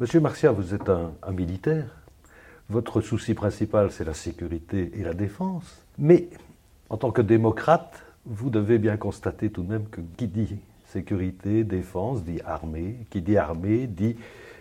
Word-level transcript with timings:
Monsieur 0.00 0.20
Marcia, 0.20 0.52
vous 0.52 0.74
êtes 0.74 0.88
un, 0.90 1.10
un 1.24 1.32
militaire. 1.32 1.86
Votre 2.68 3.00
souci 3.00 3.34
principal, 3.34 3.90
c'est 3.90 4.04
la 4.04 4.14
sécurité 4.14 4.92
et 4.94 5.02
la 5.02 5.12
défense. 5.12 5.84
Mais 5.98 6.28
en 6.88 6.96
tant 6.96 7.10
que 7.10 7.20
démocrate, 7.20 8.00
vous 8.24 8.48
devez 8.48 8.78
bien 8.78 8.96
constater 8.96 9.50
tout 9.50 9.64
de 9.64 9.70
même 9.70 9.88
que 9.88 10.00
qui 10.16 10.28
dit 10.28 10.54
sécurité, 10.84 11.64
défense, 11.64 12.22
dit 12.22 12.40
armée, 12.46 13.06
qui 13.10 13.22
dit 13.22 13.36
armée, 13.36 13.88
dit 13.88 14.14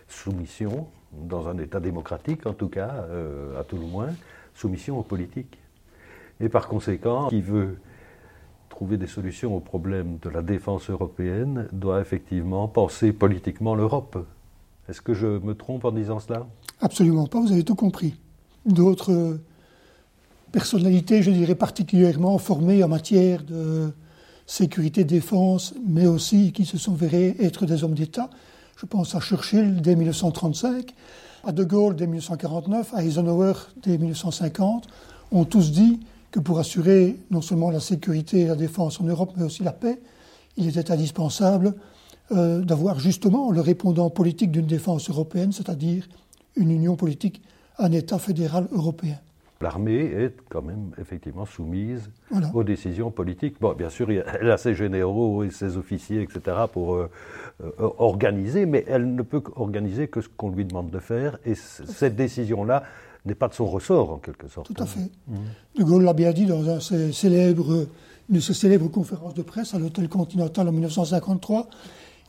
soumission, 0.08 0.88
dans 1.12 1.48
un 1.48 1.60
État 1.60 1.80
démocratique 1.80 2.48
en 2.48 2.54
tout 2.54 2.70
cas, 2.70 3.06
euh, 3.12 3.62
à 3.62 3.64
tout 3.64 3.78
le 3.78 3.86
moins, 3.86 4.10
soumission 4.56 4.98
aux 4.98 5.04
politiques. 5.04 5.60
Et 6.40 6.50
par 6.50 6.68
conséquent, 6.68 7.28
qui 7.28 7.42
veut 7.42 7.78
trouver 8.70 8.98
des 8.98 9.06
solutions 9.06 9.56
aux 9.56 9.60
problèmes 9.60 10.18
de 10.18 10.30
la 10.30 10.42
défense 10.42 10.90
européenne 10.90 11.68
doit 11.72 12.02
effectivement 12.02 12.68
penser 12.68 13.14
politiquement 13.14 13.76
l'Europe. 13.76 14.18
Est-ce 14.90 15.02
que 15.02 15.14
je 15.14 15.28
me 15.28 15.54
trompe 15.54 15.86
en 15.86 15.92
disant 15.92 16.20
cela? 16.20 16.48
Absolument 16.80 17.28
pas, 17.28 17.40
vous 17.42 17.52
avez 17.52 17.64
tout 17.64 17.76
compris. 17.76 18.16
D'autres 18.66 19.40
personnalités, 20.52 21.22
je 21.22 21.32
dirais 21.32 21.56
particulièrement 21.56 22.38
formées 22.38 22.84
en 22.84 22.88
matière 22.88 23.44
de 23.44 23.92
sécurité, 24.46 25.04
défense, 25.04 25.74
mais 25.86 26.08
aussi 26.08 26.54
qui 26.54 26.66
se 26.66 26.78
sont 26.78 26.94
verrés 26.94 27.36
être 27.40 27.66
des 27.66 27.84
hommes 27.84 27.96
d'État. 27.96 28.30
Je 28.78 28.86
pense 28.86 29.14
à 29.14 29.20
Churchill 29.20 29.82
dès 29.82 29.96
1935, 29.96 30.94
à 31.44 31.52
De 31.52 31.64
Gaulle 31.64 31.96
dès 31.96 32.08
1949, 32.08 32.94
à 32.94 33.04
Eisenhower 33.04 33.54
dès 33.84 33.98
1950, 33.98 34.88
ont 35.32 35.44
tous 35.44 35.72
dit 35.72 36.00
que 36.32 36.40
pour 36.40 36.60
assurer 36.60 37.18
non 37.30 37.42
seulement 37.42 37.72
la 37.72 37.82
sécurité 37.82 38.42
et 38.42 38.48
la 38.48 38.56
défense 38.56 39.02
en 39.02 39.04
Europe, 39.04 39.34
mais 39.36 39.44
aussi 39.44 39.64
la 39.64 39.74
paix, 39.74 40.00
il 40.56 40.68
était 40.68 40.92
indispensable 40.92 41.76
euh, 42.32 42.62
d'avoir 42.62 43.00
justement 43.00 43.52
le 43.52 43.62
répondant 43.62 44.10
politique 44.10 44.52
d'une 44.52 44.66
défense 44.66 45.10
européenne, 45.10 45.54
c'est-à-dire 45.54 46.08
une 46.58 46.72
union 46.72 46.98
politique, 46.98 47.42
un 47.78 47.92
État 47.92 48.20
fédéral 48.20 48.68
européen. 48.74 49.18
L'armée 49.62 50.04
est 50.04 50.36
quand 50.50 50.62
même 50.62 50.92
effectivement 51.00 51.46
soumise 51.46 52.12
aux 52.54 52.64
décisions 52.64 53.12
politiques. 53.12 53.56
Bon, 53.60 53.74
bien 53.74 53.90
sûr, 53.90 54.10
elle 54.12 54.52
a 54.52 54.58
ses 54.58 54.76
généraux 54.76 55.44
et 55.44 55.50
ses 55.50 55.78
officiers, 55.78 56.22
etc., 56.22 56.58
pour 56.72 56.96
euh, 56.96 57.10
euh, 57.64 57.72
organiser, 57.98 58.66
mais 58.66 58.84
elle 58.88 59.16
ne 59.16 59.22
peut 59.22 59.42
organiser 59.56 60.10
que 60.10 60.22
ce 60.22 60.28
qu'on 60.28 60.52
lui 60.52 60.66
demande 60.66 60.92
de 60.92 61.00
faire. 61.00 61.40
Et 61.46 61.56
cette 61.56 62.16
décision-là 62.16 62.84
n'est 63.26 63.36
pas 63.36 63.48
de 63.48 63.54
son 63.54 63.66
ressort, 63.66 64.12
en 64.12 64.18
quelque 64.18 64.48
sorte. 64.48 64.68
Tout 64.68 64.84
à 64.84 64.86
fait. 64.86 65.10
Mmh. 65.28 65.36
De 65.80 65.84
Gaulle 65.84 66.04
l'a 66.04 66.14
bien 66.14 66.34
dit 66.34 66.46
dans 66.46 66.70
un 66.70 66.80
célèbre, 66.80 67.88
une 68.30 68.36
de 68.36 68.40
ses 68.40 68.54
célèbres 68.54 68.90
conférences 68.90 69.34
de 69.34 69.42
presse 69.42 69.74
à 69.74 69.80
l'Hôtel 69.80 70.08
Continental 70.08 70.68
en 70.68 70.72
1953. 70.72 71.68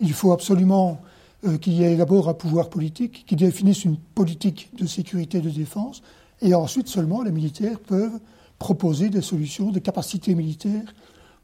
Il 0.01 0.13
faut 0.13 0.33
absolument 0.33 1.01
euh, 1.47 1.59
qu'il 1.59 1.75
y 1.75 1.85
ait 1.85 1.97
d'abord 1.97 2.29
un 2.29 2.35
pouvoir 2.35 2.71
politique 2.71 3.25
qui 3.27 3.37
définisse 3.37 3.85
une 3.85 3.97
politique 3.97 4.71
de 4.77 4.87
sécurité 4.87 5.39
et 5.39 5.41
de 5.41 5.51
défense 5.51 6.03
et 6.41 6.55
ensuite 6.55 6.89
seulement 6.89 7.23
les 7.23 7.33
militaires 7.33 7.81
peuvent 7.81 8.19
proposer 8.59 9.09
des 9.09 9.23
solutions, 9.23 9.71
des 9.71 9.81
capacités 9.81 10.35
militaires 10.35 10.95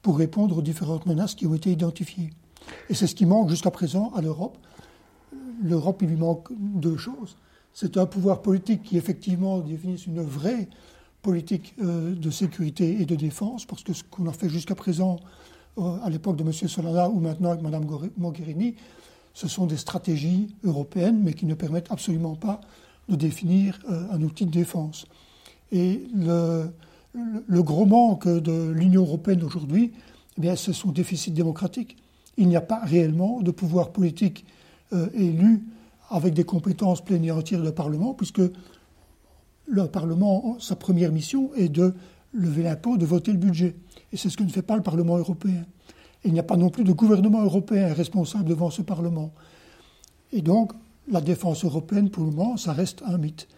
pour 0.02 0.18
répondre 0.18 0.58
aux 0.58 0.62
différentes 0.62 1.06
menaces 1.06 1.34
qui 1.34 1.46
ont 1.46 1.54
été 1.54 1.70
identifiées. 1.70 2.30
Et 2.88 2.94
c'est 2.94 3.06
ce 3.06 3.14
qui 3.14 3.26
manque 3.26 3.50
jusqu'à 3.50 3.70
présent 3.70 4.12
à 4.14 4.20
l'Europe. 4.20 4.58
L'Europe, 5.62 6.02
lui 6.02 6.16
manque 6.16 6.48
deux 6.58 6.96
choses. 6.96 7.36
C'est 7.72 7.96
un 7.96 8.06
pouvoir 8.06 8.42
politique 8.42 8.82
qui 8.82 8.96
effectivement 8.96 9.58
définisse 9.60 10.06
une 10.06 10.22
vraie 10.22 10.68
politique 11.22 11.74
euh, 11.82 12.14
de 12.14 12.30
sécurité 12.30 13.00
et 13.00 13.06
de 13.06 13.14
défense, 13.16 13.64
parce 13.64 13.82
que 13.82 13.92
ce 13.92 14.04
qu'on 14.04 14.26
a 14.28 14.32
fait 14.32 14.48
jusqu'à 14.48 14.74
présent, 14.74 15.16
à 15.76 16.08
l'époque 16.08 16.36
de 16.36 16.44
M. 16.44 16.52
Solana 16.52 17.08
ou 17.08 17.20
maintenant 17.20 17.50
avec 17.50 17.62
Mme 17.62 17.86
Mogherini, 18.16 18.76
ce 19.34 19.48
sont 19.48 19.66
des 19.66 19.76
stratégies 19.76 20.54
européennes, 20.62 21.20
mais 21.22 21.34
qui 21.34 21.46
ne 21.46 21.54
permettent 21.54 21.90
absolument 21.90 22.36
pas 22.36 22.60
de 23.08 23.16
définir 23.16 23.78
euh, 23.90 24.06
un 24.12 24.22
outil 24.22 24.46
de 24.46 24.50
défense. 24.50 25.06
Et 25.72 26.06
le, 26.14 26.72
gros 27.62 27.84
manque 27.84 28.28
de 28.28 28.70
l'Union 28.70 29.02
européenne 29.02 29.42
aujourd'hui, 29.42 29.92
eh 30.40 30.56
c'est 30.56 30.72
son 30.72 30.92
déficit 30.92 31.34
démocratique. 31.34 31.96
Il 32.36 32.48
n'y 32.48 32.56
a 32.56 32.60
pas 32.60 32.80
réellement 32.80 33.40
de 33.40 33.50
pouvoir 33.50 33.90
politique 33.90 34.44
euh, 34.92 35.08
élu 35.14 35.64
avec 36.10 36.34
des 36.34 36.44
compétences 36.44 37.04
pleines 37.04 37.24
et 37.24 37.32
entières 37.32 37.62
du 37.62 37.72
Parlement, 37.72 38.14
puisque 38.14 38.42
le 39.66 39.86
Parlement, 39.88 40.56
sa 40.60 40.76
première 40.76 41.10
mission 41.10 41.52
est 41.54 41.68
de 41.68 41.94
lever 42.32 42.62
l'impôt, 42.62 42.96
de 42.96 43.06
voter 43.06 43.32
le 43.32 43.38
budget. 43.38 43.74
Et 44.14 44.16
c'est 44.16 44.30
ce 44.30 44.36
que 44.36 44.44
ne 44.44 44.48
fait 44.48 44.62
pas 44.62 44.76
le 44.76 44.82
Parlement 44.82 45.18
européen. 45.18 45.64
il 46.24 46.32
n'y 46.32 46.38
a 46.38 46.44
pas 46.44 46.56
non 46.56 46.70
plus 46.70 46.84
de 46.84 46.92
gouvernement 46.92 47.42
européen 47.42 47.92
responsable 47.92 48.44
devant 48.44 48.70
ce 48.70 48.80
Parlement. 48.80 49.34
Et 50.32 50.40
donc, 50.40 50.72
la 51.10 51.20
défense 51.20 51.64
européenne, 51.64 52.10
pour 52.10 52.24
le 52.24 52.30
moment, 52.30 52.56
ça 52.56 52.72
reste 52.72 53.02
un 53.04 53.18
mythe. 53.18 53.48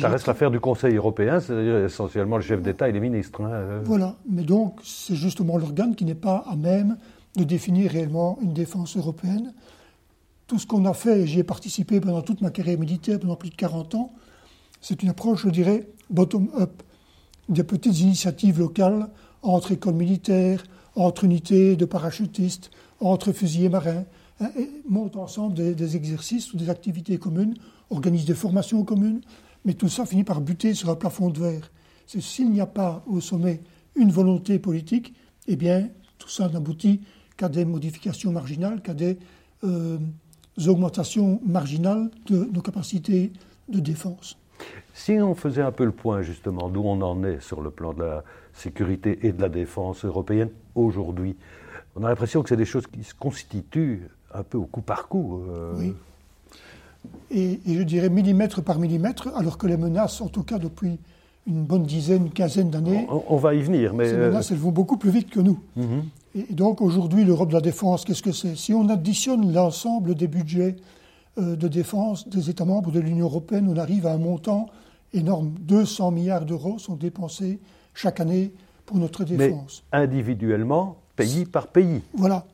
Ça 0.00 0.08
reste 0.08 0.26
l'affaire 0.26 0.50
du 0.50 0.58
Conseil 0.58 0.96
européen, 0.96 1.38
c'est-à-dire 1.38 1.84
essentiellement 1.84 2.36
le 2.36 2.42
chef 2.42 2.62
d'État 2.62 2.88
et 2.88 2.92
les 2.92 3.00
ministres. 3.00 3.42
Hein. 3.42 3.82
Voilà, 3.84 4.16
mais 4.26 4.42
donc 4.42 4.80
c'est 4.82 5.16
justement 5.16 5.58
l'organe 5.58 5.94
qui 5.94 6.06
n'est 6.06 6.14
pas 6.14 6.44
à 6.48 6.56
même 6.56 6.96
de 7.36 7.44
définir 7.44 7.90
réellement 7.90 8.38
une 8.40 8.54
défense 8.54 8.96
européenne. 8.96 9.52
Tout 10.46 10.58
ce 10.58 10.66
qu'on 10.66 10.86
a 10.86 10.94
fait, 10.94 11.20
et 11.20 11.26
j'y 11.26 11.40
ai 11.40 11.44
participé 11.44 12.00
pendant 12.00 12.22
toute 12.22 12.40
ma 12.40 12.50
carrière 12.50 12.78
militaire, 12.78 13.20
pendant 13.20 13.36
plus 13.36 13.50
de 13.50 13.56
40 13.56 13.96
ans, 13.96 14.12
c'est 14.80 15.02
une 15.02 15.10
approche, 15.10 15.42
je 15.42 15.50
dirais, 15.50 15.88
bottom-up, 16.08 16.82
des 17.50 17.64
petites 17.64 18.00
initiatives 18.00 18.58
locales 18.58 19.10
entre 19.42 19.72
écoles 19.72 19.94
militaires, 19.94 20.64
entre 20.96 21.24
unités 21.24 21.76
de 21.76 21.84
parachutistes, 21.84 22.70
entre 23.00 23.32
fusiliers 23.32 23.68
marins, 23.68 24.04
Hein, 24.40 24.50
montent 24.88 25.16
ensemble 25.16 25.54
des, 25.54 25.96
exercices 25.96 26.54
ou 26.54 26.56
des 26.56 26.70
activités 26.70 27.18
communes, 27.18 27.54
organisent 27.90 28.24
des 28.24 28.34
formations 28.34 28.84
communes, 28.84 29.20
mais 29.66 29.74
tout 29.74 29.88
ça 29.88 30.06
finit 30.06 30.24
par 30.24 30.40
buter 30.40 30.72
sur 30.72 30.88
un 30.88 30.94
plafond 30.94 31.28
de 31.28 31.38
verre. 31.38 31.70
C'est 32.06 32.22
s'il 32.22 32.50
n'y 32.50 32.60
a 32.60 32.66
pas 32.66 33.04
au 33.06 33.20
sommet 33.20 33.60
une 33.96 34.10
volonté 34.10 34.58
politique, 34.58 35.14
eh 35.46 35.56
bien, 35.56 35.90
tout 36.16 36.30
ça 36.30 36.48
n'aboutit 36.48 37.02
qu'à 37.36 37.50
des 37.50 37.66
modifications 37.66 38.32
marginales, 38.32 38.80
qu'à 38.80 38.94
des 38.94 39.18
euh, 39.64 39.98
augmentations 40.66 41.40
marginales 41.44 42.10
de 42.26 42.48
nos 42.50 42.62
capacités 42.62 43.32
de 43.68 43.78
défense. 43.78 44.38
Si 44.94 45.12
on 45.12 45.34
faisait 45.34 45.62
un 45.62 45.72
peu 45.72 45.84
le 45.84 45.92
point 45.92 46.22
justement 46.22 46.70
d'où 46.70 46.82
on 46.82 47.00
en 47.02 47.24
est 47.24 47.40
sur 47.40 47.60
le 47.60 47.70
plan 47.70 47.92
de 47.92 48.02
la 48.04 48.24
sécurité 48.54 49.18
et 49.22 49.32
de 49.32 49.40
la 49.40 49.48
défense 49.48 50.04
européenne 50.04 50.50
aujourd'hui, 50.74 51.36
on 51.96 52.04
a 52.04 52.08
l'impression 52.08 52.42
que 52.42 52.48
c'est 52.48 52.56
des 52.56 52.64
choses 52.64 52.86
qui 52.86 53.04
se 53.04 53.14
constituent 53.14 54.08
un 54.32 54.42
peu 54.42 54.58
au 54.58 54.66
coup 54.66 54.80
par 54.80 55.08
coup. 55.08 55.42
Euh. 55.48 55.74
Oui. 55.76 55.94
Et, 57.30 57.60
je 57.66 57.82
dirais 57.82 58.10
millimètre 58.10 58.62
par 58.62 58.78
millimètre, 58.78 59.28
alors 59.34 59.58
que 59.58 59.66
les 59.66 59.76
menaces, 59.76 60.20
en 60.20 60.28
tout 60.28 60.42
cas 60.42 60.58
depuis 60.58 60.98
une 61.46 61.64
bonne 61.64 61.84
dizaine, 61.84 62.26
une 62.26 62.32
quinzaine 62.32 62.70
d'années. 62.70 63.06
On, 63.28 63.36
va 63.36 63.54
y 63.54 63.62
venir, 63.62 63.94
mais. 63.94 64.08
Ces 64.08 64.14
euh, 64.14 64.28
menaces, 64.28 64.50
elles 64.50 64.58
vont 64.58 64.70
beaucoup 64.70 64.98
plus 64.98 65.10
vite 65.10 65.30
que 65.30 65.40
nous. 65.40 65.58
Mhm. 65.76 66.04
Et 66.34 66.52
donc 66.52 66.80
aujourd'hui, 66.80 67.24
l'Europe 67.24 67.48
de 67.48 67.54
la 67.54 67.60
défense, 67.60 68.04
qu'est-ce 68.04 68.22
que 68.22 68.32
c'est? 68.32 68.54
Si 68.56 68.72
on 68.72 68.88
additionne 68.88 69.52
l'ensemble 69.52 70.14
des 70.14 70.28
budgets 70.28 70.76
euh, 71.38 71.56
de 71.56 71.68
défense 71.68 72.28
des 72.28 72.50
États 72.50 72.64
membres 72.64 72.92
de 72.92 73.00
l'Union 73.00 73.26
européenne, 73.26 73.66
on 73.68 73.76
arrive 73.76 74.06
à 74.06 74.12
un 74.12 74.18
montant 74.18 74.66
énorme. 75.12 75.54
200 75.60 76.12
milliards 76.12 76.44
d'euros 76.44 76.78
sont 76.78 76.94
dépensés 76.94 77.58
chaque 78.00 78.20
année 78.20 78.52
pour 78.86 78.96
notre 78.96 79.24
défense. 79.24 79.84
Mais 79.92 79.98
individuellement, 79.98 80.96
pays 81.16 81.44
par 81.44 81.68
pays. 81.68 82.00
Voilà. 82.14 82.46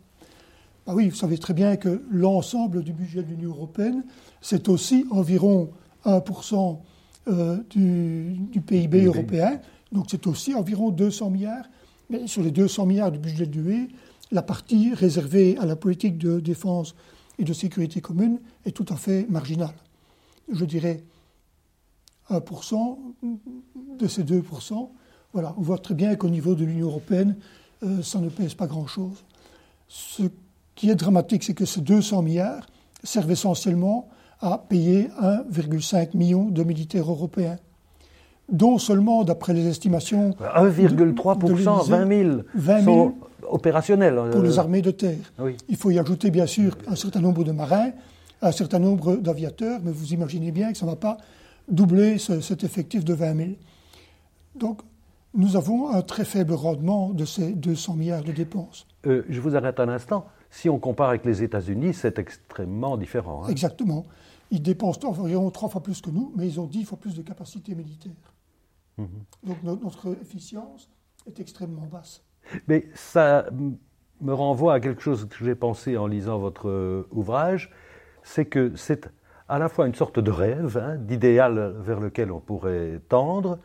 Ah 0.87 0.95
oui, 0.95 1.09
vous 1.09 1.17
savez 1.17 1.39
très 1.39 1.55
bien 1.55 1.77
que 1.77 2.03
l'ensemble 2.11 2.83
du 2.83 2.93
budget 2.93 3.23
de 3.23 3.29
l'Union 3.29 3.51
européenne, 3.51 4.05
c'est 4.41 4.69
aussi 4.69 5.07
environ 5.11 5.71
1% 6.05 6.79
euh, 7.29 7.59
du, 7.71 8.61
PIB 8.61 9.05
européen. 9.05 9.61
Donc 9.93 10.07
c'est 10.09 10.27
aussi 10.27 10.53
environ 10.55 10.91
200 10.91 11.31
milliards. 11.31 11.69
Mais 12.11 12.27
sur 12.27 12.43
les 12.43 12.51
200 12.51 12.87
milliards 12.87 13.13
du 13.13 13.19
budget 13.19 13.47
de 13.47 13.61
l'UE, 13.61 13.89
la 14.33 14.43
partie 14.43 14.95
réservée 14.95 15.57
à 15.59 15.67
la 15.67 15.77
politique 15.77 16.19
de 16.19 16.41
défense 16.41 16.97
et 17.39 17.45
de 17.45 17.53
sécurité 17.53 18.01
commune 18.01 18.41
est 18.65 18.73
tout 18.73 18.87
à 18.89 18.97
fait 18.97 19.27
marginale. 19.29 19.75
Je 20.53 20.65
dirais 20.65 21.05
1% 22.31 22.99
de 23.99 24.07
ces 24.09 24.25
2%. 24.25 24.91
Voilà, 25.33 25.55
on 25.59 25.63
voit 25.63 25.79
très 25.79 25.95
bien 25.95 26.15
qu'au 26.17 26.29
niveau 26.29 26.55
de 26.55 26.65
l'Union 26.65 26.87
européenne, 26.87 27.37
euh, 27.83 28.03
ça 28.03 28.19
ne 28.19 28.29
pèse 28.29 28.55
pas 28.55 28.67
grand-chose. 28.67 29.25
Ce 29.89 30.23
qui 30.75 30.91
est 30.91 30.95
dramatique, 30.95 31.45
c'est 31.45 31.55
que 31.55 31.65
ces 31.65 31.81
200 31.81 32.23
milliards 32.23 32.67
servent 33.03 33.31
essentiellement 33.31 34.09
à 34.41 34.59
payer 34.59 35.09
1,5 35.21 36.17
million 36.17 36.45
de 36.45 36.63
militaires 36.63 37.11
européens, 37.11 37.59
dont 38.51 38.79
seulement, 38.79 39.25
d'après 39.25 39.55
les 39.55 39.67
estimations... 39.67 40.31
1,3%, 40.41 41.89
20 42.55 42.83
000, 42.85 42.85
sont 42.85 43.15
opérationnels. 43.49 44.21
Pour 44.31 44.43
les 44.43 44.59
euh, 44.59 44.61
armées 44.61 44.83
de 44.83 44.91
terre. 44.91 45.19
Il 45.69 45.77
faut 45.77 45.91
y 45.91 45.99
ajouter, 45.99 46.31
bien 46.31 46.47
sûr, 46.47 46.77
un 46.87 46.97
certain 46.97 47.21
nombre 47.21 47.45
de 47.45 47.53
marins, 47.53 47.91
un 48.43 48.53
certain 48.53 48.79
nombre 48.79 49.17
d'aviateurs, 49.17 49.81
mais 49.83 49.93
vous 49.93 50.13
imaginez 50.13 50.53
bien 50.53 50.73
que 50.73 50.79
ça 50.79 50.87
ne 50.87 50.91
va 50.91 50.97
pas 50.97 51.17
doubler 51.69 52.19
cet 52.19 52.65
effectif 52.65 53.05
de 53.05 53.15
20 53.15 53.37
000. 53.37 53.49
Donc, 54.55 54.81
nous 55.37 55.57
avons 55.57 55.91
un 55.91 56.03
très 56.03 56.25
faible 56.25 56.55
rendement 56.55 57.11
de 57.11 57.25
ces 57.25 57.53
200 57.53 57.95
milliards 57.95 58.25
de 58.25 58.33
dépenses. 58.33 58.87
Euh, 59.07 59.25
je 59.29 59.41
vous 59.41 59.55
arrête 59.55 59.79
un 59.79 59.89
instant. 59.89 60.27
Si 60.51 60.69
on 60.69 60.79
compare 60.79 61.11
avec 61.11 61.25
les 61.25 61.43
États-Unis, 61.43 61.95
c'est 61.95 62.19
extrêmement 62.19 62.97
différent. 62.97 63.45
Hein. 63.45 63.49
Exactement. 63.49 64.07
Ils 64.51 64.63
dépensent 64.63 65.07
environ 65.07 65.51
trois 65.51 65.69
fois 65.69 65.83
plus 65.83 66.01
que 66.01 66.11
nous, 66.11 66.33
mais 66.37 66.47
ils 66.47 66.59
ont 66.61 66.67
dix 66.67 66.85
fois 66.85 66.99
plus 66.99 67.15
de 67.15 67.23
capacité 67.23 67.75
militaire. 67.75 68.13
Mhm. 68.97 69.09
Donc 69.45 69.63
notre 69.63 70.17
efficience 70.23 70.89
est 71.27 71.39
extrêmement 71.39 71.87
basse. 71.91 72.23
Mais 72.69 72.89
ça 72.95 73.47
me 74.21 74.33
renvoie 74.33 74.75
à 74.75 74.81
quelque 74.81 75.03
chose 75.03 75.27
que 75.29 75.45
j'ai 75.45 75.55
pensé 75.55 75.97
en 75.97 76.07
lisant 76.07 76.39
votre 76.39 77.07
ouvrage, 77.11 77.71
c'est 78.23 78.47
que 78.47 78.75
c'est 78.77 79.11
à 79.49 79.59
la 79.59 79.69
fois 79.69 79.87
une 79.87 79.95
sorte 79.95 80.19
de 80.19 80.31
rêve, 80.31 80.79
hein, 80.79 80.97
d'idéal 80.97 81.75
vers 81.81 82.01
lequel 82.01 82.33
on 82.33 82.41
pourrait 82.41 83.01
tendre, 83.09 83.59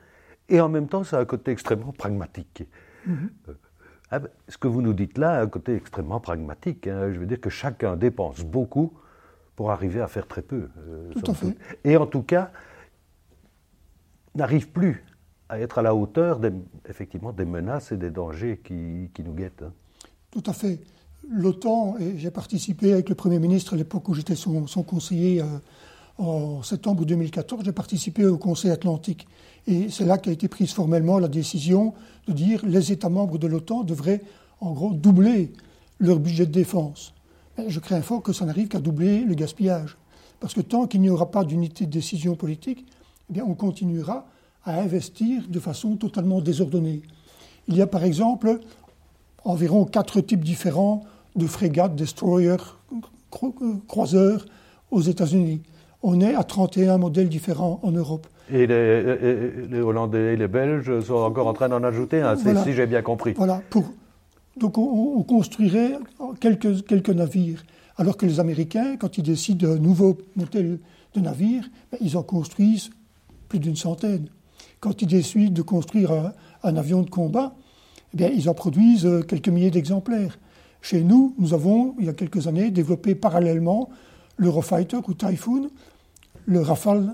et 0.51 0.59
en 0.59 0.69
même 0.69 0.87
temps, 0.87 1.03
c'est 1.03 1.15
un 1.15 1.25
côté 1.25 1.51
extrêmement 1.51 1.93
pragmatique. 1.93 2.65
Mhm. 3.07 3.29
Euh, 3.49 3.53
ah 4.11 4.19
ben, 4.19 4.29
ce 4.49 4.57
que 4.57 4.67
vous 4.67 4.81
nous 4.81 4.93
dites 4.93 5.17
là, 5.17 5.41
un 5.41 5.47
côté 5.47 5.73
extrêmement 5.73 6.19
pragmatique. 6.19 6.85
Hein. 6.87 7.13
je 7.13 7.19
veux 7.19 7.25
dire 7.25 7.39
que 7.39 7.49
chacun 7.49 7.95
dépense 7.95 8.41
beaucoup 8.41 8.93
pour 9.55 9.71
arriver 9.71 10.01
à 10.01 10.07
faire 10.07 10.27
très 10.27 10.41
peu. 10.41 10.67
Euh, 10.77 11.11
tout 11.13 11.31
à 11.31 11.33
fait. 11.33 11.55
Et 11.85 11.95
en 11.95 12.05
tout 12.05 12.21
cas, 12.21 12.51
n'arrive 14.35 14.69
plus 14.69 15.05
à 15.47 15.59
être 15.59 15.79
à 15.79 15.81
la 15.81 15.95
hauteur 15.95 16.39
des, 16.39 16.51
effectivement 16.89 17.31
des 17.31 17.45
menaces 17.45 17.93
et 17.93 17.97
des 17.97 18.09
dangers 18.09 18.59
qui, 18.63 19.09
nous 19.23 19.33
guettent. 19.33 19.63
Hein. 19.63 19.73
Tout 20.29 20.43
à 20.45 20.53
fait. 20.53 20.79
L'OTAN, 21.29 21.95
et 21.99 22.17
j'ai 22.17 22.31
participé 22.31 22.91
avec 22.91 23.07
le 23.07 23.15
Premier 23.15 23.39
ministre 23.39 23.75
à 23.75 23.77
l'époque 23.77 24.09
où 24.09 24.13
j'étais 24.13 24.35
son, 24.35 24.65
conseiller 24.83 25.41
euh, 25.41 25.45
en 26.21 26.61
septembre 26.61 27.03
2014, 27.03 27.63
j'ai 27.65 27.71
participé 27.71 28.25
au 28.25 28.37
Conseil 28.37 28.69
atlantique. 28.69 29.27
Et 29.65 29.89
c'est 29.89 30.05
là 30.05 30.19
qu'a 30.19 30.31
été 30.31 30.47
prise 30.47 30.71
formellement 30.71 31.17
la 31.17 31.27
décision 31.27 31.93
de 32.27 32.33
dire 32.33 32.63
les 32.63 32.91
États 32.91 33.09
membres 33.09 33.39
de 33.39 33.47
l'OTAN 33.47 33.83
devraient 33.83 34.21
en 34.59 34.71
gros 34.73 34.93
doubler 34.93 35.51
leur 35.99 36.19
budget 36.19 36.45
de 36.45 36.51
défense. 36.51 37.13
je 37.67 37.79
crains 37.79 38.01
fort 38.01 38.21
que 38.21 38.33
ça 38.33 38.45
n'arrive 38.45 38.67
qu'à 38.67 38.79
doubler 38.79 39.21
le 39.21 39.33
gaspillage. 39.33 39.97
Parce 40.39 40.53
que 40.53 40.61
tant 40.61 40.85
qu'il 40.85 41.01
n'y 41.01 41.09
aura 41.09 41.31
pas 41.31 41.43
d'unité 41.43 41.85
de 41.85 41.91
décision 41.91 42.35
politique, 42.35 42.85
eh 43.29 43.33
bien, 43.33 43.43
on 43.43 43.55
continuera 43.55 44.27
à 44.63 44.79
investir 44.79 45.47
de 45.47 45.59
façon 45.59 45.95
totalement 45.95 46.39
désordonnée. 46.39 47.01
Il 47.67 47.75
y 47.75 47.81
a 47.81 47.87
par 47.87 48.03
exemple 48.03 48.59
environ 49.43 49.85
quatre 49.85 50.21
types 50.21 50.43
différents 50.43 51.03
de 51.35 51.47
frégates, 51.47 51.95
destroyers, 51.95 52.57
croiseurs 53.87 54.45
aux 54.91 55.01
États-Unis. 55.01 55.61
On 56.03 56.19
est 56.19 56.33
à 56.33 56.43
31 56.43 56.97
modèles 56.97 57.29
différents 57.29 57.79
en 57.83 57.91
Europe. 57.91 58.27
Et 58.51 58.67
les, 58.67 59.79
Hollandais 59.79 60.33
et 60.33 60.35
les 60.35 60.47
Belges 60.47 61.01
sont 61.01 61.15
encore 61.15 61.47
en 61.47 61.53
train 61.53 61.69
d'en 61.69 61.83
ajouter 61.83 62.21
un, 62.21 62.35
si 62.35 62.73
j'ai 62.73 62.87
bien 62.87 63.01
compris. 63.01 63.33
Voilà. 63.33 63.61
Pour, 63.69 63.85
donc 64.57 64.77
on, 64.77 65.21
construirait 65.23 65.93
quelques, 66.39 66.85
quelques 66.85 67.09
navires. 67.09 67.63
Alors 67.97 68.17
que 68.17 68.25
les 68.25 68.39
Américains, 68.39 68.97
quand 68.97 69.17
ils 69.17 69.23
décident 69.23 69.69
de 69.69 69.77
nouveaux 69.77 70.17
modèles 70.35 70.79
de 71.13 71.19
navires, 71.19 71.69
ben, 71.91 71.97
ils 72.01 72.17
en 72.17 72.23
construisent 72.23 72.89
plus 73.47 73.59
d'une 73.59 73.75
centaine. 73.75 74.27
Quand 74.79 75.01
ils 75.01 75.07
décident 75.07 75.53
de 75.53 75.61
construire 75.61 76.11
un, 76.63 76.75
avion 76.75 77.01
de 77.03 77.09
combat, 77.09 77.53
eh 78.13 78.17
bien, 78.17 78.29
ils 78.29 78.49
en 78.49 78.53
produisent 78.53 79.05
euh, 79.05 79.21
quelques 79.21 79.49
milliers 79.49 79.71
d'exemplaires. 79.71 80.39
Chez 80.81 81.03
nous, 81.03 81.35
nous 81.37 81.53
avons, 81.53 81.95
il 81.99 82.05
y 82.05 82.09
a 82.09 82.13
quelques 82.13 82.47
années, 82.47 82.71
développé 82.71 83.13
parallèlement 83.13 83.89
l'Eurofighter 84.41 84.97
ou 85.07 85.13
Typhoon, 85.13 85.69
le 86.47 86.61
Rafale 86.61 87.13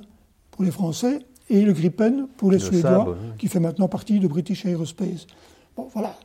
pour 0.52 0.64
les 0.64 0.72
Français 0.72 1.20
et 1.50 1.62
le 1.62 1.74
Gripen 1.74 2.28
pour 2.38 2.52
les 2.52 2.60
Suédois, 2.60 3.18
qui 3.38 3.50
fait 3.50 3.60
maintenant 3.60 3.90
partie 3.90 4.20
de 4.20 4.28
British 4.28 4.66
Aerospace. 4.66 5.28
Bon, 5.76 5.90
voilà. 5.94 6.16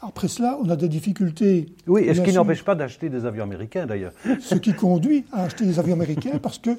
Après 0.00 0.28
cela, 0.28 0.58
on 0.62 0.70
a 0.70 0.76
des 0.76 0.88
difficultés. 0.88 1.66
Oui, 1.86 2.02
et 2.04 2.14
ce 2.14 2.22
qui 2.22 2.32
n'empêche 2.32 2.64
pas 2.64 2.74
d'acheter 2.74 3.10
des 3.10 3.26
avions 3.26 3.42
américains 3.42 3.84
d'ailleurs. 3.84 4.12
Ce 4.40 4.54
qui 4.54 4.72
conduit 4.72 5.24
à 5.32 5.42
acheter 5.42 5.66
des 5.66 5.78
avions 5.78 5.94
américains 5.94 6.38
parce 6.40 6.58
que 6.58 6.70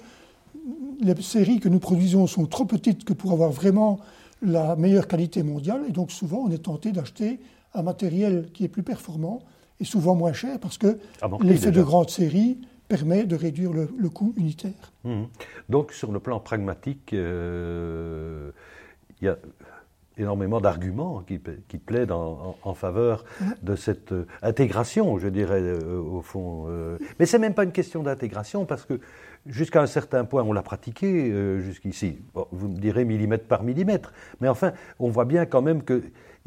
les 1.01 1.21
séries 1.21 1.59
que 1.59 1.69
nous 1.69 1.79
produisons 1.79 2.25
sont 2.25 2.45
trop 2.45 2.65
petites 2.65 3.03
que 3.03 3.13
pour 3.13 3.33
avoir 3.33 3.51
vraiment 3.51 3.99
la 4.41 4.75
meilleure 4.77 5.07
qualité 5.07 5.43
mondiale. 5.43 5.81
Et 5.87 5.91
donc 5.91 6.11
souvent, 6.11 6.45
on 6.47 6.51
est 6.51 6.63
tenté 6.63 6.91
d'acheter 6.91 7.39
un 7.75 7.83
matériel 7.83 8.47
qui 8.51 8.63
est 8.63 8.69
plus 8.69 8.83
performant 8.83 9.41
et 9.79 9.85
souvent 9.85 10.15
moins 10.15 10.33
cher 10.33 10.59
parce 10.59 10.77
que 10.77 10.97
l'effet 11.41 11.71
de 11.71 11.83
grande 11.83 12.09
série 12.09 12.57
permet 12.89 13.23
de 13.23 13.35
réduire 13.35 13.71
le, 13.71 14.09
coût 14.09 14.33
unitaire. 14.35 14.91
Mmh. 15.05 15.23
Donc 15.69 15.93
sur 15.93 16.11
le 16.11 16.19
plan 16.19 16.39
pragmatique, 16.39 17.13
euh, 17.13 18.51
il 19.21 19.25
y 19.25 19.27
a 19.29 19.37
énormément 20.17 20.59
d'arguments 20.59 21.23
qui, 21.25 21.37
plaident 21.77 22.11
en, 22.11 22.73
faveur 22.73 23.23
de 23.61 23.75
cette 23.77 24.11
euh, 24.11 24.25
intégration, 24.41 25.17
je 25.19 25.29
dirais, 25.29 25.61
euh, 25.61 26.01
au 26.01 26.21
fond. 26.21 26.67
mais 27.19 27.25
ce 27.25 27.37
n'est 27.37 27.41
même 27.41 27.53
pas 27.53 27.63
une 27.63 27.71
question 27.71 28.03
d'intégration 28.03 28.65
parce 28.65 28.85
que 28.85 28.99
Jusqu'à 29.47 29.81
un 29.81 29.87
certain 29.87 30.25
point, 30.25 30.43
on 30.43 30.51
l'a 30.51 30.61
pratiqué 30.61 31.31
jusqu'ici. 31.61 32.19
vous 32.51 32.67
me 32.67 32.77
direz 32.77 33.05
millimètre 33.05 33.45
par 33.45 33.63
millimètre. 33.63 34.11
Mais 34.41 34.49
enfin, 34.49 34.73
on 34.99 35.07
voit 35.09 35.23
bien 35.23 35.45
quand 35.45 35.61
même 35.61 35.81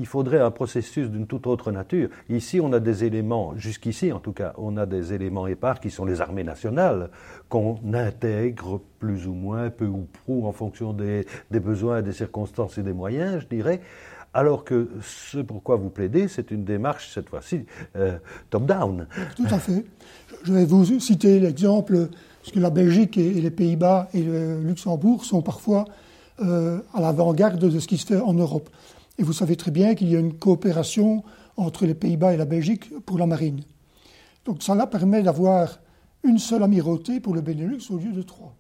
qu'il 0.03 0.09
faudrait 0.09 0.41
un 0.41 0.51
processus 0.51 1.09
d'une 1.11 1.29
toute 1.29 1.47
autre 1.47 1.71
nature. 1.71 2.09
Ici, 2.29 2.61
on 2.61 2.73
a 2.73 2.81
des 2.81 3.05
éléments, 3.05 3.53
jusqu'ici 3.57 4.11
en 4.11 4.19
tout 4.19 4.33
cas, 4.33 4.53
on 4.59 4.77
a 4.77 4.85
des 4.85 5.13
éléments 5.13 5.47
épars 5.47 5.79
qui 5.79 5.91
sont 5.91 6.05
les 6.05 6.21
armées 6.21 6.43
nationales, 6.43 7.09
qu'on 7.49 7.79
intègre 7.95 8.81
plus 8.99 9.29
ou 9.29 9.33
moins, 9.33 9.71
peu 9.71 9.87
ou 9.87 10.09
prou, 10.25 10.45
en 10.45 10.51
fonction 10.51 10.93
des, 10.93 11.25
besoins, 11.53 12.03
des 12.03 12.13
circonstances 12.13 12.79
et 12.79 12.83
des 12.83 12.93
moyens, 12.93 13.43
je 13.43 13.47
dirais. 13.47 13.81
Alors 14.35 14.65
que 14.65 14.89
ce 15.03 15.39
pourquoi 15.39 15.77
vous 15.77 15.89
plaidez, 15.89 16.27
c'est 16.27 16.51
une 16.51 16.65
démarche, 16.65 17.13
cette 17.15 17.29
fois-ci, 17.29 17.65
euh, 17.95 18.19
top-down. 18.51 19.07
Tout 19.37 19.47
à 19.53 19.61
fait. 19.61 19.85
Je 20.43 20.53
vais 20.53 20.65
vous 20.65 20.99
citer 20.99 21.39
l'exemple 21.39 22.09
parce 22.41 22.51
que 22.53 22.59
la 22.59 22.71
Belgique 22.71 23.19
et, 23.19 23.31
les 23.31 23.53
Pays-Bas 23.53 24.09
et 24.15 24.23
le 24.23 24.63
Luxembourg 24.63 25.25
sont 25.25 25.43
parfois 25.43 25.85
euh, 26.41 26.81
à 26.93 27.01
l'avant-garde 27.01 27.61
de 27.61 27.79
ce 27.79 27.87
qui 27.87 27.99
se 27.99 28.07
fait 28.07 28.21
en 28.21 28.33
Europe. 28.33 28.69
Et 29.19 29.23
vous 29.23 29.33
savez 29.33 29.57
très 29.57 29.71
bien 29.71 29.95
qu'il 29.95 30.11
y 30.11 30.17
a 30.17 30.21
une 30.21 30.35
coopération 30.35 31.23
entre 31.57 31.87
les 31.87 31.95
Pays-Bas 31.95 32.35
et 32.35 32.37
la 32.37 32.45
Belgique 32.45 32.91
pour 33.05 33.19
la 33.19 33.27
marine. 33.27 33.61
Donc 34.45 34.63
cela 34.63 34.87
permet 34.87 35.23
d'avoir 35.23 35.79
une 36.25 36.39
seule 36.39 36.63
amirauté 36.63 37.21
pour 37.21 37.35
le 37.35 37.41
Benelux 37.41 37.91
au 37.91 37.99
lieu 37.99 38.13
de 38.13 38.23
trois. 38.23 38.55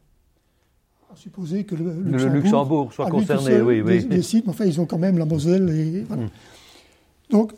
À 1.12 1.16
supposer 1.16 1.64
que 1.64 1.75
le 1.75 2.28
Luxembourg, 2.28 2.93
soit 2.93 3.10
concerné, 3.10 3.60
oui, 3.60 3.82
oui. 3.82 4.06
Mais 4.08 4.20
enfin, 4.46 4.64
ils 4.64 4.81
ont 4.81 4.87
quand 4.87 4.99
même 4.99 5.19
la 5.19 5.26
Moselle. 5.26 5.69
Et, 5.69 6.02
hmm. 6.02 6.28
Donc, 7.31 7.52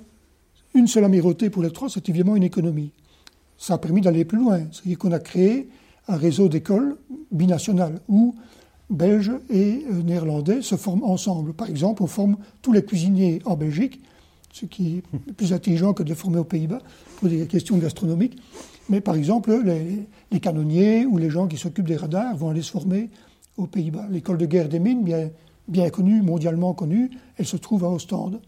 une 0.75 0.89
seule 0.89 1.05
amirauté 1.05 1.51
pour 1.51 1.63
les 1.63 1.71
trois, 1.71 1.89
c'est 1.89 2.09
évidemment 2.09 2.35
une 2.35 2.43
économie. 2.43 2.91
Ça 3.57 3.75
a 3.75 3.79
permis 3.79 4.01
d'aller 4.01 4.25
plus 4.25 4.39
loin. 4.39 4.63
C'est-à-dire 4.73 4.99
qu'on 4.99 5.13
a 5.13 5.21
créé 5.21 5.69
un 6.09 6.17
réseau 6.17 6.49
d'écoles 6.49 6.97
binationales 7.31 8.01
où 8.09 8.35
Belges 8.91 9.33
et 9.51 9.85
euh, 9.91 10.03
Néerlandais 10.03 10.63
se 10.63 10.77
forment 10.77 11.05
ensemble. 11.05 11.53
Par 11.53 11.69
exemple, 11.69 12.03
on 12.03 12.07
forme 12.07 12.37
tous 12.63 12.73
les 12.73 12.85
cuisiniers 12.85 13.41
en 13.45 13.57
Belgique, 13.57 14.01
ce 14.53 14.67
qui 14.67 14.99
est 14.99 15.33
plus 15.33 15.53
intelligent 15.53 15.95
que 15.95 16.03
de 16.03 16.09
les 16.09 16.15
former 16.15 16.39
aux 16.39 16.45
Pays-Bas 16.45 16.81
pour 17.17 17.29
des 17.29 17.47
questions 17.47 17.77
gastronomiques. 17.79 18.39
Mais 18.89 19.01
par 19.01 19.15
exemple, 19.15 19.63
les, 19.65 20.41
canonniers 20.41 21.07
ou 21.07 21.17
les 21.17 21.31
gens 21.31 21.49
qui 21.49 21.57
s'occupent 21.57 21.89
des 21.89 21.97
radars 21.97 22.37
vont 22.37 22.51
aller 22.51 22.63
se 22.63 22.71
former 22.71 23.09
aux 23.57 23.67
Pays-Bas. 23.67 24.07
L'école 24.11 24.39
de 24.39 24.47
guerre 24.47 24.69
des 24.69 24.79
mines, 24.79 25.03
bien, 25.03 25.31
bien 25.69 25.89
connue, 25.89 26.21
mondialement 26.21 26.75
connue, 26.75 27.11
elle 27.39 27.47
se 27.47 27.57
trouve 27.57 27.85
à 27.85 27.89
Ostende. 27.89 28.41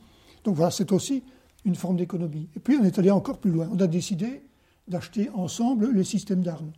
Donc 0.44 0.56
voilà, 0.56 0.70
c'est 0.70 0.92
aussi 0.92 1.22
une 1.64 1.74
forme 1.74 1.96
d'économie. 1.96 2.48
Et 2.54 2.60
puis 2.60 2.76
on 2.80 2.84
est 2.84 2.98
allé 2.98 3.10
encore 3.10 3.38
plus 3.38 3.50
loin. 3.50 3.68
On 3.72 3.80
a 3.80 3.86
décidé 3.86 4.42
d'acheter 4.86 5.30
ensemble 5.34 5.90
les 5.92 6.04
systèmes 6.04 6.42
d'armes. 6.42 6.70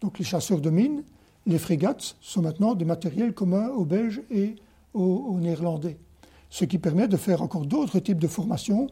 Donc 0.00 0.18
les 0.18 0.24
chasseurs 0.24 0.60
de 0.60 0.70
mines, 0.70 1.02
les 1.48 1.58
frégates 1.58 2.16
sont 2.20 2.42
maintenant 2.42 2.74
des 2.74 2.84
matériels 2.84 3.32
communs 3.32 3.70
aux 3.70 3.86
Belges 3.86 4.20
et 4.30 4.54
aux, 4.92 5.36
Néerlandais, 5.40 5.98
ce 6.50 6.66
qui 6.66 6.78
permet 6.78 7.08
de 7.08 7.16
faire 7.16 7.42
encore 7.42 7.64
d'autres 7.64 8.00
types 8.00 8.20
de 8.20 8.28
formations 8.28 8.86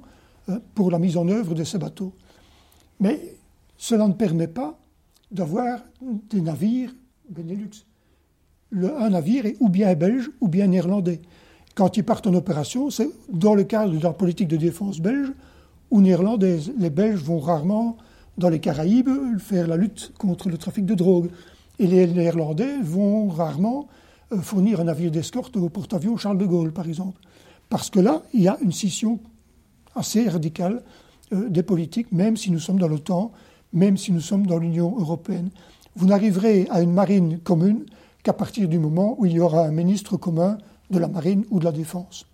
hein, 0.48 0.60
pour 0.75 0.90
la 0.90 0.98
mise 0.98 1.18
en 1.18 1.28
œuvre 1.28 1.54
de 1.54 1.64
ces 1.64 1.78
bateaux. 1.78 2.14
Mais 2.98 3.20
cela 3.76 4.08
ne 4.08 4.14
permet 4.14 4.48
pas 4.48 4.78
d'avoir 5.30 5.80
des 6.00 6.40
navires 6.40 6.94
Benelux. 7.28 7.84
un 8.72 9.10
navire 9.10 9.46
est 9.46 9.56
ou 9.60 9.68
bien 9.68 9.94
belge 9.94 10.30
ou 10.40 10.48
bien 10.48 10.66
néerlandais. 10.66 11.20
Quand 11.75 11.96
ils 11.98 12.04
partent 12.04 12.26
en 12.26 12.34
opération, 12.34 12.88
c'est 12.88 13.10
dans 13.30 13.54
le 13.54 13.64
cadre 13.64 13.92
de 13.92 14.02
la 14.02 14.12
politique 14.12 14.48
de 14.48 14.56
défense 14.56 15.00
belge 15.00 15.32
ou 15.90 16.00
néerlandaise. 16.00 16.72
Les 16.78 16.88
Belges 16.90 17.20
vont 17.20 17.38
rarement 17.38 17.98
dans 18.38 18.48
les 18.48 18.60
Caraïbes 18.60 19.38
faire 19.38 19.66
la 19.66 19.76
lutte 19.76 20.12
contre 20.16 20.48
le 20.48 20.56
trafic 20.56 20.86
de 20.86 20.94
drogue. 20.94 21.30
Et 21.78 21.87
les 21.87 22.06
Néerlandais 22.06 22.78
vont 22.83 23.28
rarement 23.28 23.88
euh, 24.33 24.40
fournir 24.40 24.80
un 24.80 24.85
navire 24.85 25.11
d'escorte 25.11 25.56
au 25.56 25.68
porte-avions 25.68 26.16
Charles 26.16 26.38
de 26.38 26.47
Gaulle, 26.47 26.73
par 26.73 26.87
exemple. 26.87 27.21
Parce 27.68 27.90
que 27.90 28.00
là, 28.00 28.23
il 28.33 28.42
y 28.42 28.49
a 28.49 28.56
une 28.62 28.73
scission 28.73 29.21
assez 29.95 30.28
radicale 30.28 30.83
euh, 31.33 31.49
des 31.49 31.62
politiques, 31.62 32.11
même 32.12 32.37
si 32.37 32.50
nous 32.50 32.59
sommes 32.59 32.78
dans 32.78 32.88
l'OTAN, 32.88 33.33
même 33.73 33.97
si 33.97 34.12
nous 34.12 34.21
sommes 34.21 34.47
dans 34.47 34.59
l'Union 34.59 34.99
européenne. 34.99 35.50
Vous 35.95 36.06
n'arriverez 36.06 36.66
à 36.71 36.80
une 36.80 36.92
marine 36.92 37.38
commune 37.40 37.85
qu'à 38.23 38.33
partir 38.33 38.68
du 38.68 38.78
moment 38.78 39.14
où 39.18 39.26
il 39.26 39.33
y 39.33 39.40
aura 39.40 39.64
un 39.66 39.71
ministre 39.71 40.16
commun 40.16 40.59
de 40.90 40.99
la 40.99 41.09
marine 41.09 41.45
ou 41.50 41.59
de 41.59 41.64
la 41.64 41.73
défense. 41.73 42.26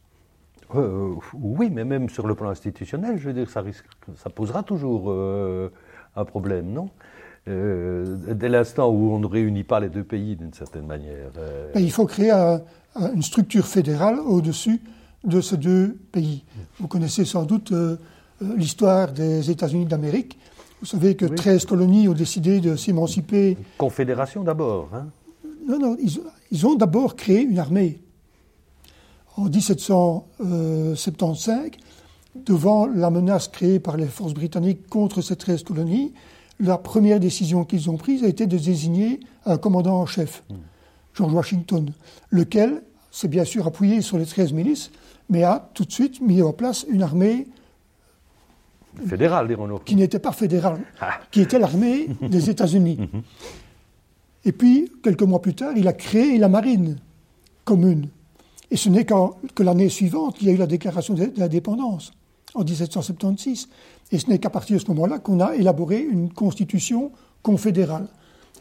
Euh, 0.74 1.14
oui, 1.34 1.68
mais 1.70 1.84
même 1.84 2.08
sur 2.08 2.26
le 2.26 2.34
plan 2.34 2.48
institutionnel, 2.48 3.18
je 3.18 3.28
veux 3.28 3.34
dire, 3.34 3.50
ça, 3.50 3.62
ça 4.16 4.30
posera 4.30 4.62
toujours 4.62 5.12
un 6.16 6.24
problème, 6.24 6.72
non? 6.72 6.88
Dès 7.46 8.48
l'instant 8.48 8.88
où 8.88 9.12
on 9.12 9.18
ne 9.18 9.26
réunit 9.26 9.64
pas 9.64 9.80
les 9.80 9.88
deux 9.88 10.04
pays 10.04 10.36
d'une 10.36 10.52
certaine 10.52 10.86
manière. 10.86 11.30
Ben, 11.74 11.82
il 11.82 11.90
faut 11.90 12.06
créer 12.06 12.32
une 12.96 13.22
structure 13.22 13.66
fédérale 13.66 14.18
au-dessus 14.20 14.80
de 15.24 15.40
ces 15.40 15.56
deux 15.56 15.96
pays. 16.12 16.44
Vous 16.78 16.88
connaissez 16.88 17.24
sans 17.24 17.44
doute 17.44 17.72
l'histoire 18.40 19.12
des 19.12 19.50
États-Unis 19.50 19.86
d'Amérique. 19.86 20.38
Vous 20.80 20.86
savez 20.86 21.16
que 21.16 21.26
13 21.26 21.66
colonies 21.66 22.08
ont 22.08 22.12
décidé 22.12 22.60
de 22.60 22.76
s'émanciper. 22.76 23.56
Confédération 23.78 24.42
d'abord. 24.42 24.88
Hein 24.94 25.06
non, 25.66 25.78
non, 25.78 25.96
ils, 26.50 26.66
ont 26.66 26.74
d'abord 26.74 27.16
créé 27.16 27.40
une 27.42 27.58
armée. 27.58 28.00
En 29.36 29.44
1775, 29.44 31.70
devant 32.34 32.86
la 32.86 33.10
menace 33.10 33.48
créée 33.48 33.78
par 33.78 33.96
les 33.96 34.06
forces 34.06 34.34
britanniques 34.34 34.88
contre 34.88 35.22
ces 35.22 35.36
13 35.36 35.62
colonies, 35.62 36.12
la 36.60 36.78
première 36.78 37.20
décision 37.20 37.64
qu'ils 37.64 37.90
ont 37.90 37.96
prise 37.96 38.24
a 38.24 38.28
été 38.28 38.46
de 38.46 38.58
désigner 38.58 39.20
un 39.46 39.58
commandant 39.58 40.00
en 40.00 40.06
chef, 40.06 40.42
hmm. 40.48 40.56
George 41.14 41.32
Washington, 41.32 41.90
lequel 42.30 42.82
s'est 43.10 43.28
bien 43.28 43.44
sûr 43.44 43.66
appuyé 43.66 44.00
sur 44.00 44.18
les 44.18 44.26
13 44.26 44.52
milices, 44.52 44.90
mais 45.28 45.44
a 45.44 45.70
tout 45.74 45.84
de 45.84 45.92
suite 45.92 46.20
mis 46.20 46.42
en 46.42 46.52
place 46.52 46.86
une 46.88 47.02
armée 47.02 47.46
fédérale, 49.06 49.48
dirons-nous. 49.48 49.78
Qui 49.78 49.96
n'était 49.96 50.18
pas 50.18 50.32
fédérale, 50.32 50.80
ah. 51.00 51.20
qui 51.30 51.40
était 51.40 51.58
l'armée 51.58 52.08
des 52.20 52.50
États-Unis. 52.50 52.98
Mhm. 53.12 53.22
Et 54.44 54.50
puis, 54.50 54.90
quelques 55.04 55.22
mois 55.22 55.40
plus 55.40 55.54
tard, 55.54 55.72
il 55.76 55.86
a 55.86 55.92
créé 55.92 56.36
la 56.36 56.48
marine 56.48 56.98
commune. 57.64 58.08
Et 58.72 58.76
ce 58.76 58.88
n'est 58.88 59.04
que 59.04 59.62
l'année 59.62 59.88
suivante 59.88 60.36
qu'il 60.36 60.48
y 60.48 60.50
a 60.50 60.54
eu 60.54 60.56
la 60.56 60.66
déclaration 60.66 61.14
de 61.14 61.32
l'indépendance, 61.36 62.12
en 62.54 62.64
1776. 62.64 63.68
Et 64.10 64.18
ce 64.18 64.28
n'est 64.28 64.38
qu'à 64.38 64.50
partir 64.50 64.76
de 64.76 64.82
ce 64.82 64.88
moment-là 64.88 65.18
qu'on 65.18 65.40
a 65.40 65.54
élaboré 65.54 66.00
une 66.00 66.32
constitution 66.32 67.12
confédérale. 67.42 68.08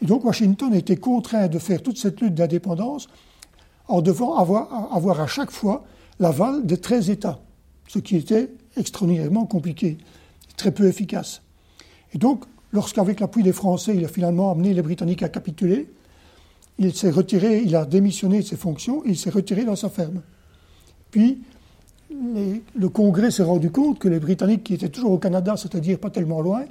Et 0.01 0.05
donc 0.05 0.25
Washington 0.25 0.73
a 0.73 0.77
été 0.77 0.97
contraint 0.97 1.47
de 1.47 1.59
faire 1.59 1.83
toute 1.83 1.97
cette 1.97 2.21
lutte 2.21 2.35
d'indépendance 2.35 3.07
en 3.87 4.01
devant 4.01 4.35
avoir, 4.35 4.93
avoir 4.95 5.19
à 5.19 5.27
chaque 5.27 5.51
fois 5.51 5.83
l'aval 6.19 6.65
des 6.65 6.77
13 6.77 7.09
États, 7.09 7.39
ce 7.87 7.99
qui 7.99 8.15
était 8.15 8.51
extraordinairement 8.77 9.45
compliqué, 9.45 9.97
très 10.55 10.71
peu 10.71 10.87
efficace. 10.87 11.41
Et 12.13 12.17
donc, 12.17 12.45
lorsqu'avec 12.71 13.19
l'appui 13.19 13.43
des 13.43 13.53
Français, 13.53 13.95
il 13.95 14.05
a 14.05 14.07
finalement 14.07 14.51
amené 14.51 14.73
les 14.73 14.81
Britanniques 14.81 15.23
à 15.23 15.29
capituler, 15.29 15.89
il 16.79 16.95
s'est 16.95 17.11
retiré, 17.11 17.61
il 17.63 17.75
a 17.75 17.85
démissionné 17.85 18.39
de 18.39 18.45
ses 18.45 18.55
fonctions 18.55 19.03
et 19.05 19.09
il 19.09 19.17
s'est 19.17 19.29
retiré 19.29 19.65
dans 19.65 19.75
sa 19.75 19.89
ferme. 19.89 20.21
Puis, 21.11 21.41
le 22.11 22.89
Congrès 22.89 23.31
s'est 23.31 23.43
rendu 23.43 23.71
compte 23.71 23.99
que 23.99 24.07
les 24.07 24.19
Britanniques, 24.19 24.63
qui 24.63 24.73
étaient 24.73 24.89
toujours 24.89 25.11
au 25.11 25.17
Canada, 25.17 25.55
c'est-à-dire 25.57 25.99
pas 25.99 26.09
tellement 26.09 26.41
loin, 26.41 26.63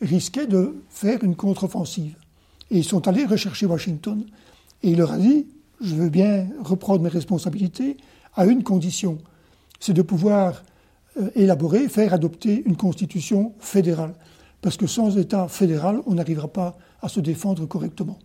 risquaient 0.00 0.46
de 0.46 0.76
faire 0.88 1.22
une 1.24 1.36
contre-offensive. 1.36 2.16
Et 2.70 2.78
ils 2.78 2.84
sont 2.84 3.08
allés 3.08 3.24
rechercher 3.24 3.66
Washington. 3.66 4.24
Et 4.82 4.90
il 4.90 4.98
leur 4.98 5.12
a 5.12 5.18
dit, 5.18 5.46
je 5.80 5.94
veux 5.94 6.08
bien 6.08 6.46
reprendre 6.62 7.02
mes 7.02 7.08
responsabilités 7.08 7.96
à 8.34 8.46
une 8.46 8.62
condition, 8.62 9.18
c'est 9.80 9.94
de 9.94 10.02
pouvoir 10.02 10.62
euh, 11.18 11.30
élaborer, 11.34 11.88
faire 11.88 12.12
adopter 12.14 12.62
une 12.66 12.76
constitution 12.76 13.52
fédérale. 13.58 14.12
Parce 14.60 14.76
que 14.76 14.86
sans 14.86 15.16
État 15.18 15.48
fédéral, 15.48 16.00
on 16.06 16.14
n'arrivera 16.14 16.48
pas 16.48 16.76
à 17.00 17.08
se 17.08 17.20
défendre 17.20 17.66
correctement. 17.66 18.18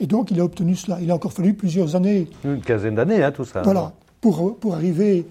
Et 0.00 0.06
donc, 0.06 0.30
il 0.30 0.40
a 0.40 0.44
obtenu 0.44 0.76
cela. 0.76 1.00
Il 1.00 1.10
a 1.10 1.14
encore 1.14 1.32
fallu 1.32 1.54
plusieurs 1.54 1.96
années. 1.96 2.28
Une 2.44 2.60
quinzaine 2.60 2.94
d'années, 2.94 3.22
hein, 3.22 3.32
tout 3.32 3.44
ça. 3.44 3.62
Voilà, 3.62 3.92
pour, 4.20 4.58
pour 4.58 4.74
arriver 4.74 5.26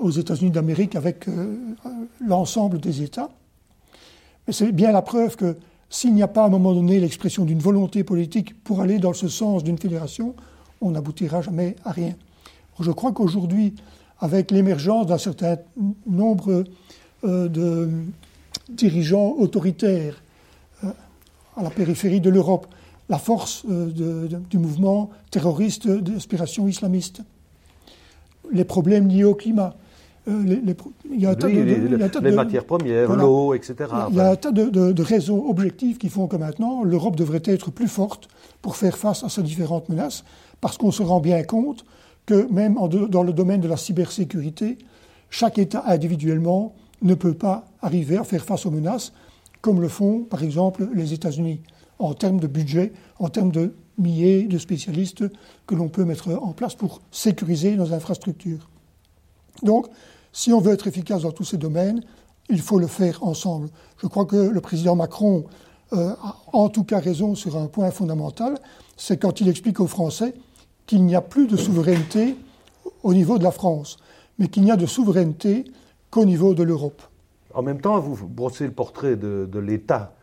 aux 0.00 0.10
États-Unis 0.10 0.50
d'Amérique 0.50 0.96
avec 0.96 1.28
euh, 1.28 1.56
l'ensemble 2.24 2.78
des 2.78 3.02
États. 3.02 3.30
Mais 4.46 4.52
c'est 4.52 4.72
bien 4.72 4.92
la 4.92 5.02
preuve 5.02 5.36
que 5.36 5.56
s'il 5.90 6.14
n'y 6.14 6.22
a 6.22 6.28
pas 6.28 6.44
à 6.44 6.46
un 6.46 6.50
moment 6.50 6.72
donné 6.72 7.00
l'expression 7.00 7.44
d'une 7.44 7.58
volonté 7.58 8.04
politique 8.04 8.62
pour 8.62 8.80
aller 8.80 8.98
dans 8.98 9.12
ce 9.12 9.28
sens 9.28 9.62
d'une 9.62 9.78
fédération, 9.78 10.34
on 10.80 10.92
n'aboutira 10.92 11.42
jamais 11.42 11.76
à 11.84 11.92
rien. 11.92 12.14
Je 12.80 12.90
crois 12.90 13.12
qu'aujourd'hui, 13.12 13.74
avec 14.20 14.50
l'émergence 14.50 15.06
d'un 15.06 15.18
certain 15.18 15.56
nombre 16.06 16.64
euh, 17.24 17.48
de 17.48 17.90
dirigeants 18.68 19.34
autoritaires 19.38 20.22
euh, 20.82 20.88
à 21.56 21.62
la 21.62 21.70
périphérie 21.70 22.20
de 22.20 22.30
l'Europe, 22.30 22.66
la 23.08 23.18
force 23.18 23.66
du 23.66 24.58
mouvement 24.58 25.10
terroriste 25.30 25.86
d'inspiration 25.86 26.66
islamiste, 26.66 27.22
les 28.52 28.64
problèmes 28.64 29.08
liés 29.08 29.24
au 29.24 29.34
climat. 29.34 29.74
les, 30.26 30.60
il 31.10 31.20
y 31.20 31.26
a 31.26 31.30
un 31.30 31.34
tas 31.34 31.48
de, 31.48 32.20
les 32.22 32.32
matières 32.32 32.64
premières, 32.64 33.14
l'eau, 33.14 33.54
etc. 33.54 33.74
Il 34.10 34.16
y 34.16 34.20
a 34.20 34.30
un 34.30 34.36
tas 34.36 34.52
de, 34.52 35.02
raisons 35.02 35.48
objectives 35.48 35.98
qui 35.98 36.08
font 36.08 36.26
que 36.26 36.36
maintenant 36.36 36.82
l'Europe 36.82 37.16
devrait 37.16 37.42
être 37.44 37.70
plus 37.70 37.88
forte 37.88 38.28
pour 38.62 38.76
faire 38.76 38.96
face 38.96 39.22
à 39.24 39.28
ces 39.28 39.42
différentes 39.42 39.88
menaces, 39.88 40.24
parce 40.60 40.78
qu'on 40.78 40.90
se 40.90 41.02
rend 41.02 41.20
bien 41.20 41.42
compte 41.42 41.84
que 42.26 42.50
même 42.50 42.78
dans 43.10 43.22
le 43.22 43.32
domaine 43.32 43.60
de 43.60 43.68
la 43.68 43.76
cybersécurité, 43.76 44.78
chaque 45.28 45.58
État 45.58 45.84
individuellement 45.86 46.74
ne 47.02 47.14
peut 47.14 47.34
pas 47.34 47.66
arriver 47.82 48.16
à 48.16 48.24
faire 48.24 48.44
face 48.44 48.64
aux 48.64 48.70
menaces, 48.70 49.12
comme 49.60 49.80
le 49.80 49.88
font 49.88 50.20
par 50.20 50.42
exemple 50.42 50.88
les 50.94 51.12
États-Unis, 51.12 51.60
en 51.98 52.14
termes 52.14 52.40
de 52.40 52.46
budget, 52.46 52.92
en 53.18 53.28
termes 53.28 53.52
de 53.52 53.74
milliers 53.98 54.44
de 54.44 54.58
spécialistes 54.58 55.24
que 55.66 55.74
l'on 55.74 55.88
peut 55.88 56.04
mettre 56.04 56.30
en 56.30 56.52
place 56.52 56.74
pour 56.74 57.00
sécuriser 57.10 57.76
nos 57.76 57.92
infrastructures. 57.92 58.68
Donc, 59.62 59.86
si 60.32 60.52
on 60.52 60.60
veut 60.60 60.72
être 60.72 60.86
efficace 60.86 61.22
dans 61.22 61.32
tous 61.32 61.44
ces 61.44 61.56
domaines, 61.56 62.02
il 62.48 62.60
faut 62.60 62.78
le 62.78 62.86
faire 62.86 63.22
ensemble. 63.22 63.68
Je 64.02 64.06
crois 64.06 64.24
que 64.24 64.36
le 64.36 64.60
président 64.60 64.96
Macron 64.96 65.44
euh, 65.92 66.10
a 66.22 66.36
en 66.52 66.68
tout 66.68 66.84
cas 66.84 66.98
raison 66.98 67.34
sur 67.34 67.56
un 67.56 67.66
point 67.66 67.90
fondamental, 67.90 68.58
c'est 68.96 69.16
quand 69.16 69.40
il 69.40 69.48
explique 69.48 69.80
aux 69.80 69.86
Français 69.86 70.34
qu'il 70.86 71.04
n'y 71.04 71.14
a 71.14 71.20
plus 71.20 71.46
de 71.46 71.56
souveraineté 71.56 72.36
au 73.02 73.14
niveau 73.14 73.38
de 73.38 73.44
la 73.44 73.50
France, 73.50 73.98
mais 74.38 74.48
qu'il 74.48 74.64
n'y 74.64 74.70
a 74.70 74.76
de 74.76 74.86
souveraineté 74.86 75.64
qu'au 76.10 76.24
niveau 76.24 76.54
de 76.54 76.62
l'Europe. 76.62 77.02
En 77.54 77.62
même 77.62 77.80
temps, 77.80 77.98
vous 78.00 78.26
brossez 78.26 78.66
le 78.66 78.72
portrait 78.72 79.16
de, 79.16 79.58
l'État 79.58 80.14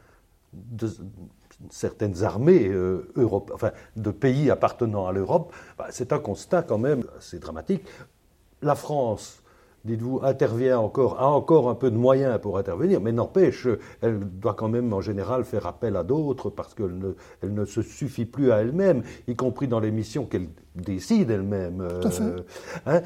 certaines 1.70 2.24
armées 2.24 2.68
euh, 2.68 3.12
enfin, 3.54 3.72
de 3.96 4.12
pays 4.12 4.50
appartenant 4.50 5.08
à 5.08 5.12
l'Europe. 5.12 5.54
Bah, 5.78 5.88
c'est 5.90 6.14
un 6.14 6.20
constat 6.20 6.64
quand 6.64 6.78
même 6.78 7.04
assez 7.18 7.40
dramatique. 7.40 7.84
La 8.62 8.76
France 8.76 9.42
dites-vous, 9.86 10.20
intervient 10.24 10.80
encore, 10.80 11.20
a 11.20 11.28
encore 11.28 11.70
un 11.70 11.76
peu 11.76 11.92
de 11.92 11.98
moyens 11.98 12.40
pour 12.40 12.58
intervenir, 12.58 13.02
mais 13.02 13.12
n'empêche, 13.12 13.68
elle 14.02 14.20
doit 14.20 14.54
quand 14.54 14.70
même 14.70 14.94
en 14.94 15.02
général 15.02 15.44
faire 15.44 15.66
appel 15.66 15.96
à 15.96 16.04
d'autres 16.04 16.50
parce 16.50 16.74
qu'elle 16.74 16.98
ne, 16.98 17.14
elle 17.42 17.54
ne 17.54 17.66
se 17.66 17.82
suffit 17.82 18.26
plus 18.26 18.52
à 18.52 18.58
elle-même, 18.58 19.04
y 19.28 19.36
compris 19.36 19.68
dans 19.68 19.80
les 19.80 19.92
missions 19.92 20.26
qu'elle 20.26 20.48
décide 20.76 21.32
elle-même. 21.32 21.82
Euh, 21.82 22.42
hein. 22.86 23.02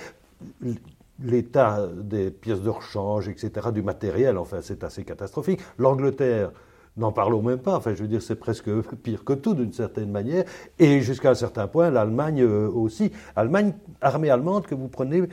L'état 1.23 1.87
des 1.87 2.29
pièces 2.29 2.61
de 2.61 2.69
rechange, 2.69 3.29
etc., 3.29 3.69
du 3.73 3.81
matériel, 3.81 4.37
enfin, 4.37 4.59
c'est 4.61 4.83
assez 4.83 5.05
catastrophique. 5.05 5.61
L'Angleterre, 5.77 6.51
N'en 6.97 7.11
parlons 7.11 7.41
même 7.41 7.59
pas. 7.59 7.75
Enfin, 7.75 7.93
je 7.93 8.01
veux 8.01 8.07
dire, 8.07 8.21
c'est 8.21 8.35
presque 8.35 8.69
pire 9.03 9.23
que 9.23 9.33
tout 9.33 9.53
d'une 9.53 9.73
certaine 9.73 10.11
manière. 10.11 10.45
Et 10.79 11.01
jusqu'à 11.01 11.31
un 11.31 11.35
certain 11.35 11.67
point, 11.67 11.89
l'Allemagne 11.89 12.41
euh, 12.41 12.69
aussi. 12.69 13.11
Allemagne, 13.35 13.73
armée 14.01 14.29
allemande 14.29 14.65
que 14.65 14.75
vous 14.75 14.87
prenez 14.87 15.23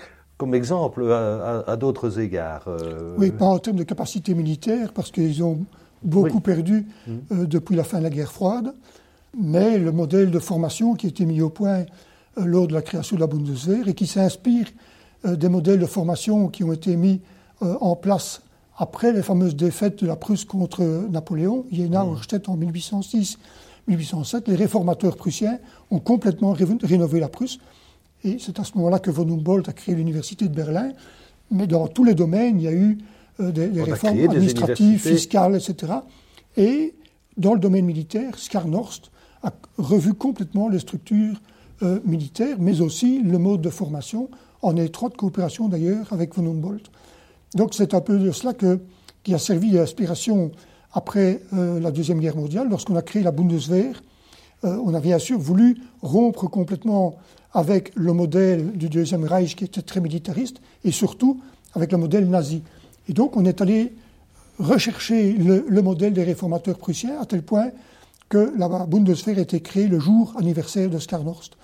comme 0.42 0.56
exemple 0.56 1.08
à, 1.08 1.76
d'autres 1.76 2.18
égards 2.18 2.64
euh, 2.66 3.14
Oui, 3.16 3.30
pas 3.30 3.44
en 3.44 3.60
termes 3.60 3.76
de 3.76 3.84
capacité 3.84 4.34
militaire, 4.34 4.92
parce 4.92 5.12
qu'ils 5.12 5.40
ont 5.44 5.64
beaucoup 6.02 6.40
perdu 6.40 6.84
mmh. 7.06 7.12
euh, 7.30 7.46
depuis 7.46 7.76
la 7.76 7.84
fin 7.84 7.98
de 7.98 8.02
la 8.02 8.10
guerre 8.10 8.32
froide, 8.32 8.74
mais 9.40 9.78
le 9.78 9.92
modèle 9.92 10.32
de 10.32 10.40
formation 10.40 10.94
qui 10.94 11.06
a 11.06 11.10
été 11.10 11.26
mis 11.26 11.40
au 11.42 11.48
point 11.48 11.84
euh, 12.38 12.44
lors 12.44 12.66
de 12.66 12.74
la 12.74 12.82
création 12.82 13.14
de 13.14 13.20
la 13.20 13.28
Bundeswehr 13.28 13.86
et 13.86 13.94
qui 13.94 14.08
s'inspire 14.08 14.66
des 15.24 15.48
modèles 15.48 15.78
de 15.78 15.86
formation 15.86 16.48
qui 16.48 16.64
ont 16.64 16.72
été 16.72 16.96
mis 16.96 17.20
en 17.60 17.94
place 17.94 18.42
après 18.76 19.12
les 19.12 19.22
fameuses 19.22 19.56
défaites 19.56 20.00
de 20.02 20.06
la 20.06 20.16
Prusse 20.16 20.44
contre 20.44 20.82
Napoléon, 21.10 21.66
Jena, 21.70 22.04
mmh. 22.04 22.16
en 22.46 22.56
1806. 22.56 23.38
1807, 23.88 24.48
les 24.48 24.54
réformateurs 24.54 25.16
prussiens 25.16 25.58
ont 25.90 25.98
complètement 25.98 26.52
rénové 26.52 27.18
la 27.18 27.28
Prusse 27.28 27.58
et 28.24 28.36
c'est 28.38 28.58
à 28.60 28.64
ce 28.64 28.76
moment-là 28.76 28.98
que 28.98 29.10
von 29.10 29.28
Humboldt 29.28 29.68
a 29.68 29.72
créé 29.72 29.94
l'université 29.94 30.46
de 30.46 30.54
Berlin. 30.54 30.92
Mais 31.50 31.66
dans 31.66 31.88
tous 31.88 32.04
les 32.04 32.14
domaines, 32.14 32.60
il 32.60 32.64
y 32.64 32.68
a 32.68 32.72
eu 32.72 32.98
euh, 33.40 33.50
des, 33.50 33.82
réformes 33.82 34.20
administratives, 34.20 35.00
fiscales, 35.00 35.56
etc. 35.56 35.92
Et 36.56 36.94
dans 37.36 37.54
le 37.54 37.60
domaine 37.60 37.84
militaire, 37.84 38.38
Skarnorst 38.38 39.10
a 39.42 39.52
revu 39.76 40.14
complètement 40.14 40.68
les 40.68 40.78
structures 40.78 41.40
euh, 41.82 41.98
militaires, 42.04 42.56
mais 42.60 42.80
aussi 42.80 43.22
le 43.22 43.38
mode 43.38 43.60
de 43.60 43.70
formation, 43.70 44.30
en 44.62 44.76
étroite 44.76 45.16
coopération 45.16 45.68
d'ailleurs 45.68 46.12
avec 46.12 46.34
von 46.36 46.46
Humboldt. 46.46 46.90
Donc 47.54 47.74
c'est 47.74 47.94
un 47.94 48.00
peu 48.00 48.18
de 48.18 48.30
cela 48.30 48.52
qui 49.22 49.34
a 49.34 49.38
servi 49.38 49.72
d'inspiration 49.72 50.52
après 50.92 51.42
euh, 51.52 51.80
la 51.80 51.90
Deuxième 51.90 52.20
Guerre 52.20 52.36
mondiale, 52.36 52.68
lorsqu'on 52.68 52.96
a 52.96 53.02
créé 53.02 53.22
la 53.22 53.30
Bundeswehr. 53.30 54.02
on 54.62 54.94
a 54.94 55.00
bien 55.00 55.18
sûr 55.18 55.38
voulu 55.38 55.76
rompre 56.02 56.46
complètement 56.48 57.16
avec 57.52 57.92
le 57.94 58.12
modèle 58.12 58.72
du 58.72 58.88
Deuxième 58.88 59.24
Reich 59.24 59.56
qui 59.56 59.64
était 59.64 59.82
très 59.82 60.00
militariste 60.00 60.60
et 60.84 60.92
surtout 60.92 61.40
avec 61.74 61.92
le 61.92 61.98
modèle 61.98 62.28
nazi. 62.28 62.62
Et 63.08 63.12
donc 63.12 63.36
on 63.36 63.44
est 63.44 63.60
allé 63.60 63.92
recherché 64.58 65.32
le, 65.32 65.82
modèle 65.82 66.12
des 66.12 66.24
réformateurs 66.24 66.78
prussiens 66.78 67.20
à 67.20 67.26
tel 67.26 67.42
point 67.42 67.70
que 68.28 68.52
la 68.56 68.68
Bundeswehr 68.68 69.38
a 69.38 69.42
été 69.42 69.60
créée 69.60 69.88
le 69.88 69.98
jour 69.98 70.32
anniversaire 70.38 70.88
de 70.88 70.98
Skarnorst. 70.98 71.56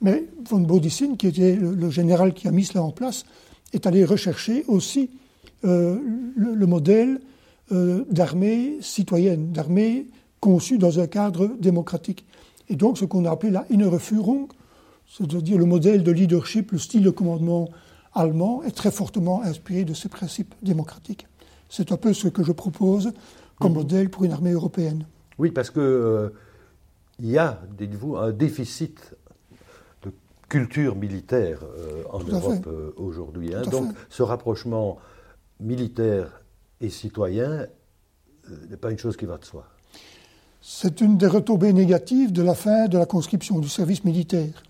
Mais 0.00 0.24
von 0.48 0.60
Bodissin, 0.60 1.16
qui 1.16 1.26
était 1.26 1.56
le, 1.56 1.90
général 1.90 2.32
qui 2.32 2.48
a 2.48 2.50
mis 2.50 2.64
cela 2.64 2.82
en 2.82 2.90
place, 2.90 3.26
est 3.72 3.86
allé 3.86 4.04
rechercher 4.04 4.64
aussi 4.68 5.10
euh, 5.64 5.98
le, 6.36 6.66
modèle 6.66 7.20
euh, 7.72 8.04
d'armée 8.10 8.78
citoyenne, 8.80 9.52
d'armée 9.52 10.06
conçue 10.40 10.78
dans 10.78 11.00
un 11.00 11.06
cadre 11.06 11.50
démocratique. 11.58 12.24
Et 12.68 12.76
donc 12.76 12.98
ce 12.98 13.04
qu'on 13.04 13.24
a 13.24 13.30
appelé 13.30 13.52
la 13.52 13.66
Innere 13.70 14.00
Führung, 14.00 14.48
c'est-à-dire 15.06 15.58
le 15.58 15.66
modèle 15.66 16.02
de 16.02 16.12
leadership, 16.12 16.72
le 16.72 16.78
style 16.78 17.02
de 17.02 17.10
commandement 17.10 17.68
allemand, 18.14 18.62
est 18.62 18.70
très 18.70 18.90
fortement 18.90 19.42
inspiré 19.42 19.84
de 19.84 19.92
ces 19.92 20.08
principes 20.08 20.54
démocratiques. 20.62 21.26
C'est 21.68 21.92
un 21.92 21.96
peu 21.96 22.12
ce 22.12 22.28
que 22.28 22.42
je 22.42 22.52
propose 22.52 23.12
comme 23.58 23.72
mhm. 23.72 23.78
modèle 23.78 24.10
pour 24.10 24.24
une 24.24 24.32
armée 24.32 24.52
européenne. 24.52 25.04
Oui, 25.38 25.50
parce 25.50 25.70
qu'il 25.70 25.82
euh, 25.82 26.30
y 27.20 27.38
a, 27.38 27.60
dites-vous, 27.78 28.16
un 28.16 28.32
déficit 28.32 29.14
culture 30.50 30.96
militaire 30.96 31.60
euh, 31.62 32.02
en 32.10 32.18
Europe 32.18 32.66
euh, 32.66 32.92
aujourd'hui. 32.96 33.54
Hein. 33.54 33.62
Donc 33.70 33.92
ce 34.10 34.22
rapprochement 34.22 34.98
militaire 35.60 36.42
et 36.80 36.90
citoyen 36.90 37.66
n'est 38.68 38.76
pas 38.76 38.90
une 38.90 38.98
chose 38.98 39.16
qui 39.16 39.26
va 39.26 39.38
de 39.38 39.44
soi. 39.44 39.64
C'est 40.60 41.00
une 41.00 41.16
des 41.16 41.28
retombées 41.28 41.72
négatives 41.72 42.32
de 42.32 42.42
la 42.42 42.54
fin 42.54 42.88
de 42.88 42.98
la 42.98 43.06
conscription 43.06 43.60
du 43.60 43.68
service 43.68 44.04
militaire. 44.04 44.62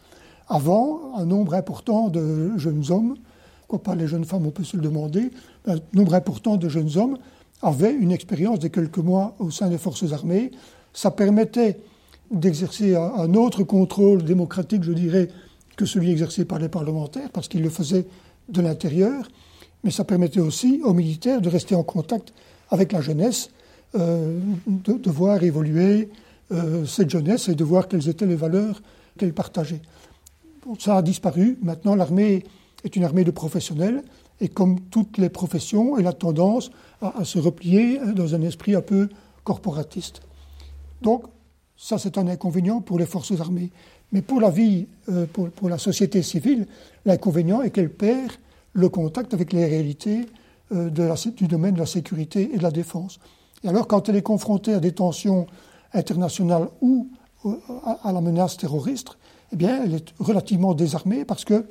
Avant, 0.49 1.17
un 1.17 1.25
nombre 1.25 1.55
important 1.55 2.09
de 2.09 2.57
jeunes 2.59 2.85
hommes, 2.91 3.17
quoi 3.67 3.83
pas 3.83 3.95
les 3.95 4.07
jeunes 4.07 4.25
femmes, 4.25 4.47
on 4.47 4.51
peut 4.51 4.65
se 4.65 4.77
le 4.77 4.83
demander, 4.83 5.31
un 5.67 5.77
nombre 5.95 6.15
important 6.15 6.57
de 6.57 6.69
jeunes 6.69 6.97
hommes 6.97 7.17
avaient 7.63 7.93
une 7.93 8.13
expérience 8.13 8.59
de 8.59 8.69
quelques 8.69 8.99
mois 8.99 9.35
au 9.39 9.51
sein 9.51 9.69
des 9.69 9.79
forces 9.79 10.13
armées. 10.13 10.51
Ça 10.93 11.11
permettait 11.11 11.81
d'exercer 12.31 12.95
un 12.97 13.35
autre 13.35 13.65
contrôle 13.65 14.23
démocratique, 14.25 14.85
je 14.85 14.93
dirais, 14.93 15.29
que 15.81 15.87
celui 15.87 16.11
exercé 16.11 16.45
par 16.45 16.59
les 16.59 16.69
parlementaires, 16.69 17.31
parce 17.33 17.49
qu'ils 17.49 17.63
le 17.63 17.71
faisaient 17.71 18.07
de 18.49 18.61
l'intérieur, 18.61 19.29
mais 19.83 19.91
ça 19.91 20.05
permettait 20.05 20.41
aussi 20.41 20.81
aux 20.85 20.95
militaires 20.95 21.41
de 21.41 21.49
rester 21.49 21.75
en 21.75 21.83
contact 21.83 22.35
avec 22.69 22.93
la 22.93 23.01
jeunesse, 23.01 23.51
euh, 23.95 24.39
de, 24.67 25.11
voir 25.11 25.43
évoluer 25.43 26.11
euh, 26.53 26.85
cette 26.85 27.11
jeunesse 27.11 27.49
et 27.49 27.55
de 27.55 27.65
voir 27.65 27.89
quelles 27.89 28.09
étaient 28.09 28.27
les 28.27 28.37
valeurs 28.37 28.83
qu'elle 29.19 29.33
partageait 29.33 29.81
ça 30.79 30.97
a 30.97 31.03
disparu. 31.03 31.59
Maintenant, 31.63 31.95
l'armée 31.95 32.45
est 32.85 32.97
une 32.97 33.05
armée 33.05 33.25
de 33.25 33.31
professionnels 33.31 34.03
et 34.41 34.49
comme 34.49 34.81
toutes 34.81 35.19
les 35.19 35.29
professions, 35.29 35.99
elle 35.99 36.07
a 36.07 36.13
tendance 36.13 36.71
à, 37.03 37.25
se 37.25 37.39
replier 37.39 37.99
dans 38.15 38.35
un 38.35 38.43
esprit 38.43 38.75
un 38.75 38.81
peu 38.81 39.09
corporatiste. 39.45 40.21
Donc, 41.03 41.25
ça, 41.77 41.99
c'est 41.99 42.19
un 42.19 42.29
inconvénient 42.29 42.81
pour 42.81 42.99
les 42.99 43.07
forces 43.07 43.39
armées. 43.41 43.71
Mais 44.13 44.23
pour 44.23 44.41
la 44.41 44.51
vie, 44.51 44.87
euh, 45.09 45.27
pour, 45.27 45.69
la 45.69 45.79
société 45.79 46.23
civile, 46.23 46.67
l'inconvénient 47.05 47.63
est 47.63 47.71
qu'elle 47.71 47.91
perd 47.91 48.33
le 48.73 48.89
contact 48.89 49.35
avec 49.35 49.53
les 49.53 49.67
réalités 49.67 50.27
euh, 50.73 50.91
du 50.91 51.47
domaine 51.47 51.75
de 51.75 51.81
la 51.81 51.87
sécurité 51.87 52.51
et 52.53 52.59
de 52.59 52.63
la 52.63 52.71
défense. 52.71 53.21
Et 53.63 53.69
alors, 53.69 53.87
quand 53.87 54.09
elle 54.09 54.17
est 54.17 54.23
confrontée 54.23 54.75
à 54.75 54.81
des 54.81 54.93
tensions 54.93 55.47
internationales 55.93 56.69
ou 56.81 57.09
euh, 57.45 57.55
à 58.03 58.13
la 58.13 58.21
menace 58.21 58.57
terroriste, 58.57 59.17
eh 59.53 59.57
bien, 59.57 59.83
elle 59.85 59.95
est 59.95 60.15
relativement 60.19 60.75
désarmée 60.75 61.25
parce 61.25 61.45
qu'elle 61.45 61.65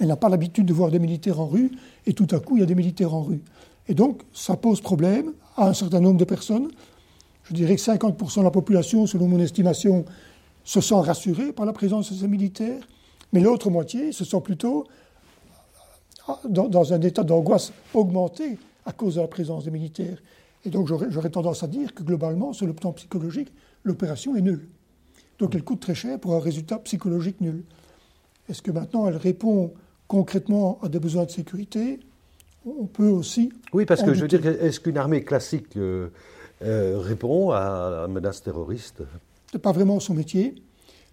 n'a 0.00 0.16
pas 0.16 0.28
l'habitude 0.28 0.66
de 0.66 0.72
voir 0.72 0.90
des 0.90 0.98
militaires 0.98 1.40
en 1.40 1.46
rue, 1.46 1.72
et 2.06 2.12
tout 2.12 2.26
à 2.30 2.40
coup, 2.40 2.56
il 2.56 2.60
y 2.60 2.62
a 2.62 2.66
des 2.66 2.74
militaires 2.74 3.14
en 3.14 3.22
rue. 3.22 3.40
Et 3.88 3.94
donc, 3.94 4.22
ça 4.32 4.56
pose 4.56 4.80
problème 4.80 5.32
à 5.56 5.68
un 5.68 5.74
certain 5.74 6.00
nombre 6.00 6.18
de 6.18 6.24
personnes. 6.24 6.68
Je 7.44 7.54
dirais 7.54 7.76
que 7.76 7.82
50% 7.82 8.38
de 8.38 8.44
la 8.44 8.50
population, 8.50 9.06
selon 9.06 9.28
mon 9.28 9.38
estimation, 9.38 10.04
se 10.66 10.82
sent 10.82 11.00
rassurée 11.00 11.52
par 11.52 11.64
la 11.64 11.72
présence 11.72 12.12
de 12.12 12.18
ces 12.18 12.28
militaires, 12.28 12.82
mais 13.32 13.40
l'autre 13.40 13.70
moitié 13.70 14.12
se 14.12 14.24
sent 14.24 14.40
plutôt 14.42 14.86
dans, 16.46 16.68
dans 16.68 16.92
un 16.92 17.00
état 17.00 17.22
d'angoisse 17.22 17.72
augmenté 17.94 18.58
à 18.84 18.92
cause 18.92 19.14
de 19.14 19.20
la 19.22 19.28
présence 19.28 19.64
des 19.64 19.70
militaires. 19.70 20.18
Et 20.64 20.70
donc, 20.70 20.88
j'aurais 20.88 21.30
tendance 21.30 21.62
à 21.62 21.68
dire 21.68 21.94
que 21.94 22.02
globalement, 22.02 22.52
sur 22.52 22.66
le 22.66 22.72
plan 22.72 22.92
psychologique, 22.92 23.52
l'opération 23.84 24.34
est 24.34 24.42
nulle. 24.42 24.68
Donc 25.38 25.54
elle 25.54 25.62
coûte 25.62 25.80
très 25.80 25.94
cher 25.94 26.18
pour 26.18 26.34
un 26.34 26.40
résultat 26.40 26.78
psychologique 26.80 27.40
nul. 27.40 27.62
Est-ce 28.48 28.62
que 28.62 28.70
maintenant 28.70 29.06
elle 29.06 29.16
répond 29.16 29.72
concrètement 30.08 30.78
à 30.82 30.88
des 30.88 30.98
besoins 30.98 31.24
de 31.24 31.30
sécurité? 31.30 32.00
On 32.64 32.86
peut 32.86 33.08
aussi. 33.08 33.52
Oui, 33.72 33.84
parce 33.84 34.02
que 34.02 34.14
je 34.14 34.22
veux 34.22 34.28
dire, 34.28 34.44
est-ce 34.44 34.80
qu'une 34.80 34.98
armée 34.98 35.22
classique 35.22 35.76
euh, 35.76 36.08
euh, 36.62 36.98
répond 36.98 37.50
à 37.50 37.90
la 37.90 38.08
menace 38.08 38.42
terroriste? 38.42 39.02
N'est 39.54 39.60
pas 39.60 39.72
vraiment 39.72 40.00
son 40.00 40.14
métier. 40.14 40.54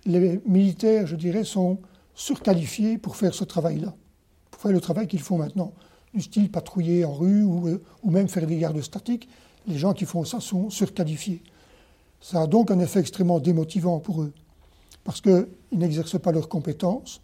Les 0.05 0.41
militaires, 0.45 1.07
je 1.07 1.15
dirais, 1.15 1.43
sont 1.43 1.79
surqualifiés 2.13 2.97
pour 2.97 3.15
faire 3.15 3.33
ce 3.33 3.43
travail-là, 3.43 3.93
pour 4.51 4.61
faire 4.61 4.71
le 4.71 4.81
travail 4.81 5.07
qu'ils 5.07 5.21
font 5.21 5.37
maintenant, 5.37 5.73
du 6.13 6.21
style 6.21 6.51
patrouiller 6.51 7.05
en 7.05 7.13
rue 7.13 7.43
ou, 7.43 7.67
euh, 7.67 7.81
ou 8.03 8.11
même 8.11 8.27
faire 8.27 8.45
des 8.45 8.57
gardes 8.57 8.81
statiques. 8.81 9.27
Les 9.67 9.77
gens 9.77 9.93
qui 9.93 10.05
font 10.05 10.25
ça 10.25 10.39
sont 10.39 10.69
surqualifiés. 10.69 11.41
Ça 12.21 12.41
a 12.41 12.47
donc 12.47 12.71
un 12.71 12.79
effet 12.79 12.99
extrêmement 12.99 13.39
démotivant 13.39 13.99
pour 13.99 14.21
eux, 14.21 14.33
parce 15.03 15.21
qu'ils 15.21 15.47
n'exercent 15.71 16.19
pas 16.19 16.31
leurs 16.31 16.49
compétences, 16.49 17.21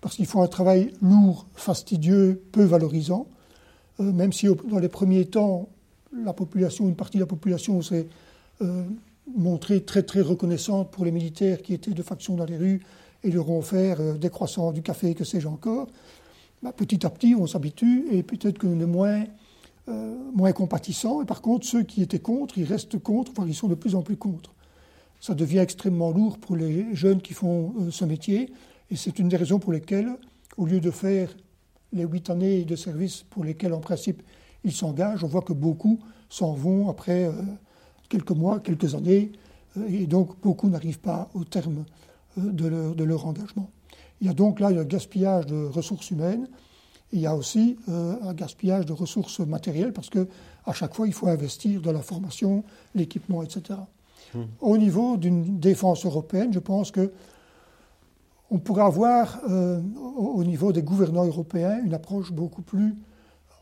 parce 0.00 0.16
qu'ils 0.16 0.26
font 0.26 0.42
un 0.42 0.48
travail 0.48 0.92
lourd, 1.02 1.46
fastidieux, 1.54 2.42
peu 2.52 2.64
valorisant, 2.64 3.26
euh, 4.00 4.12
même 4.12 4.32
si 4.32 4.46
dans 4.70 4.78
les 4.78 4.88
premiers 4.88 5.26
temps, 5.26 5.68
la 6.12 6.32
population, 6.32 6.88
une 6.88 6.96
partie 6.96 7.18
de 7.18 7.22
la 7.22 7.26
population 7.26 7.82
s'est 7.82 8.06
euh, 8.62 8.84
montrée 9.36 9.82
très 9.82 10.02
très 10.02 10.20
reconnaissante 10.20 10.90
pour 10.90 11.04
les 11.04 11.10
militaires 11.10 11.62
qui 11.62 11.74
étaient 11.74 11.92
de 11.92 12.02
faction 12.02 12.34
dans 12.34 12.44
les 12.44 12.56
rues 12.56 12.80
et 13.22 13.30
leur 13.30 13.48
ont 13.50 13.58
offert 13.58 14.00
euh, 14.00 14.14
des 14.14 14.30
croissants, 14.30 14.72
du 14.72 14.82
café, 14.82 15.14
que 15.14 15.24
sais-je 15.24 15.48
encore. 15.48 15.88
Bah, 16.62 16.72
petit 16.72 17.06
à 17.06 17.10
petit, 17.10 17.34
on 17.34 17.46
s'habitue 17.46 18.06
et 18.10 18.22
peut-être 18.22 18.58
que 18.58 18.66
est 18.66 18.86
moins 18.86 19.24
euh, 19.88 20.14
moins 20.34 20.52
compatissants. 20.52 21.22
Et 21.22 21.24
par 21.24 21.40
contre, 21.40 21.66
ceux 21.66 21.82
qui 21.82 22.02
étaient 22.02 22.18
contre, 22.18 22.58
ils 22.58 22.64
restent 22.64 22.98
contre, 22.98 23.32
voire 23.34 23.48
ils 23.48 23.54
sont 23.54 23.68
de 23.68 23.74
plus 23.74 23.94
en 23.94 24.02
plus 24.02 24.16
contre. 24.16 24.52
Ça 25.18 25.34
devient 25.34 25.58
extrêmement 25.58 26.10
lourd 26.10 26.36
pour 26.36 26.56
les 26.56 26.94
jeunes 26.94 27.22
qui 27.22 27.32
font 27.32 27.72
euh, 27.80 27.90
ce 27.90 28.04
métier. 28.04 28.52
Et 28.90 28.96
c'est 28.96 29.18
une 29.18 29.28
des 29.28 29.38
raisons 29.38 29.58
pour 29.58 29.72
lesquelles, 29.72 30.10
au 30.58 30.66
lieu 30.66 30.80
de 30.80 30.90
faire 30.90 31.34
les 31.94 32.04
huit 32.04 32.28
années 32.28 32.64
de 32.64 32.76
service 32.76 33.24
pour 33.30 33.44
lesquelles, 33.44 33.72
en 33.72 33.80
principe, 33.80 34.22
ils 34.62 34.72
s'engagent, 34.72 35.24
on 35.24 35.28
voit 35.28 35.40
que 35.40 35.54
beaucoup 35.54 36.00
s'en 36.28 36.52
vont 36.52 36.90
après 36.90 37.24
euh, 37.24 37.32
quelques 38.08 38.30
mois, 38.32 38.60
quelques 38.60 38.94
années. 38.94 39.32
et 39.88 40.06
donc, 40.06 40.40
beaucoup 40.42 40.68
n'arrivent 40.68 41.00
pas 41.00 41.28
au 41.34 41.44
terme 41.44 41.84
de 42.36 42.66
leur, 42.66 42.94
de 42.94 43.04
leur 43.04 43.26
engagement. 43.26 43.70
Il 44.20 44.26
y 44.26 44.30
a 44.30 44.34
donc 44.34 44.60
là 44.60 44.68
un 44.68 44.84
gaspillage 44.84 45.46
de 45.46 45.66
ressources 45.66 46.10
humaines 46.10 46.48
il 47.12 47.20
y 47.20 47.26
a 47.26 47.34
aussi 47.34 47.76
euh, 47.88 48.16
un 48.22 48.34
gaspillage 48.34 48.86
de 48.86 48.92
ressources 48.92 49.40
matérielles 49.40 49.92
parce 49.92 50.10
que 50.10 50.28
à 50.66 50.72
chaque 50.72 50.94
fois, 50.94 51.06
il 51.06 51.14
faut 51.14 51.28
investir 51.28 51.80
dans 51.80 51.92
la 51.92 52.02
formation, 52.02 52.62
l'équipement, 52.94 53.42
etc. 53.42 53.78
Hmm. 54.34 54.42
Au 54.60 54.76
niveau 54.76 55.16
d'une 55.16 55.58
défense 55.58 56.04
européenne, 56.04 56.52
je 56.52 56.58
pense 56.58 56.90
que 56.90 57.10
on 58.50 58.58
pourrait 58.58 58.84
avoir, 58.84 59.40
euh, 59.48 59.80
au 60.16 60.42
niveau 60.42 60.72
des 60.72 60.82
gouvernants 60.82 61.24
européens, 61.26 61.80
une 61.84 61.92
approche 61.92 62.32
beaucoup 62.32 62.62
plus 62.62 62.94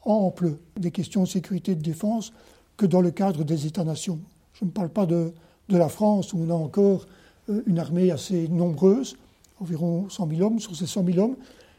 ample 0.04 0.58
des 0.78 0.92
questions 0.92 1.22
de 1.22 1.28
sécurité 1.28 1.72
et 1.72 1.74
de 1.74 1.82
défense 1.82 2.32
que 2.76 2.86
dans 2.86 3.00
le 3.00 3.10
cadre 3.10 3.42
des 3.42 3.66
États-nations. 3.66 4.20
Je 4.58 4.64
ne 4.64 4.70
parle 4.70 4.88
pas 4.88 5.06
de, 5.06 5.32
la 5.68 5.88
France 5.88 6.32
où 6.32 6.38
on 6.46 6.50
a 6.50 6.54
encore 6.54 7.06
euh, 7.50 7.62
une 7.66 7.78
armée 7.78 8.10
assez 8.10 8.48
nombreuse, 8.48 9.16
environ 9.60 10.08
100 10.08 10.28
000 10.28 10.42
hommes. 10.42 10.60
Sur 10.60 10.74
ces 10.76 10.86
100 10.86 11.04
000 11.04 11.18
hommes, 11.18 11.36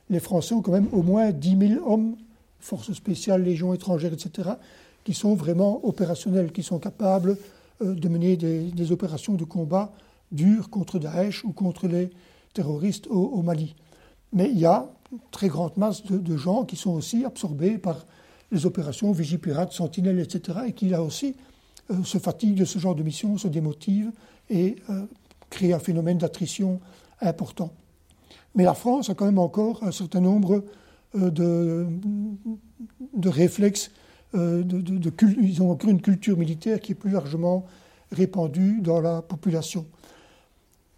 les 0.10 0.20
Français 0.20 0.54
ont 0.54 0.62
quand 0.62 0.72
même 0.72 0.88
au 0.92 1.02
moins 1.02 1.32
10 1.32 1.58
000 1.76 1.92
hommes, 1.92 2.16
forces 2.60 2.94
spéciales, 2.94 3.44
légions 3.44 3.74
étrangères, 3.74 4.14
etc., 4.14 4.50
qui 5.04 5.14
sont 5.14 5.36
vraiment 5.36 5.86
opérationnels, 5.88 6.52
qui 6.52 6.64
sont 6.64 6.80
capables 6.80 7.38
euh, 7.82 7.94
de 7.94 8.08
mener 8.10 8.36
des, 8.36 8.92
opérations 8.92 9.34
de 9.34 9.44
combat 9.44 9.92
dures 10.32 10.70
contre 10.70 11.00
Daesh 11.00 11.44
ou 11.46 11.54
contre 11.54 11.88
les 11.88 12.10
terroristes 12.54 13.08
au, 13.08 13.42
Mali. 13.42 13.76
Mais 14.34 14.50
il 14.52 14.60
y 14.60 14.66
a 14.66 14.88
une 15.12 15.20
très 15.32 15.48
grande 15.48 15.78
masse 15.78 16.04
de, 16.04 16.38
gens 16.38 16.66
qui 16.66 16.76
sont 16.76 16.92
aussi 16.92 17.24
absorbés 17.24 17.78
par 17.78 18.06
les 18.52 18.66
opérations 18.66 19.12
Vigipirate, 19.12 19.72
Sentinelle, 19.72 20.20
etc., 20.20 20.60
et 20.68 20.74
qui 20.74 20.90
là 20.90 21.02
aussi 21.02 21.36
euh, 21.92 22.04
se 22.04 22.18
fatiguent 22.18 22.60
de 22.60 22.66
ce 22.66 22.80
genre 22.80 22.96
de 22.96 23.04
mission, 23.04 23.38
se 23.38 23.48
démotivent 23.48 24.12
et 24.50 24.76
euh, 24.90 25.06
créent 25.50 25.74
un 25.74 25.80
phénomène 25.80 26.18
d'attrition 26.18 26.80
important. 27.22 27.72
Mais 28.56 28.64
la 28.64 28.74
France 28.74 29.10
a 29.10 29.16
quand 29.16 29.26
même 29.26 29.40
encore 29.40 29.84
un 29.84 29.92
certain 29.92 30.22
nombre 30.22 30.64
euh, 31.16 31.30
de, 31.30 31.88
de, 33.16 33.30
réflexes. 33.30 33.92
De, 34.34 35.12
ils 35.42 35.62
ont 35.62 35.72
encore 35.72 35.90
une 35.90 36.02
culture 36.02 36.38
militaire 36.38 36.80
qui 36.80 36.92
est 36.92 36.96
plus 36.96 37.12
largement 37.12 37.66
répandue 38.12 38.82
dans 38.82 39.02
la 39.02 39.22
population. 39.22 39.86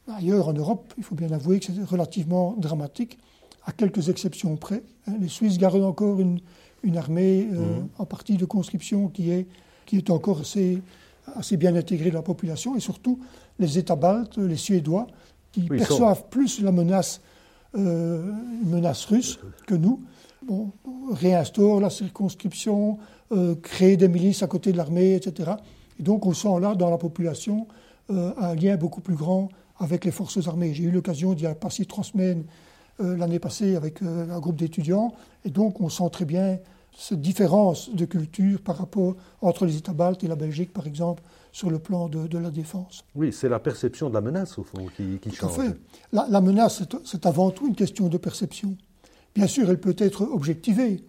Ailleurs, 0.08 0.47
en 0.47 0.54
Europe, 0.54 0.93
il 0.97 1.04
faut 1.04 1.15
bien 1.15 1.32
avouer 1.32 1.60
que 1.60 1.67
c'est 1.67 1.84
relativement 1.84 2.56
dramatique, 2.58 3.19
à 3.65 3.71
quelques 3.71 4.10
exceptions 4.10 4.56
près. 4.56 4.82
Les 5.19 5.28
Suisses 5.28 5.58
gardent 5.58 5.84
encore 5.84 6.19
une, 6.19 6.39
une 6.84 6.97
armée 6.97 7.47
euh, 7.52 7.80
mmh. 7.82 7.89
en 7.99 8.06
partie 8.06 8.38
de 8.38 8.45
conscription 8.45 9.08
qui 9.08 9.32
est 9.32 9.47
qui 9.89 9.97
est 9.97 10.12
encore 10.12 10.41
assez, 10.41 10.84
assez 11.34 11.58
bien 11.58 11.75
intégré 11.75 12.12
dans 12.12 12.19
la 12.19 12.23
population, 12.23 12.75
et 12.75 12.80
surtout 12.80 13.19
les 13.58 13.80
États 13.80 13.95
baltes, 13.95 14.38
les 14.38 14.56
Suédois, 14.56 15.08
qui 15.52 15.62
perçoivent 15.62 16.25
plus 16.30 16.62
la 16.62 16.71
menace, 16.71 17.21
euh, 17.75 18.32
menace 18.63 19.06
russe 19.06 19.39
que 19.65 19.73
nous. 19.73 19.99
Bon, 20.45 20.69
réinstaure 21.12 21.80
la 21.80 21.89
circonscription, 21.89 22.99
euh, 23.32 23.56
créer 23.56 23.97
des 23.97 24.08
milices 24.08 24.43
à 24.43 24.47
côté 24.47 24.71
de 24.71 24.78
l'armée, 24.78 25.15
etc. 25.15 25.54
Et 25.99 26.04
donc 26.04 26.28
on 26.28 26.34
sent 26.34 26.60
là 26.62 26.75
dans 26.75 26.91
la 26.91 26.99
population 26.99 27.65
euh, 28.12 28.32
un 28.38 28.54
lien 28.54 28.78
beaucoup 28.78 29.02
plus 29.02 29.15
grand 29.15 29.49
avec 29.80 30.06
les 30.06 30.12
forces 30.12 30.47
armées. 30.47 30.75
J'ai 30.75 30.84
eu 30.84 30.91
l'occasion 30.91 31.34
d'y 31.34 31.47
passer 31.60 31.86
trois 31.86 32.04
semaines 32.04 32.43
euh, 32.99 33.17
l'année 33.17 33.39
passée 33.39 33.75
avec 33.75 34.04
un 34.04 34.39
groupe 34.39 34.58
d'étudiants, 34.58 35.13
et 35.45 35.49
donc 35.49 35.82
on 35.82 35.89
sent 35.89 36.10
très 36.12 36.25
bien 36.25 36.60
cette 36.97 37.21
différence 37.21 37.89
de 37.93 38.06
culture 38.06 38.60
par 38.62 38.78
rapport 38.78 39.15
entre 39.41 39.65
les 39.65 39.78
États 39.78 39.93
baltes 39.93 40.23
et 40.23 40.28
la 40.28 40.36
Belgique, 40.36 40.73
par 40.73 40.88
exemple, 40.88 41.23
sur 41.52 41.69
le 41.69 41.80
plan 41.80 42.10
de, 42.10 42.38
la 42.38 42.52
défense. 42.52 43.04
Oui, 43.15 43.34
c'est 43.34 43.49
la 43.49 43.60
perception 43.60 44.10
de 44.10 44.13
la 44.13 44.21
menace, 44.21 44.58
au 44.58 44.63
fond, 44.63 44.86
qui, 44.95 45.17
qui 45.19 45.32
change. 45.32 45.54
Fait. 45.54 45.78
La, 46.12 46.41
menace, 46.41 46.84
c'est 47.06 47.25
avant 47.25 47.52
tout 47.52 47.67
une 47.67 47.75
question 47.75 48.08
de 48.08 48.17
perception. 48.17 48.75
Bien 49.36 49.47
sûr, 49.47 49.69
elle 49.69 49.80
peut 49.80 49.95
être 49.97 50.23
objectivée, 50.23 51.04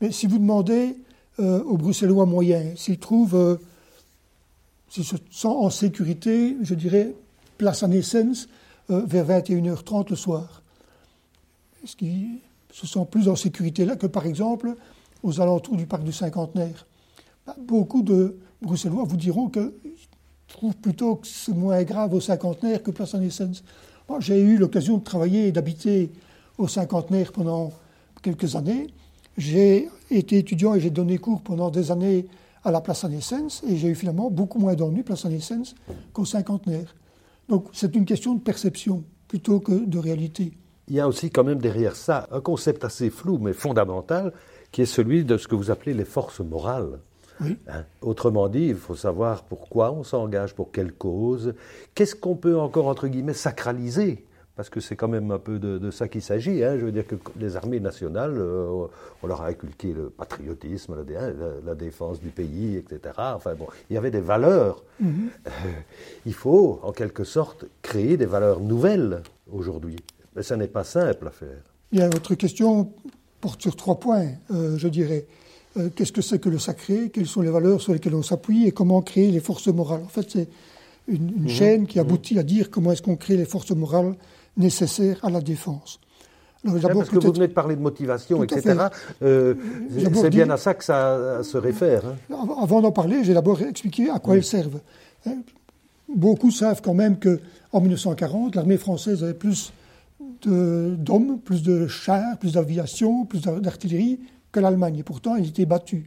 mais 0.00 0.12
si 0.12 0.26
vous 0.26 0.38
demandez 0.38 0.96
euh, 1.40 1.62
aux 1.64 1.76
Bruxellois 1.76 2.26
moyens 2.26 2.78
s'ils 2.78 2.98
trouvent, 2.98 3.36
euh, 3.36 3.56
s'ils 4.88 5.04
se 5.04 5.16
sentent 5.30 5.64
en 5.64 5.70
sécurité, 5.70 6.56
je 6.62 6.74
dirais, 6.74 7.14
place 7.58 7.82
en 7.82 7.90
essence, 7.90 8.48
euh, 8.90 9.02
vers 9.06 9.26
21h30 9.26 10.10
le 10.10 10.16
soir, 10.16 10.62
est-ce 11.84 11.96
qu'ils 11.96 12.38
se 12.72 12.86
sentent 12.86 13.10
plus 13.10 13.28
en 13.28 13.36
sécurité 13.36 13.84
là 13.84 13.96
que, 13.96 14.06
par 14.06 14.26
exemple, 14.26 14.74
aux 15.22 15.40
alentours 15.40 15.76
du 15.76 15.86
parc 15.86 16.04
du 16.04 16.12
cinquantenaire 16.12 16.86
bah, 17.46 17.56
Beaucoup 17.58 18.02
de 18.02 18.38
Bruxellois 18.62 19.04
vous 19.04 19.16
diront 19.16 19.48
qu'ils 19.48 19.72
trouvent 20.46 20.76
plutôt 20.76 21.16
que 21.16 21.26
c'est 21.26 21.54
moins 21.54 21.82
grave 21.82 22.14
au 22.14 22.20
cinquantenaire 22.20 22.82
que 22.82 22.90
place 22.90 23.14
en 23.14 23.20
Essence. 23.20 23.62
J'ai 24.20 24.40
eu 24.40 24.56
l'occasion 24.56 24.98
de 24.98 25.04
travailler 25.04 25.48
et 25.48 25.52
d'habiter 25.52 26.10
au 26.56 26.66
cinquantenaire 26.66 27.32
pendant 27.32 27.72
quelques 28.22 28.56
années. 28.56 28.88
J'ai 29.36 29.88
été 30.10 30.38
étudiant 30.38 30.74
et 30.74 30.80
j'ai 30.80 30.90
donné 30.90 31.18
cours 31.18 31.42
pendant 31.42 31.70
des 31.70 31.90
années 31.90 32.26
à 32.64 32.70
la 32.70 32.80
place 32.80 33.04
en 33.04 33.10
Essence 33.12 33.62
et 33.68 33.76
j'ai 33.76 33.88
eu 33.88 33.94
finalement 33.94 34.30
beaucoup 34.30 34.58
moins 34.58 34.74
d'ennuis 34.74 35.02
place 35.02 35.24
en 35.24 35.30
Essence 35.30 35.74
qu'au 36.12 36.24
cinquantenaire. 36.24 36.94
Donc 37.48 37.68
c'est 37.72 37.94
une 37.94 38.04
question 38.04 38.34
de 38.34 38.40
perception 38.40 39.04
plutôt 39.28 39.60
que 39.60 39.72
de 39.72 39.98
réalité. 39.98 40.52
Il 40.88 40.94
y 40.94 41.00
a 41.00 41.06
aussi 41.06 41.30
quand 41.30 41.44
même 41.44 41.58
derrière 41.58 41.94
ça 41.94 42.26
un 42.32 42.40
concept 42.40 42.84
assez 42.84 43.10
flou 43.10 43.38
mais 43.38 43.52
fondamental 43.52 44.32
qui 44.72 44.82
est 44.82 44.86
celui 44.86 45.24
de 45.24 45.36
ce 45.36 45.48
que 45.48 45.54
vous 45.54 45.70
appelez 45.70 45.94
les 45.94 46.04
forces 46.04 46.40
morales. 46.40 46.98
Hein? 47.40 47.84
Autrement 48.02 48.48
dit, 48.48 48.66
il 48.66 48.74
faut 48.74 48.96
savoir 48.96 49.44
pourquoi 49.44 49.92
on 49.92 50.02
s'engage, 50.02 50.54
pour 50.54 50.72
quelle 50.72 50.92
cause, 50.92 51.54
qu'est-ce 51.94 52.16
qu'on 52.16 52.36
peut 52.36 52.58
encore, 52.58 52.86
entre 52.86 53.08
guillemets, 53.08 53.34
sacraliser? 53.34 54.24
Parce 54.56 54.70
que 54.70 54.80
c'est 54.80 54.96
quand 54.96 55.06
même 55.06 55.30
un 55.30 55.38
peu 55.38 55.60
de, 55.60 55.90
ça 55.92 56.08
qu'il 56.08 56.20
s'agit. 56.20 56.64
Hein. 56.64 56.76
Je 56.80 56.84
veux 56.84 56.90
dire 56.90 57.06
que 57.06 57.14
les 57.38 57.54
armées 57.54 57.78
nationales, 57.78 58.34
euh, 58.38 58.88
on 59.22 59.26
leur 59.28 59.42
a 59.42 59.46
inculqué 59.46 59.92
le 59.92 60.10
patriotisme, 60.10 60.96
la, 61.64 61.74
défense 61.76 62.18
du 62.18 62.30
pays, 62.30 62.74
etc. 62.76 63.14
Enfin 63.18 63.54
bon, 63.54 63.68
il 63.88 63.94
y 63.94 63.96
avait 63.96 64.10
des 64.10 64.20
valeurs. 64.20 64.82
Mm-hmm. 65.00 65.28
Euh, 65.46 65.50
il 66.26 66.34
faut, 66.34 66.80
en 66.82 66.90
quelque 66.90 67.22
sorte, 67.22 67.66
créer 67.82 68.16
des 68.16 68.26
valeurs 68.26 68.58
nouvelles 68.58 69.22
aujourd'hui. 69.52 70.00
Mais 70.34 70.42
ça 70.42 70.56
n'est 70.56 70.66
pas 70.66 70.82
simple 70.82 71.28
à 71.28 71.30
faire. 71.30 71.62
Bien, 71.92 72.10
votre 72.10 72.34
question 72.34 72.92
porte 73.40 73.62
sur 73.62 73.76
trois 73.76 73.98
points, 73.98 74.26
euh, 74.50 74.76
je 74.78 74.88
dirais. 74.88 75.26
Euh, 75.76 75.90
qu'est-ce 75.94 76.12
que 76.12 76.22
c'est 76.22 76.38
que 76.38 76.48
le 76.48 76.58
sacré, 76.58 77.10
quelles 77.12 77.26
sont 77.26 77.42
les 77.42 77.50
valeurs 77.50 77.80
sur 77.80 77.92
lesquelles 77.92 78.14
on 78.14 78.22
s'appuie 78.22 78.66
et 78.66 78.72
comment 78.72 79.02
créer 79.02 79.30
les 79.30 79.40
forces 79.40 79.68
morales? 79.68 80.02
En 80.04 80.08
fait, 80.08 80.26
c'est 80.30 80.48
une, 81.06 81.42
mhm. 81.42 81.48
chaîne 81.48 81.86
qui 81.86 81.98
aboutit 81.98 82.34
mhm. 82.34 82.40
à 82.40 82.42
dire 82.42 82.70
comment 82.70 82.92
est-ce 82.92 83.02
qu'on 83.02 83.16
crée 83.16 83.36
les 83.36 83.44
forces 83.44 83.70
morales 83.70 84.14
nécessaires 84.56 85.18
à 85.22 85.30
la 85.30 85.40
défense. 85.40 86.00
Alors, 86.66 86.92
parce 86.92 87.08
que 87.08 87.18
vous 87.18 87.32
venez 87.32 87.46
de 87.46 87.52
parler 87.52 87.76
de 87.76 87.80
motivation, 87.80 88.42
etc. 88.42 88.88
Euh, 89.22 89.54
c'est 90.12 90.28
bien 90.28 90.50
à 90.50 90.56
ça 90.56 90.74
que 90.74 90.84
ça 90.84 91.40
se 91.44 91.56
réfère. 91.56 92.02
Hein. 92.04 92.36
Avant 92.60 92.80
d'en 92.80 92.90
parler, 92.90 93.22
j'ai 93.22 93.32
d'abord 93.32 93.62
expliqué 93.62 94.10
à 94.10 94.18
quoi 94.18 94.34
elles 94.36 94.44
servent. 94.44 94.80
Beaucoup 96.12 96.50
savent 96.50 96.82
quand 96.82 96.94
même 96.94 97.16
qu'en 97.20 97.80
1940, 97.80 98.56
l'armée 98.56 98.76
française 98.76 99.22
avait 99.22 99.34
plus 99.34 99.72
d'hommes, 100.20 101.40
plus 101.40 101.62
de 101.62 101.86
chars, 101.86 102.38
plus 102.38 102.54
d'aviation, 102.54 103.24
plus 103.24 103.40
d'artillerie 103.40 104.20
que 104.52 104.60
l'Allemagne. 104.60 104.98
Et 104.98 105.02
pourtant, 105.02 105.36
elle 105.36 105.46
était 105.46 105.66
battue, 105.66 106.06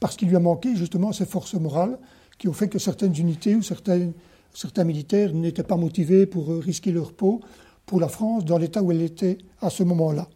parce 0.00 0.16
qu'il 0.16 0.28
lui 0.28 0.36
a 0.36 0.40
manqué 0.40 0.76
justement 0.76 1.12
ces 1.12 1.26
forces 1.26 1.54
morales 1.54 1.98
qui 2.38 2.48
ont 2.48 2.52
fait 2.52 2.68
que 2.68 2.78
certaines 2.78 3.16
unités 3.16 3.56
ou 3.56 3.62
certains, 3.62 4.84
militaires 4.84 5.34
n'étaient 5.34 5.64
pas 5.64 5.76
motivés 5.76 6.26
pour 6.26 6.52
euh, 6.52 6.58
risquer 6.58 6.92
leur 6.92 7.12
peau 7.12 7.40
pour 7.84 8.00
la 8.00 8.08
France 8.08 8.44
dans 8.44 8.58
l'état 8.58 8.82
où 8.82 8.92
elle 8.92 9.02
était 9.02 9.38
à 9.60 9.70
ce 9.70 9.82
moment-là. 9.82 10.28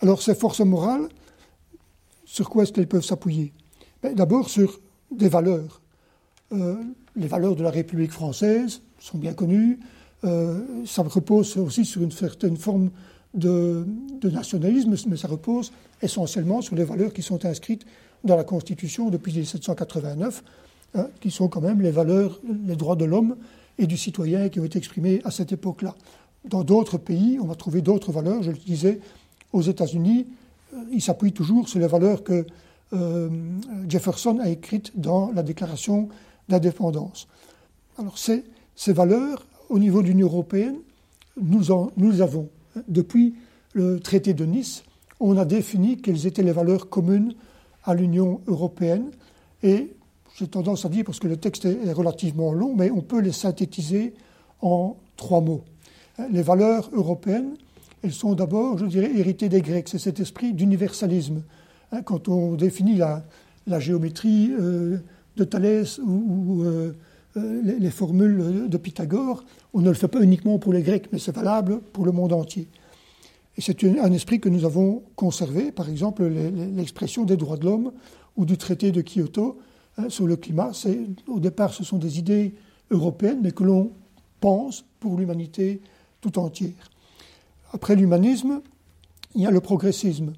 Alors 0.00 0.22
ces 0.22 0.34
forces 0.34 0.60
morales, 0.60 1.08
sur 2.24 2.48
quoi 2.48 2.62
est-ce 2.62 2.72
qu'elles 2.72 2.88
peuvent 2.88 3.04
s'appuyer? 3.04 3.52
Ben, 4.02 4.14
D'abord 4.14 4.48
sur 4.48 4.80
des 5.10 5.28
valeurs. 5.28 5.80
Euh, 6.52 6.76
les 7.16 7.26
valeurs 7.26 7.56
de 7.56 7.62
la 7.62 7.70
République 7.70 8.12
française 8.12 8.82
sont 8.98 9.18
bien 9.18 9.34
connues. 9.34 9.80
Euh, 10.24 10.84
ça 10.86 11.02
repose 11.02 11.56
aussi 11.58 11.84
sur 11.84 12.02
une 12.02 12.10
certaine 12.10 12.56
forme 12.56 12.90
de, 13.34 13.86
nationalisme, 14.24 14.94
mais 15.08 15.16
ça 15.16 15.28
repose 15.28 15.72
essentiellement 16.02 16.62
sur 16.62 16.74
les 16.74 16.84
valeurs 16.84 17.12
qui 17.12 17.22
sont 17.22 17.44
inscrites 17.44 17.86
dans 18.24 18.36
la 18.36 18.44
Constitution 18.44 19.10
depuis 19.10 19.32
1789, 19.32 20.42
hein, 20.94 21.08
qui 21.20 21.30
sont 21.30 21.48
quand 21.48 21.60
même 21.60 21.80
les 21.80 21.90
valeurs, 21.90 22.40
les 22.66 22.76
droits 22.76 22.96
de 22.96 23.04
l'homme 23.04 23.36
et 23.78 23.86
du 23.86 23.96
citoyen 23.96 24.48
qui 24.48 24.58
ont 24.58 24.64
été 24.64 24.78
exprimés 24.78 25.20
à 25.24 25.30
cette 25.30 25.52
époque-là. 25.52 25.94
Dans 26.48 26.64
d'autres 26.64 26.98
pays, 26.98 27.38
on 27.40 27.46
va 27.46 27.54
trouver 27.54 27.82
d'autres 27.82 28.10
valeurs. 28.10 28.42
Je 28.42 28.50
le 28.50 28.56
disais, 28.56 29.00
aux 29.52 29.62
États-Unis, 29.62 30.26
euh, 30.74 30.78
ils 30.92 31.02
s'appuient 31.02 31.32
toujours 31.32 31.68
sur 31.68 31.78
les 31.78 31.86
valeurs 31.86 32.24
que 32.24 32.46
euh, 32.92 33.28
Jefferson 33.88 34.38
a 34.38 34.48
écrites 34.48 34.98
dans 34.98 35.32
la 35.32 35.42
Déclaration 35.42 36.08
d'indépendance. 36.48 37.26
Alors 37.98 38.18
ces, 38.18 38.44
ces 38.76 38.92
valeurs, 38.92 39.44
au 39.68 39.78
niveau 39.78 40.02
de 40.02 40.08
l'Union 40.08 40.26
européenne, 40.26 40.76
nous, 41.40 41.70
en, 41.70 41.90
nous 41.96 42.20
avons 42.20 42.48
depuis 42.88 43.34
le 43.72 44.00
traité 44.00 44.34
de 44.34 44.44
Nice, 44.44 44.84
on 45.20 45.36
a 45.36 45.44
défini 45.44 45.98
quelles 45.98 46.26
étaient 46.26 46.42
les 46.42 46.52
valeurs 46.52 46.88
communes 46.88 47.34
à 47.84 47.94
l'Union 47.94 48.40
européenne. 48.46 49.10
Et 49.62 49.94
j'ai 50.36 50.46
tendance 50.46 50.84
à 50.84 50.88
dire, 50.88 51.04
parce 51.04 51.18
que 51.18 51.28
le 51.28 51.36
texte 51.36 51.64
est 51.64 51.92
relativement 51.92 52.52
long, 52.52 52.74
mais 52.74 52.90
on 52.90 53.00
peut 53.00 53.20
les 53.20 53.32
synthétiser 53.32 54.14
en 54.60 54.96
trois 55.16 55.40
mots. 55.40 55.64
Les 56.30 56.42
valeurs 56.42 56.90
européennes, 56.92 57.56
elles 58.02 58.12
sont 58.12 58.34
d'abord, 58.34 58.78
je 58.78 58.86
dirais, 58.86 59.10
héritées 59.14 59.48
des 59.48 59.62
Grecs. 59.62 59.88
C'est 59.88 59.98
cet 59.98 60.20
esprit 60.20 60.52
d'universalisme. 60.52 61.42
Hein, 61.92 62.02
quand 62.02 62.28
on 62.28 62.54
définit 62.54 62.96
la, 62.96 63.24
géométrie 63.80 64.52
euh, 64.58 64.98
de 65.36 65.44
Thalès 65.44 65.98
ou, 65.98 66.62
euh, 66.64 66.92
les, 67.36 67.90
formules 67.90 68.68
de 68.68 68.76
Pythagore, 68.76 69.44
on 69.74 69.80
ne 69.80 69.88
le 69.88 69.94
fait 69.94 70.08
pas 70.08 70.20
uniquement 70.20 70.58
pour 70.58 70.72
les 70.72 70.82
Grecs, 70.82 71.08
mais 71.12 71.18
c'est 71.18 71.34
valable 71.34 71.80
pour 71.92 72.04
le 72.04 72.12
monde 72.12 72.32
entier. 72.32 72.68
Et 73.56 73.60
c'est 73.60 73.84
un 73.84 74.12
esprit 74.12 74.40
que 74.40 74.48
nous 74.48 74.64
avons 74.64 75.02
conservé, 75.16 75.72
par 75.72 75.88
exemple 75.88 76.24
l'expression 76.24 77.24
des 77.24 77.36
droits 77.36 77.56
de 77.56 77.64
l'homme 77.64 77.92
ou 78.36 78.44
du 78.44 78.58
traité 78.58 78.92
de 78.92 79.02
Kyoto 79.02 79.58
hein, 79.96 80.08
sur 80.08 80.26
le 80.26 80.36
climat. 80.36 80.72
Au 81.26 81.40
départ, 81.40 81.72
ce 81.72 81.84
sont 81.84 81.98
des 81.98 82.18
idées 82.18 82.54
européennes, 82.90 83.40
mais 83.42 83.52
que 83.52 83.64
l'on 83.64 83.92
pense 84.40 84.84
pour 85.00 85.16
l'humanité 85.16 85.80
tout 86.20 86.38
entière. 86.38 86.90
Après 87.72 87.96
l'humanisme, 87.96 88.60
il 89.34 89.42
y 89.42 89.46
a 89.46 89.50
le 89.50 89.60
progressisme. 89.60 90.32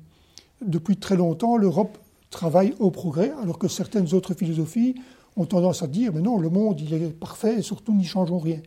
Depuis 0.64 0.96
très 0.96 1.16
longtemps, 1.16 1.56
l'Europe 1.56 1.98
travaille 2.30 2.74
au 2.78 2.90
progrès, 2.90 3.32
alors 3.42 3.58
que 3.58 3.68
certaines 3.68 4.12
autres 4.14 4.34
philosophies 4.34 4.94
ont 5.38 5.46
tendance 5.46 5.82
à 5.82 5.86
dire, 5.86 6.12
mais 6.12 6.20
non, 6.20 6.38
le 6.38 6.50
monde, 6.50 6.80
il 6.80 6.92
est 6.92 7.18
parfait 7.18 7.58
et 7.58 7.62
surtout 7.62 7.94
n'y 7.94 8.04
changeons 8.04 8.38
rien. 8.38 8.60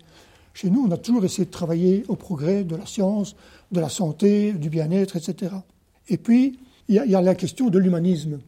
Chez 0.54 0.70
nous, 0.70 0.86
on 0.88 0.92
a 0.92 0.98
toujours 0.98 1.24
essayé 1.24 1.46
de 1.46 1.52
travailler 1.52 2.04
au 2.08 2.16
progrès 2.16 2.64
de 2.64 2.76
la 2.76 2.86
science, 2.86 3.36
de 3.72 3.80
la 3.80 3.90
santé, 3.90 4.54
du 4.54 4.70
bien-être, 4.70 5.16
etc. 5.16 5.54
Et 6.10 6.18
puis, 6.18 6.60
il 6.88 6.96
y, 6.96 7.16
a, 7.16 7.22
la 7.22 7.36
question 7.36 7.70
de 7.70 7.80
l'humanisme. 7.80 8.40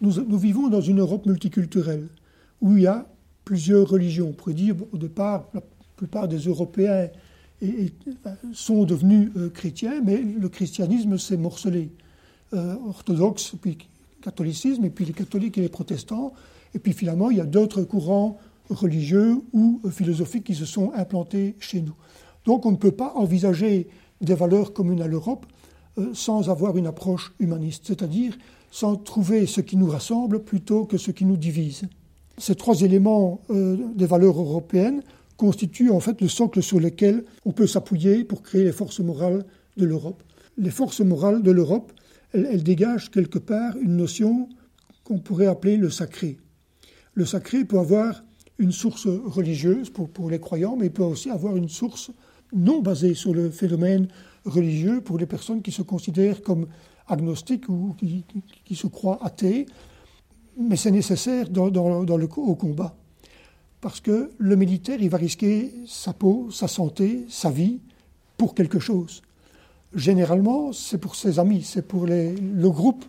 Nous, 0.00 0.38
vivons 0.38 0.68
dans 0.68 0.80
une 0.80 1.00
Europe 1.00 1.26
multiculturelle, 1.26 2.08
où 2.60 2.76
il 2.76 2.84
y 2.84 2.86
a 2.86 3.06
plusieurs 3.44 3.88
religions. 3.88 4.28
On 4.30 4.32
pourrait 4.32 4.54
dire, 4.54 4.76
au 4.92 4.96
départ, 4.96 5.48
la 5.52 5.62
plupart 5.96 6.28
des 6.28 6.38
Européens 6.38 7.08
sont 8.52 8.84
devenus 8.84 9.30
euh, 9.36 9.50
chrétiens, 9.50 10.00
mais 10.02 10.22
le 10.22 10.48
christianisme 10.48 11.18
s'est 11.18 11.36
morcelé. 11.36 11.90
Euh, 12.54 12.76
orthodoxe, 12.88 13.52
puis 13.60 13.78
catholicisme, 14.22 14.84
et 14.84 14.90
puis 14.90 15.04
les 15.04 15.12
catholiques 15.12 15.58
et 15.58 15.60
les 15.60 15.68
protestants, 15.68 16.32
et 16.74 16.78
puis 16.78 16.92
finalement, 16.92 17.30
il 17.30 17.38
y 17.38 17.40
a 17.40 17.46
d'autres 17.46 17.82
courants 17.82 18.38
religieux 18.68 19.38
ou 19.52 19.80
philosophiques 19.90 20.44
qui 20.44 20.54
se 20.54 20.64
sont 20.64 20.92
implantés 20.94 21.56
chez 21.58 21.80
nous. 21.80 21.94
Donc 22.44 22.66
on 22.66 22.72
ne 22.72 22.76
peut 22.76 22.92
pas 22.92 23.12
envisager 23.16 23.88
des 24.20 24.34
valeurs 24.34 24.72
communes 24.72 25.02
à 25.02 25.06
l'Europe 25.06 25.46
euh, 25.98 26.10
sans 26.14 26.50
avoir 26.50 26.76
une 26.76 26.86
approche 26.86 27.32
humaniste, 27.40 27.84
c'est-à-dire 27.86 28.36
sans 28.70 28.96
trouver 28.96 29.46
ce 29.46 29.60
qui 29.60 29.76
nous 29.76 29.88
rassemble 29.88 30.44
plutôt 30.44 30.84
que 30.84 30.98
ce 30.98 31.10
qui 31.10 31.24
nous 31.24 31.36
divise. 31.36 31.82
ces 32.38 32.54
trois 32.54 32.82
éléments 32.82 33.40
euh, 33.50 33.76
des 33.96 34.06
valeurs 34.06 34.38
européennes 34.38 35.02
constituent 35.36 35.90
en 35.90 36.00
fait 36.00 36.20
le 36.20 36.28
socle 36.28 36.62
sur 36.62 36.78
lequel 36.78 37.24
on 37.44 37.52
peut 37.52 37.66
s'appuyer 37.66 38.24
pour 38.24 38.42
créer 38.42 38.64
les 38.64 38.72
forces 38.72 39.00
morales 39.00 39.44
de 39.76 39.84
l'Europe. 39.84 40.22
Les 40.56 40.70
forces 40.70 41.00
morales 41.00 41.42
de 41.42 41.50
l'Europe, 41.50 41.92
elles, 42.32 42.62
dégagent 42.62 43.10
quelque 43.10 43.38
part 43.38 43.76
une 43.78 43.96
notion 43.96 44.48
qu'on 45.02 45.18
pourrait 45.18 45.46
appeler 45.46 45.76
le 45.76 45.90
sacré. 45.90 46.36
Le 47.20 47.26
sacré 47.26 47.66
peut 47.66 47.78
avoir 47.78 48.24
une 48.56 48.72
source 48.72 49.06
religieuse 49.06 49.90
pour, 49.90 50.30
les 50.30 50.40
croyants, 50.40 50.74
mais 50.74 50.86
il 50.86 50.90
peut 50.90 51.02
aussi 51.02 51.28
avoir 51.28 51.54
une 51.54 51.68
source 51.68 52.12
non 52.54 52.80
basée 52.80 53.12
sur 53.12 53.34
le 53.34 53.50
phénomène 53.50 54.08
religieux 54.46 55.02
pour 55.02 55.18
les 55.18 55.26
personnes 55.26 55.60
qui 55.60 55.70
se 55.70 55.82
considèrent 55.82 56.40
comme 56.42 56.66
agnostiques 57.08 57.68
ou 57.68 57.94
qui, 57.98 58.74
se 58.74 58.86
croient 58.86 59.18
athées. 59.22 59.66
Mais 60.58 60.76
c'est 60.76 60.90
nécessaire 60.90 61.46
au 61.54 62.54
combat. 62.54 62.96
Parce 63.82 64.00
que 64.00 64.30
le 64.38 64.56
militaire, 64.56 64.96
il 64.98 65.10
va 65.10 65.18
risquer 65.18 65.74
sa 65.86 66.14
peau, 66.14 66.48
sa 66.50 66.68
santé, 66.68 67.26
sa 67.28 67.50
vie 67.50 67.80
pour 68.38 68.54
quelque 68.54 68.78
chose. 68.78 69.20
Généralement, 69.94 70.72
c'est 70.72 70.96
pour 70.96 71.16
ses 71.16 71.38
amis, 71.38 71.64
c'est 71.64 71.86
pour 71.86 72.06
le 72.06 72.70
groupe 72.70 73.04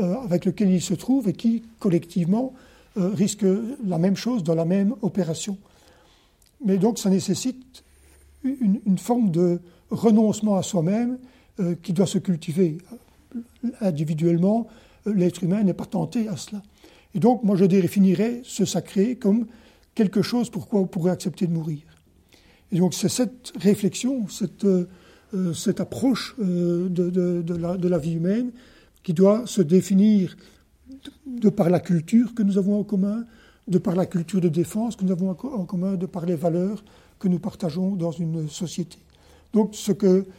euh, 0.00 0.16
avec 0.24 0.46
lequel 0.46 0.68
il 0.68 0.82
se 0.82 0.94
trouve 0.94 1.28
et 1.28 1.32
qui, 1.32 1.62
collectivement, 1.78 2.54
risque 2.96 3.44
la 3.84 3.98
même 3.98 4.16
chose 4.16 4.42
dans 4.42 4.54
la 4.54 4.64
même 4.64 4.94
opération. 5.02 5.56
Mais 6.64 6.78
donc, 6.78 6.98
ça 6.98 7.10
nécessite 7.10 7.84
une, 8.44 8.98
forme 8.98 9.30
de 9.30 9.60
renoncement 9.90 10.56
à 10.56 10.62
soi-même 10.62 11.18
euh, 11.60 11.74
qui 11.82 11.92
doit 11.92 12.06
se 12.06 12.18
cultiver. 12.18 12.78
Individuellement, 13.80 14.66
l'être 15.06 15.42
humain 15.42 15.62
n'est 15.62 15.74
pas 15.74 15.86
tenté 15.86 16.28
à 16.28 16.36
cela. 16.36 16.62
Et 17.14 17.18
donc, 17.18 17.42
moi, 17.42 17.56
je 17.56 17.64
définirais 17.64 18.40
ce 18.44 18.64
sacré 18.64 19.16
comme 19.16 19.46
quelque 19.94 20.22
chose 20.22 20.50
pour 20.50 20.68
quoi 20.68 20.80
on 20.80 20.86
pourrait 20.86 21.12
accepter 21.12 21.46
de 21.46 21.52
mourir. 21.52 21.80
Et 22.70 22.78
donc, 22.78 22.94
c'est 22.94 23.08
cette 23.08 23.52
réflexion, 23.60 24.28
cette, 24.28 24.64
euh, 24.64 24.86
cette 25.54 25.80
approche 25.80 26.34
euh, 26.40 26.88
de, 26.88 27.10
de, 27.10 27.88
la, 27.88 27.98
vie 27.98 28.14
humaine 28.14 28.50
qui 29.02 29.12
doit 29.12 29.46
se 29.46 29.60
définir 29.60 30.36
de, 31.26 31.48
par 31.48 31.70
la 31.70 31.80
culture 31.80 32.34
que 32.34 32.42
nous 32.42 32.58
avons 32.58 32.80
en 32.80 32.84
commun, 32.84 33.24
de 33.68 33.78
par 33.78 33.94
la 33.94 34.06
culture 34.06 34.40
de 34.40 34.48
défense 34.48 34.96
que 34.96 35.04
nous 35.04 35.12
avons 35.12 35.30
en 35.30 35.64
commun, 35.64 35.94
de 35.94 36.06
par 36.06 36.26
les 36.26 36.34
valeurs 36.34 36.82
que 37.18 37.28
nous 37.28 37.38
partageons 37.38 37.94
dans 37.94 38.10
une 38.10 38.48
société. 38.48 38.98
Donc, 39.52 39.74
ce 39.74 39.92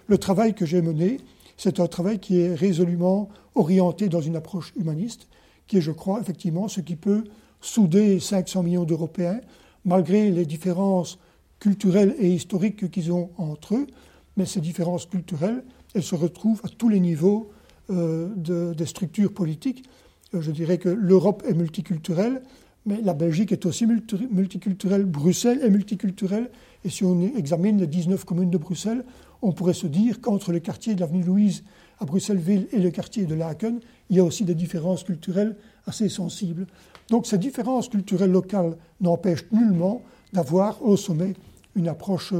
le 0.08 0.18
travail 0.18 0.54
que 0.54 0.66
j'ai 0.66 0.82
mené, 0.82 1.20
c'est 1.58 1.80
un 1.80 1.88
travail 1.88 2.20
qui 2.20 2.40
est 2.40 2.54
résolument 2.54 3.30
orienté 3.56 4.10
dans 4.10 4.22
une 4.22 4.36
approche 4.36 4.74
humaniste, 4.76 5.28
qui 5.68 5.78
est, 5.78 5.82
je 5.82 5.92
crois, 5.92 6.20
effectivement 6.20 6.68
ce 6.68 6.82
qui 6.82 6.96
peut 6.96 7.24
souder 7.62 8.20
500 8.20 8.64
millions 8.64 8.84
d'Européens, 8.84 9.40
malgré 9.86 10.32
les 10.32 10.46
différences 10.46 11.20
culturelles 11.60 12.16
et 12.20 12.30
historiques 12.30 12.92
qu'ils 12.92 13.12
ont 13.12 13.30
entre 13.38 13.76
eux. 13.76 13.88
Mais 14.36 14.46
ces 14.46 14.60
différences 14.60 15.06
culturelles, 15.06 15.64
elles 15.94 16.04
se 16.04 16.16
retrouvent 16.16 16.62
à 16.64 16.70
tous 16.70 16.90
les 16.90 17.00
niveaux 17.00 17.52
euh, 17.90 18.30
de, 18.36 18.74
des 18.74 18.86
structures 18.86 19.34
politiques. 19.34 19.84
Euh, 20.34 20.42
je 20.42 20.52
dirais 20.52 20.78
que 20.78 20.90
l'Europe 20.90 21.44
est 21.48 21.54
multiculturelle, 21.54 22.42
mais 22.86 23.02
la 23.02 23.14
Belgique 23.14 23.52
est 23.52 23.66
aussi 23.66 23.86
multiculturelle, 23.86 25.06
Bruxelles 25.06 25.62
est 25.64 25.70
multiculturelle, 25.70 26.50
et 26.84 26.90
si 26.90 27.06
on 27.06 27.22
examine 27.38 27.80
les 27.80 27.88
19 27.88 28.26
communes 28.26 28.50
de 28.50 28.58
Bruxelles, 28.58 29.06
on 29.42 29.54
pourrait 29.54 29.74
se 29.74 29.88
dire 29.88 30.20
qu'entre 30.22 30.52
le 30.52 30.60
quartier 30.60 30.96
de 30.96 31.00
l'avenue 31.00 31.24
Louise 31.24 31.64
à 32.00 32.06
Bruxelles-Ville 32.06 32.68
et 32.72 32.80
le 32.80 32.92
quartier 32.92 33.26
de 33.26 33.36
Laken, 33.36 33.80
il 34.10 34.18
y 34.18 34.20
a 34.20 34.24
aussi 34.24 34.44
des 34.44 34.56
différences 34.56 35.04
culturelles 35.04 35.56
assez 35.86 36.10
sensibles. 36.10 36.68
Donc 37.10 37.26
ces 37.26 37.38
différences 37.38 37.90
culturelles 37.90 38.32
locales 38.32 38.76
n'empêchent 39.00 39.46
nullement 39.52 40.02
d'avoir 40.34 40.84
au 40.84 40.98
sommet 40.98 41.34
une 41.76 41.88
approche 41.88 42.34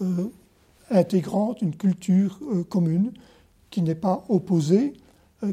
euh, 0.00 0.30
intégrante, 0.90 1.62
une 1.62 1.76
culture 1.76 2.38
euh, 2.52 2.64
commune 2.64 3.12
qui 3.70 3.82
n'est 3.82 3.94
pas 3.94 4.24
opposée, 4.28 4.94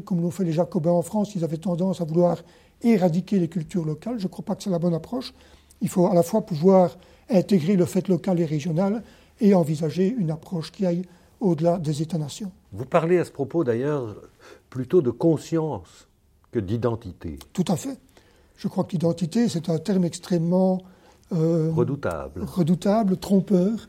comme 0.00 0.20
l'ont 0.20 0.30
fait 0.30 0.44
les 0.44 0.52
Jacobins 0.52 0.90
en 0.90 1.02
France, 1.02 1.34
ils 1.34 1.44
avaient 1.44 1.58
tendance 1.58 2.00
à 2.00 2.04
vouloir 2.04 2.38
éradiquer 2.82 3.38
les 3.38 3.48
cultures 3.48 3.84
locales. 3.84 4.18
Je 4.18 4.24
ne 4.24 4.28
crois 4.28 4.44
pas 4.44 4.54
que 4.54 4.62
c'est 4.62 4.70
la 4.70 4.78
bonne 4.78 4.94
approche. 4.94 5.32
Il 5.80 5.88
faut 5.88 6.06
à 6.06 6.14
la 6.14 6.22
fois 6.22 6.42
pouvoir 6.42 6.96
intégrer 7.30 7.76
le 7.76 7.86
fait 7.86 8.08
local 8.08 8.40
et 8.40 8.44
régional 8.44 9.02
et 9.40 9.54
envisager 9.54 10.14
une 10.16 10.30
approche 10.30 10.70
qui 10.72 10.86
aille 10.86 11.02
au-delà 11.40 11.78
des 11.78 12.02
États-nations. 12.02 12.52
Vous 12.72 12.86
parlez 12.86 13.18
à 13.18 13.24
ce 13.24 13.30
propos 13.30 13.64
d'ailleurs 13.64 14.16
plutôt 14.70 15.02
de 15.02 15.10
conscience 15.10 16.08
que 16.50 16.58
d'identité. 16.58 17.38
Tout 17.52 17.64
à 17.68 17.76
fait. 17.76 17.98
Je 18.56 18.68
crois 18.68 18.84
que 18.84 18.92
l'identité, 18.92 19.48
c'est 19.48 19.68
un 19.68 19.78
terme 19.78 20.04
extrêmement 20.04 20.82
euh, 21.32 21.70
redoutable. 21.74 22.42
redoutable, 22.44 23.16
trompeur, 23.16 23.88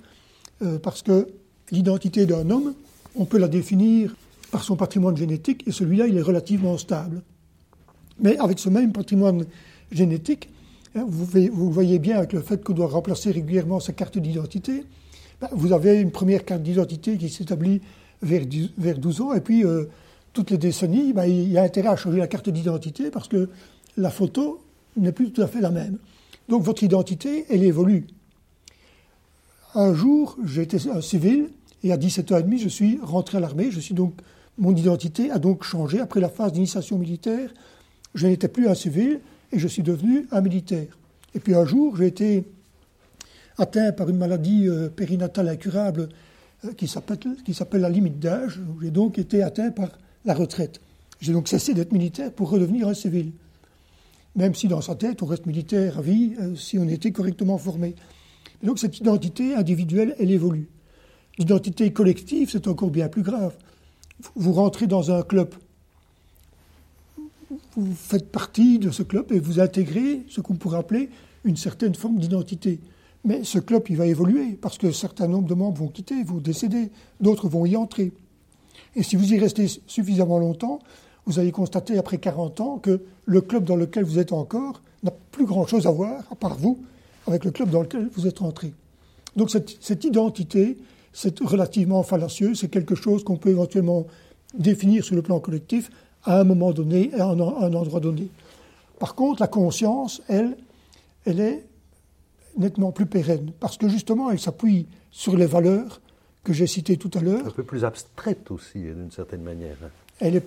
euh, 0.61 0.79
parce 0.79 1.03
que 1.03 1.27
l'identité 1.71 2.25
d'un 2.25 2.49
homme, 2.49 2.73
on 3.15 3.25
peut 3.25 3.37
la 3.37 3.47
définir 3.47 4.15
par 4.53 4.63
son 4.63 4.75
patrimoine 4.75 5.17
génétique, 5.17 5.63
et 5.67 5.71
celui-là, 5.71 6.05
il 6.05 6.15
est 6.15 6.21
relativement 6.21 6.77
stable. 6.77 7.23
Mais 8.19 8.37
avec 8.37 8.59
ce 8.59 8.69
même 8.69 8.91
patrimoine 8.91 9.45
génétique, 9.91 10.47
hein, 10.95 11.05
vous, 11.07 11.71
voyez 11.71 11.97
bien 11.97 12.19
avec 12.19 12.33
le 12.33 12.41
fait 12.41 12.63
qu'on 12.63 12.73
doit 12.73 12.85
remplacer 12.85 13.31
régulièrement 13.31 13.79
sa 13.79 13.93
carte 13.93 14.19
d'identité, 14.19 14.85
ben, 15.41 15.49
vous 15.53 15.73
avez 15.73 15.99
une 15.99 16.11
première 16.11 16.45
carte 16.45 16.61
d'identité 16.61 17.17
qui 17.17 17.29
s'établit 17.29 17.81
vers, 18.21 18.43
vers 18.77 18.99
12 18.99 19.21
ans, 19.21 19.33
et 19.33 19.41
puis 19.41 19.65
euh, 19.65 19.85
toutes 20.33 20.51
les 20.51 20.59
décennies, 20.59 21.13
ben, 21.13 21.25
il 21.25 21.51
y 21.51 21.57
a 21.57 21.63
intérêt 21.63 21.89
à 21.89 21.95
changer 21.95 22.19
la 22.19 22.27
carte 22.27 22.51
d'identité 22.51 23.09
parce 23.09 23.27
que 23.27 23.49
la 23.97 24.11
photo 24.11 24.61
n'est 24.97 25.13
plus 25.13 25.31
tout 25.31 25.41
à 25.41 25.47
fait 25.47 25.61
la 25.61 25.71
même. 25.71 25.97
Donc 26.47 26.61
votre 26.61 26.83
identité, 26.83 27.45
elle 27.49 27.63
évolue. 27.63 28.05
Un 29.73 29.95
jour, 29.95 30.37
j'étais 30.45 30.87
un 30.89 31.01
civil, 31.01 31.49
et 31.83 31.91
à 31.91 31.97
17h30, 31.97 32.59
je 32.59 32.69
suis 32.69 32.99
rentré 33.01 33.37
à 33.37 33.41
l'armée. 33.41 33.69
Je 33.69 33.79
suis 33.79 33.93
donc, 33.93 34.13
mon 34.57 34.75
identité 34.75 35.31
a 35.31 35.39
donc 35.39 35.63
changé. 35.63 35.99
Après 35.99 36.19
la 36.19 36.29
phase 36.29 36.53
d'initiation 36.53 36.97
militaire, 36.97 37.49
je 38.15 38.27
n'étais 38.27 38.47
plus 38.47 38.67
un 38.67 38.75
civil, 38.75 39.19
et 39.53 39.59
je 39.59 39.67
suis 39.67 39.83
devenu 39.83 40.27
un 40.31 40.41
militaire. 40.41 40.97
Et 41.35 41.39
puis 41.39 41.53
un 41.55 41.65
jour, 41.65 41.95
j'ai 41.95 42.07
été 42.07 42.43
atteint 43.57 43.91
par 43.91 44.09
une 44.09 44.17
maladie 44.17 44.67
euh, 44.67 44.89
périnatale 44.89 45.47
incurable 45.47 46.09
euh, 46.65 46.73
qui 46.73 46.87
s'appelle 46.87 47.81
la 47.81 47.89
limite 47.89 48.19
d'âge. 48.19 48.59
J'ai 48.81 48.91
donc 48.91 49.19
été 49.19 49.43
atteint 49.43 49.71
par 49.71 49.89
la 50.25 50.33
retraite. 50.33 50.81
J'ai 51.21 51.33
donc 51.33 51.47
cessé 51.47 51.73
d'être 51.73 51.91
militaire 51.91 52.31
pour 52.31 52.49
redevenir 52.49 52.87
un 52.87 52.93
civil. 52.93 53.31
Même 54.35 54.55
si 54.55 54.67
dans 54.67 54.81
sa 54.81 54.95
tête, 54.95 55.21
on 55.21 55.27
reste 55.27 55.45
militaire 55.45 55.99
à 55.99 56.01
vie 56.01 56.33
euh, 56.41 56.55
si 56.55 56.79
on 56.79 56.87
était 56.87 57.11
correctement 57.11 57.57
formé. 57.57 57.95
donc 58.63 58.79
cette 58.79 58.97
identité 58.97 59.53
individuelle, 59.53 60.15
elle 60.19 60.31
évolue. 60.31 60.67
L'identité 61.37 61.91
collective, 61.93 62.49
c'est 62.51 62.67
encore 62.67 62.89
bien 62.89 63.07
plus 63.07 63.23
grave. 63.23 63.55
Vous 64.35 64.53
rentrez 64.53 64.87
dans 64.87 65.11
un 65.11 65.21
club, 65.23 65.53
vous 67.75 67.93
faites 67.93 68.31
partie 68.31 68.79
de 68.79 68.91
ce 68.91 69.03
club 69.03 69.31
et 69.31 69.39
vous 69.39 69.59
intégrez 69.59 70.23
ce 70.29 70.41
qu'on 70.41 70.55
pourrait 70.55 70.79
appeler 70.79 71.09
une 71.43 71.57
certaine 71.57 71.95
forme 71.95 72.19
d'identité. 72.19 72.79
Mais 73.25 73.43
ce 73.43 73.59
club, 73.59 73.83
il 73.89 73.97
va 73.97 74.05
évoluer 74.05 74.53
parce 74.53 74.77
que 74.77 74.91
certains 74.91 75.27
nombre 75.27 75.47
de 75.47 75.53
membres 75.53 75.77
vont 75.77 75.87
quitter, 75.87 76.23
vont 76.23 76.37
décéder, 76.37 76.89
d'autres 77.21 77.47
vont 77.47 77.65
y 77.65 77.75
entrer. 77.75 78.11
Et 78.95 79.03
si 79.03 79.15
vous 79.15 79.33
y 79.33 79.39
restez 79.39 79.67
suffisamment 79.87 80.39
longtemps, 80.39 80.79
vous 81.25 81.39
allez 81.39 81.51
constater 81.51 81.97
après 81.97 82.17
40 82.17 82.59
ans 82.61 82.77
que 82.79 83.01
le 83.25 83.41
club 83.41 83.63
dans 83.63 83.77
lequel 83.77 84.03
vous 84.03 84.19
êtes 84.19 84.33
encore 84.33 84.81
n'a 85.03 85.11
plus 85.31 85.45
grand-chose 85.45 85.87
à 85.87 85.91
voir, 85.91 86.23
à 86.31 86.35
part 86.35 86.55
vous, 86.55 86.83
avec 87.27 87.45
le 87.45 87.51
club 87.51 87.69
dans 87.69 87.81
lequel 87.81 88.09
vous 88.13 88.27
êtes 88.27 88.41
entré. 88.41 88.73
Donc 89.35 89.49
cette, 89.49 89.77
cette 89.81 90.03
identité, 90.03 90.77
c'est 91.13 91.39
relativement 91.39 92.03
fallacieux, 92.03 92.55
c'est 92.55 92.69
quelque 92.69 92.95
chose 92.95 93.23
qu'on 93.23 93.37
peut 93.37 93.49
éventuellement 93.49 94.07
définir 94.57 95.05
sur 95.05 95.15
le 95.15 95.21
plan 95.21 95.39
collectif 95.39 95.89
à 96.23 96.39
un 96.39 96.43
moment 96.43 96.71
donné 96.71 97.13
à 97.13 97.25
un, 97.25 97.39
un 97.39 97.73
endroit 97.73 97.99
donné. 97.99 98.27
Par 98.99 99.15
contre, 99.15 99.41
la 99.41 99.47
conscience, 99.47 100.21
elle, 100.27 100.57
elle 101.25 101.39
est 101.39 101.65
nettement 102.57 102.91
plus 102.91 103.05
pérenne, 103.05 103.51
parce 103.59 103.77
que 103.77 103.87
justement, 103.87 104.29
elle 104.31 104.39
s'appuie 104.39 104.87
sur 105.11 105.35
les 105.35 105.45
valeurs 105.45 106.01
que 106.43 106.53
j'ai 106.53 106.67
citées 106.67 106.97
tout 106.97 107.11
à 107.13 107.21
l'heure. 107.21 107.47
Un 107.47 107.51
peu 107.51 107.63
plus 107.63 107.83
abstraite 107.83 108.51
aussi, 108.51 108.79
d'une 108.79 109.11
certaine 109.11 109.41
manière. 109.41 109.77
Elle 110.19 110.35
est 110.35 110.45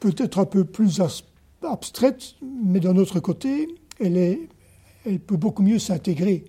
peut-être 0.00 0.38
un 0.38 0.44
peu 0.44 0.64
plus 0.64 1.00
abstraite, 1.62 2.34
mais 2.42 2.80
d'un 2.80 2.96
autre 2.96 3.20
côté, 3.20 3.68
elle, 4.00 4.16
est, 4.16 4.40
elle 5.06 5.18
peut 5.18 5.36
beaucoup 5.36 5.62
mieux 5.62 5.78
s'intégrer. 5.78 6.44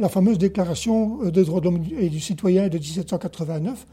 La 0.00 0.08
fameuse 0.08 0.38
déclaration 0.38 1.30
des 1.30 1.44
droits 1.44 1.60
de 1.60 1.64
l'homme 1.66 1.84
et 1.98 2.08
du 2.08 2.20
citoyen 2.20 2.68
de 2.68 2.78
1789, 2.78 3.86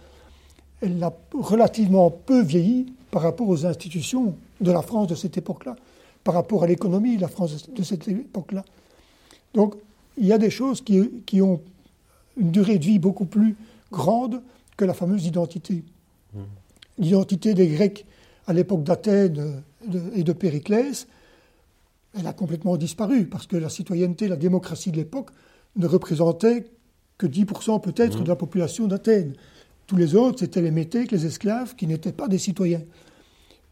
elle 0.81 1.03
a 1.03 1.13
relativement 1.33 2.09
peu 2.09 2.41
vieilli 2.41 2.93
par 3.11 3.21
rapport 3.21 3.49
aux 3.49 3.65
institutions 3.65 4.35
de 4.61 4.71
la 4.71 4.81
France 4.81 5.07
de 5.07 5.15
cette 5.15 5.37
époque-là, 5.37 5.75
par 6.23 6.35
rapport 6.35 6.63
à 6.63 6.67
l'économie 6.67 7.17
de 7.17 7.21
la 7.21 7.27
France 7.27 7.69
de 7.69 7.83
cette 7.83 8.07
époque-là. 8.07 8.63
Donc, 9.53 9.75
il 10.17 10.25
y 10.25 10.33
a 10.33 10.37
des 10.37 10.49
choses 10.49 10.81
qui, 10.81 11.09
qui, 11.25 11.41
ont 11.41 11.61
une 12.37 12.51
durée 12.51 12.77
de 12.77 12.85
vie 12.85 12.99
beaucoup 12.99 13.25
plus 13.25 13.55
grande 13.91 14.41
que 14.77 14.85
la 14.85 14.93
fameuse 14.93 15.25
identité. 15.25 15.83
Mmh. 16.33 16.39
L'identité 16.99 17.53
des 17.53 17.67
Grecs 17.67 18.05
à 18.47 18.53
l'époque 18.53 18.83
d'Athènes 18.83 19.63
et 20.13 20.23
de 20.23 20.33
Périclès, 20.33 21.07
elle 22.17 22.27
a 22.27 22.33
complètement 22.33 22.77
disparu 22.77 23.25
parce 23.25 23.47
que 23.47 23.57
la 23.57 23.69
citoyenneté, 23.69 24.27
la 24.27 24.35
démocratie 24.35 24.91
de 24.91 24.97
l'époque 24.97 25.29
ne 25.79 25.87
représentait 25.87 26.67
que 27.17 27.25
10% 27.25 27.81
peut-être 27.81 28.19
mmh. 28.19 28.23
de 28.23 28.27
la 28.27 28.35
population 28.35 28.87
d'Athènes. 28.87 29.33
Tous 29.87 29.95
les 29.95 30.15
autres, 30.15 30.39
c'était 30.39 30.61
les 30.61 30.71
métèques, 30.71 31.11
les 31.11 31.25
esclaves, 31.25 31.75
qui 31.75 31.87
n'étaient 31.87 32.11
pas 32.11 32.27
des 32.27 32.37
citoyens. 32.37 32.83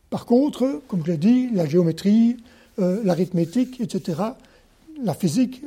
Par 0.10 0.26
contre, 0.26 0.82
comme 0.88 1.06
je 1.06 1.12
l'ai 1.12 1.18
dit, 1.18 1.50
la 1.54 1.66
géométrie, 1.66 2.38
euh, 2.80 3.02
l'arithmétique, 3.04 3.80
etc., 3.82 4.22
la 5.04 5.14
physique, 5.14 5.62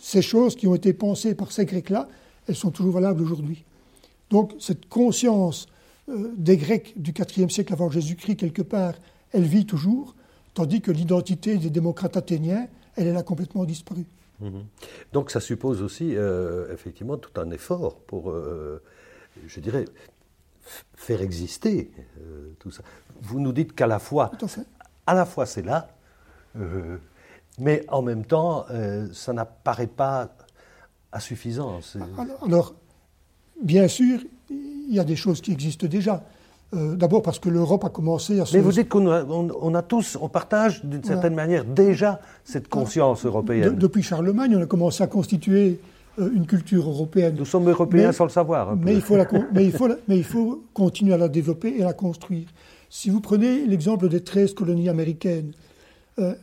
ces 0.00 0.22
choses 0.22 0.56
qui 0.56 0.66
ont 0.66 0.74
été 0.74 0.92
pensées 0.92 1.34
par 1.34 1.52
ces 1.52 1.66
Grecs-là, 1.66 2.08
elles 2.48 2.56
sont 2.56 2.70
toujours 2.70 2.94
valables 2.94 3.22
aujourd'hui. 3.22 3.64
Donc 4.30 4.52
cette 4.58 4.88
conscience 4.88 5.66
euh, 6.08 6.32
des 6.36 6.56
Grecs 6.56 6.94
du 6.96 7.12
IVe 7.36 7.50
siècle 7.50 7.72
avant 7.72 7.90
Jésus-Christ, 7.90 8.36
quelque 8.36 8.62
part, 8.62 8.94
elle 9.32 9.44
vit 9.44 9.66
toujours, 9.66 10.14
tandis 10.54 10.80
que 10.80 10.90
l'identité 10.90 11.56
des 11.56 11.70
démocrates 11.70 12.16
athéniens, 12.16 12.66
elle, 12.96 13.06
est 13.06 13.12
là 13.12 13.22
complètement 13.22 13.64
disparue. 13.64 14.06
Mhm. 14.42 14.64
Donc 15.12 15.30
ça 15.30 15.40
suppose 15.40 15.82
aussi 15.82 16.16
euh, 16.16 16.72
effectivement 16.72 17.16
tout 17.16 17.40
un 17.40 17.50
effort 17.50 18.00
pour, 18.00 18.30
euh, 18.30 18.82
je 19.46 19.60
dirais, 19.60 19.84
faire 20.94 21.22
exister 21.22 21.90
tout 22.58 22.70
ça. 22.70 22.82
Vous 23.20 23.40
nous 23.40 23.52
dites 23.52 23.74
qu'à 23.74 23.86
la 23.86 23.98
fois, 23.98 24.30
à, 25.06 25.14
la 25.14 25.24
fois 25.24 25.46
c'est 25.46 25.62
là, 25.62 25.88
mais 27.58 27.84
en 27.88 28.02
même 28.02 28.24
temps, 28.24 28.66
ça 29.12 29.32
n'apparaît 29.32 29.88
pas 29.88 30.36
à 31.10 31.18
suffisance. 31.18 31.96
alors, 32.46 32.74
bien 33.60 33.88
sûr, 33.88 34.20
il 34.50 34.94
y 34.94 35.00
a 35.00 35.04
des 35.04 35.16
choses 35.16 35.40
qui 35.40 35.52
existent 35.52 35.86
déjà. 35.86 36.24
Euh, 36.74 36.96
d'abord 36.96 37.22
parce 37.22 37.38
que 37.38 37.50
l'Europe 37.50 37.84
a 37.84 37.90
commencé 37.90 38.40
à 38.40 38.46
se... 38.46 38.56
Mais 38.56 38.62
vous 38.62 38.72
dites 38.72 38.88
qu'on 38.88 39.06
a, 39.10 39.24
on, 39.24 39.74
a 39.74 39.82
tous, 39.82 40.16
on 40.20 40.28
partage 40.30 40.82
d'une 40.84 41.04
certaine 41.04 41.34
manière 41.34 41.66
déjà 41.66 42.20
cette 42.44 42.68
conscience 42.68 43.26
européenne. 43.26 43.76
depuis 43.76 44.02
Charlemagne, 44.02 44.56
on 44.56 44.62
a 44.62 44.66
commencé 44.66 45.02
à 45.02 45.06
constituer 45.06 45.80
euh, 46.18 46.30
une 46.34 46.46
culture 46.46 46.88
européenne. 46.88 47.34
Nous 47.38 47.44
sommes 47.44 47.68
européens 47.68 48.12
sans 48.12 48.24
le 48.24 48.30
savoir. 48.30 48.74
Mais, 48.80 48.94
il 48.94 49.02
faut 49.02 49.16
mais, 49.52 49.66
il 49.66 49.72
faut 49.72 49.88
mais 50.08 50.16
il 50.16 50.24
faut 50.24 50.64
continuer 50.72 51.12
à 51.12 51.18
la 51.18 51.28
développer 51.28 51.74
et 51.76 51.82
à 51.82 51.86
la 51.86 51.92
construire. 51.92 52.46
Si 52.88 53.10
vous 53.10 53.20
prenez 53.20 53.66
l'exemple 53.66 54.08
des 54.08 54.22
13 54.22 54.54
colonies 54.54 54.88
américaines, 54.88 55.52
euh, 56.18 56.34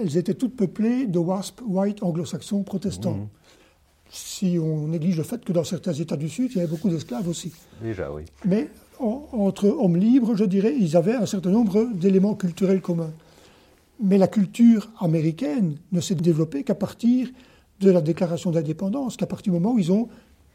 elles 0.00 0.16
étaient 0.16 0.34
toutes 0.34 0.56
peuplées 0.56 1.06
de 1.06 1.18
WASP, 1.18 1.60
white 1.66 2.02
anglo-saxons 2.02 2.62
protestants. 2.62 3.14
Mmh 3.14 3.28
si 4.10 4.58
on 4.58 4.88
néglige 4.88 5.16
le 5.16 5.22
fait 5.22 5.44
que 5.44 5.52
dans 5.52 5.64
certains 5.64 5.92
États 5.92 6.16
du 6.16 6.28
Sud, 6.28 6.50
il 6.52 6.56
y 6.56 6.60
avait 6.60 6.70
beaucoup 6.70 6.88
d'esclaves 6.88 7.28
aussi. 7.28 7.52
Déjà, 7.82 8.10
oui. 8.12 8.22
Mais 8.44 8.68
entre 8.98 9.68
hommes 9.68 9.96
libres, 9.96 10.36
je 10.36 10.44
dirais, 10.44 10.74
ils 10.78 10.96
avaient 10.96 11.14
un 11.14 11.26
certain 11.26 11.50
nombre 11.50 11.88
d'éléments 11.94 12.34
culturels 12.34 12.80
communs. 12.80 13.12
Mais 14.00 14.18
la 14.18 14.28
culture 14.28 14.90
américaine 15.00 15.76
ne 15.92 16.00
s'est 16.00 16.14
développée 16.14 16.64
qu'à 16.64 16.74
partir 16.74 17.28
de 17.80 17.90
la 17.90 18.00
déclaration 18.00 18.50
d'indépendance, 18.50 19.16
qu'à 19.16 19.26
partir 19.26 19.52
du 19.52 19.58
moment 19.58 19.74
où 19.74 19.78
ils 19.78 19.92
ont 19.92 20.08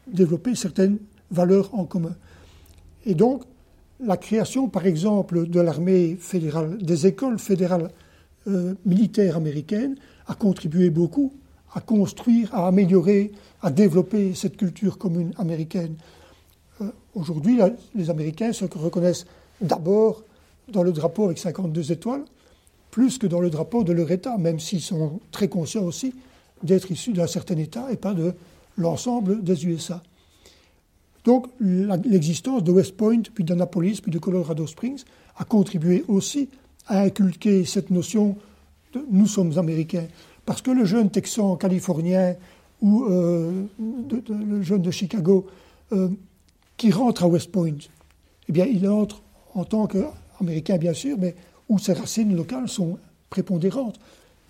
développé 0.06 0.54
certaines 0.54 0.98
valeurs 1.30 1.74
en 1.74 1.84
commun. 1.84 2.14
Et 3.06 3.14
donc, 3.14 3.42
la 4.00 4.16
création, 4.16 4.68
par 4.68 4.86
exemple, 4.86 5.48
de 5.48 5.60
l'armée 5.60 6.16
fédérale, 6.18 6.78
des 6.78 7.06
écoles 7.06 7.38
fédérales 7.38 7.90
euh, 8.48 8.74
militaires 8.84 9.36
américaines, 9.36 9.96
a 10.26 10.34
contribué 10.34 10.90
beaucoup 10.90 11.32
à 11.74 11.80
construire, 11.80 12.54
à 12.54 12.68
améliorer, 12.68 13.32
à 13.62 13.70
développer 13.70 14.34
cette 14.34 14.56
culture 14.56 14.98
commune 14.98 15.32
américaine. 15.38 15.94
Aujourd'hui, 17.14 17.58
les 17.94 18.10
Américains 18.10 18.52
se 18.52 18.64
reconnaissent 18.64 19.26
d'abord 19.60 20.22
dans 20.68 20.82
le 20.82 20.92
drapeau 20.92 21.26
avec 21.26 21.38
52 21.38 21.92
étoiles, 21.92 22.24
plus 22.90 23.18
que 23.18 23.26
dans 23.26 23.40
le 23.40 23.50
drapeau 23.50 23.84
de 23.84 23.92
leur 23.92 24.10
État, 24.10 24.36
même 24.38 24.58
s'ils 24.58 24.80
sont 24.80 25.20
très 25.30 25.48
conscients 25.48 25.84
aussi 25.84 26.14
d'être 26.62 26.90
issus 26.90 27.12
d'un 27.12 27.26
certain 27.26 27.56
État 27.56 27.90
et 27.90 27.96
pas 27.96 28.14
de 28.14 28.34
l'ensemble 28.78 29.42
des 29.42 29.66
USA. 29.66 30.02
Donc 31.24 31.46
l'existence 31.60 32.64
de 32.64 32.72
West 32.72 32.96
Point, 32.96 33.22
puis 33.34 33.44
d'Annapolis, 33.44 34.00
puis 34.00 34.10
de 34.10 34.18
Colorado 34.18 34.66
Springs 34.66 35.04
a 35.36 35.44
contribué 35.44 36.04
aussi 36.08 36.48
à 36.86 37.02
inculquer 37.02 37.64
cette 37.64 37.90
notion 37.90 38.36
de 38.92 39.04
nous 39.10 39.26
sommes 39.26 39.56
Américains. 39.58 40.06
Parce 40.44 40.62
que 40.62 40.70
le 40.70 40.84
jeune 40.84 41.10
texan 41.10 41.56
californien 41.56 42.34
ou 42.80 43.04
euh, 43.04 43.64
le 43.78 44.62
jeune 44.62 44.82
de 44.82 44.90
Chicago 44.90 45.46
euh, 45.92 46.08
qui 46.82 46.90
rentre 46.90 47.22
à 47.22 47.28
West 47.28 47.52
Point, 47.52 47.76
eh 48.48 48.52
bien, 48.52 48.66
il 48.66 48.88
entre 48.88 49.22
en 49.54 49.64
tant 49.64 49.86
qu'Américain, 49.86 50.78
bien 50.78 50.94
sûr, 50.94 51.16
mais 51.16 51.36
où 51.68 51.78
ses 51.78 51.92
racines 51.92 52.34
locales 52.34 52.68
sont 52.68 52.98
prépondérantes. 53.30 54.00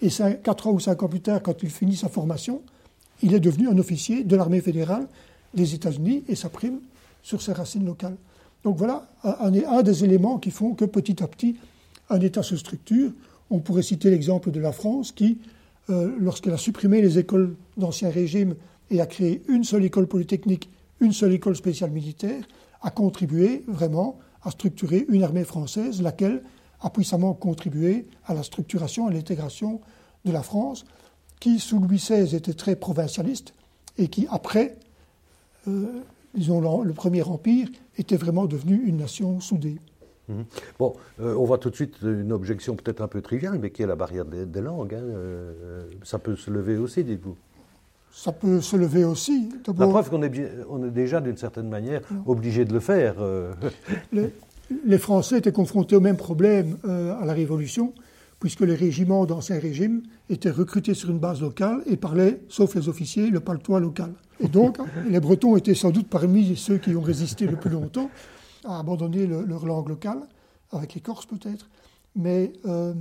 Et 0.00 0.08
quatre 0.42 0.66
ans 0.66 0.72
ou 0.72 0.80
cinq 0.80 1.02
ans 1.02 1.08
plus 1.08 1.20
tard, 1.20 1.42
quand 1.42 1.62
il 1.62 1.68
finit 1.68 1.94
sa 1.94 2.08
formation, 2.08 2.62
il 3.22 3.34
est 3.34 3.40
devenu 3.40 3.68
un 3.68 3.76
officier 3.76 4.24
de 4.24 4.34
l'armée 4.34 4.62
fédérale 4.62 5.08
des 5.52 5.74
États-Unis 5.74 6.24
et 6.26 6.34
ça 6.34 6.48
prime 6.48 6.80
sur 7.22 7.42
ses 7.42 7.52
racines 7.52 7.84
locales. 7.84 8.16
Donc 8.64 8.78
voilà 8.78 9.06
un, 9.24 9.52
un, 9.52 9.82
des 9.82 10.02
éléments 10.02 10.38
qui 10.38 10.50
font 10.50 10.72
que 10.72 10.86
petit 10.86 11.22
à 11.22 11.28
petit, 11.28 11.56
un 12.08 12.20
État 12.20 12.42
se 12.42 12.56
structure. 12.56 13.10
On 13.50 13.58
pourrait 13.58 13.82
citer 13.82 14.08
l'exemple 14.08 14.50
de 14.50 14.60
la 14.60 14.72
France 14.72 15.12
qui, 15.12 15.36
euh, 15.90 16.16
lorsqu'elle 16.18 16.54
a 16.54 16.58
supprimé 16.58 17.02
les 17.02 17.18
écoles 17.18 17.54
d'Ancien 17.76 18.08
Régime 18.08 18.54
et 18.90 19.02
a 19.02 19.06
créé 19.06 19.42
une 19.48 19.64
seule 19.64 19.84
école 19.84 20.06
polytechnique, 20.06 20.70
une 21.02 21.12
seule 21.12 21.32
école 21.32 21.56
spéciale 21.56 21.90
militaire, 21.90 22.44
a 22.80 22.90
contribué 22.90 23.64
vraiment 23.66 24.18
à 24.42 24.50
structurer 24.50 25.04
une 25.08 25.22
armée 25.22 25.44
française, 25.44 26.00
laquelle 26.00 26.42
a 26.80 26.90
puissamment 26.90 27.34
contribué 27.34 28.06
à 28.26 28.34
la 28.34 28.42
structuration, 28.42 29.08
à 29.08 29.12
l'intégration 29.12 29.80
de 30.24 30.32
la 30.32 30.42
France, 30.42 30.84
qui 31.40 31.58
sous 31.58 31.78
Louis 31.78 31.96
XVI 31.96 32.34
était 32.34 32.54
très 32.54 32.76
provincialiste 32.76 33.52
et 33.98 34.08
qui 34.08 34.26
après, 34.30 34.76
euh, 35.68 36.02
disons 36.34 36.82
le 36.82 36.92
Premier 36.92 37.22
Empire, 37.22 37.68
était 37.98 38.16
vraiment 38.16 38.46
devenu 38.46 38.80
une 38.84 38.98
nation 38.98 39.40
soudée. 39.40 39.78
Mhm. 40.28 40.44
Bon, 40.78 40.94
euh, 41.20 41.34
on 41.34 41.44
voit 41.44 41.58
tout 41.58 41.70
de 41.70 41.74
suite 41.74 41.96
une 42.02 42.32
objection 42.32 42.76
peut-être 42.76 43.00
un 43.00 43.08
peu 43.08 43.22
triviale, 43.22 43.58
mais 43.60 43.70
qui 43.70 43.82
est 43.82 43.86
la 43.86 43.96
barrière 43.96 44.24
des, 44.24 44.60
langues. 44.60 44.94
Hein, 44.94 45.02
euh, 45.02 45.82
ça 46.04 46.20
peut 46.20 46.36
se 46.36 46.50
lever 46.50 46.76
aussi, 46.76 47.02
dites-vous 47.02 47.36
Ça 48.14 48.30
peut 48.30 48.60
se 48.60 48.76
lever 48.76 49.04
aussi. 49.04 49.48
La 49.66 49.86
preuve 49.86 50.10
qu'on 50.10 50.22
est, 50.22 50.32
on 50.68 50.84
est 50.84 50.90
déjà, 50.90 51.20
d'une 51.20 51.36
certaine 51.36 51.68
manière, 51.68 52.02
obligé 52.26 52.64
de 52.64 52.72
le 52.72 52.80
faire. 52.80 53.14
Euh. 53.20 53.52
Les, 54.12 54.98
Français 54.98 55.38
étaient 55.38 55.52
confrontés 55.52 55.96
au 55.96 56.00
même 56.00 56.18
problème 56.18 56.76
à 56.84 57.24
la 57.24 57.32
Révolution, 57.32 57.94
puisque 58.38 58.60
les 58.60 58.74
régiments 58.74 59.24
d'Ancien 59.24 59.58
Régime 59.58 60.02
étaient 60.28 60.50
recrutés 60.50 60.94
sur 60.94 61.10
une 61.10 61.20
base 61.20 61.40
locale 61.40 61.80
et 61.86 61.96
parlaient, 61.96 62.40
sauf 62.48 62.74
les 62.74 62.88
officiers, 62.88 63.30
le 63.30 63.40
patois 63.40 63.80
local. 63.80 64.12
Et 64.40 64.48
donc, 64.48 64.78
les 65.08 65.20
Bretons 65.20 65.56
étaient 65.56 65.74
sans 65.74 65.90
doute 65.90 66.08
parmi 66.08 66.56
ceux 66.56 66.78
qui 66.78 66.94
ont 66.96 67.02
résisté 67.02 67.46
le 67.46 67.56
plus 67.56 67.70
longtemps 67.70 68.10
à 68.64 68.80
abandonner 68.80 69.26
leur 69.26 69.64
langue 69.64 69.88
locale, 69.88 70.20
avec 70.72 70.94
les 70.94 71.00
Corses 71.00 71.26
peut-être, 71.26 71.68
mais, 72.16 72.52
euh, 72.66 72.94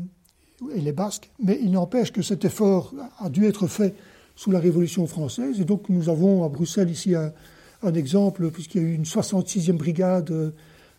et 0.74 0.82
les 0.82 0.91
Basques, 0.91 1.32
mais 1.43 1.60
il 1.62 1.71
n'empêche 1.71 2.12
que 2.12 2.21
cet 2.21 2.45
effort 2.45 2.93
a 3.19 3.30
dû 3.30 3.45
être 3.45 3.67
fait 3.67 3.95
sous 4.36 4.52
la 4.52 4.60
Révolution 4.60 5.08
française, 5.08 5.60
et 5.60 5.65
donc 5.65 5.89
nous 5.89 6.10
avons 6.10 6.44
à 6.44 6.50
Bruxelles 6.50 6.89
ici 6.89 7.13
un, 7.15 7.94
exemple, 7.94 8.50
puisqu'il 8.52 8.82
y 8.82 8.86
a 8.86 8.88
eu 8.88 8.94
une 8.94 9.04
66e 9.04 9.74
brigade 9.74 10.32
euh, 10.32 10.52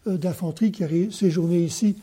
d'infanterie 0.06 0.72
qui 0.72 0.84
a 0.84 0.88
séjourné 1.10 1.60
ici 1.62 1.96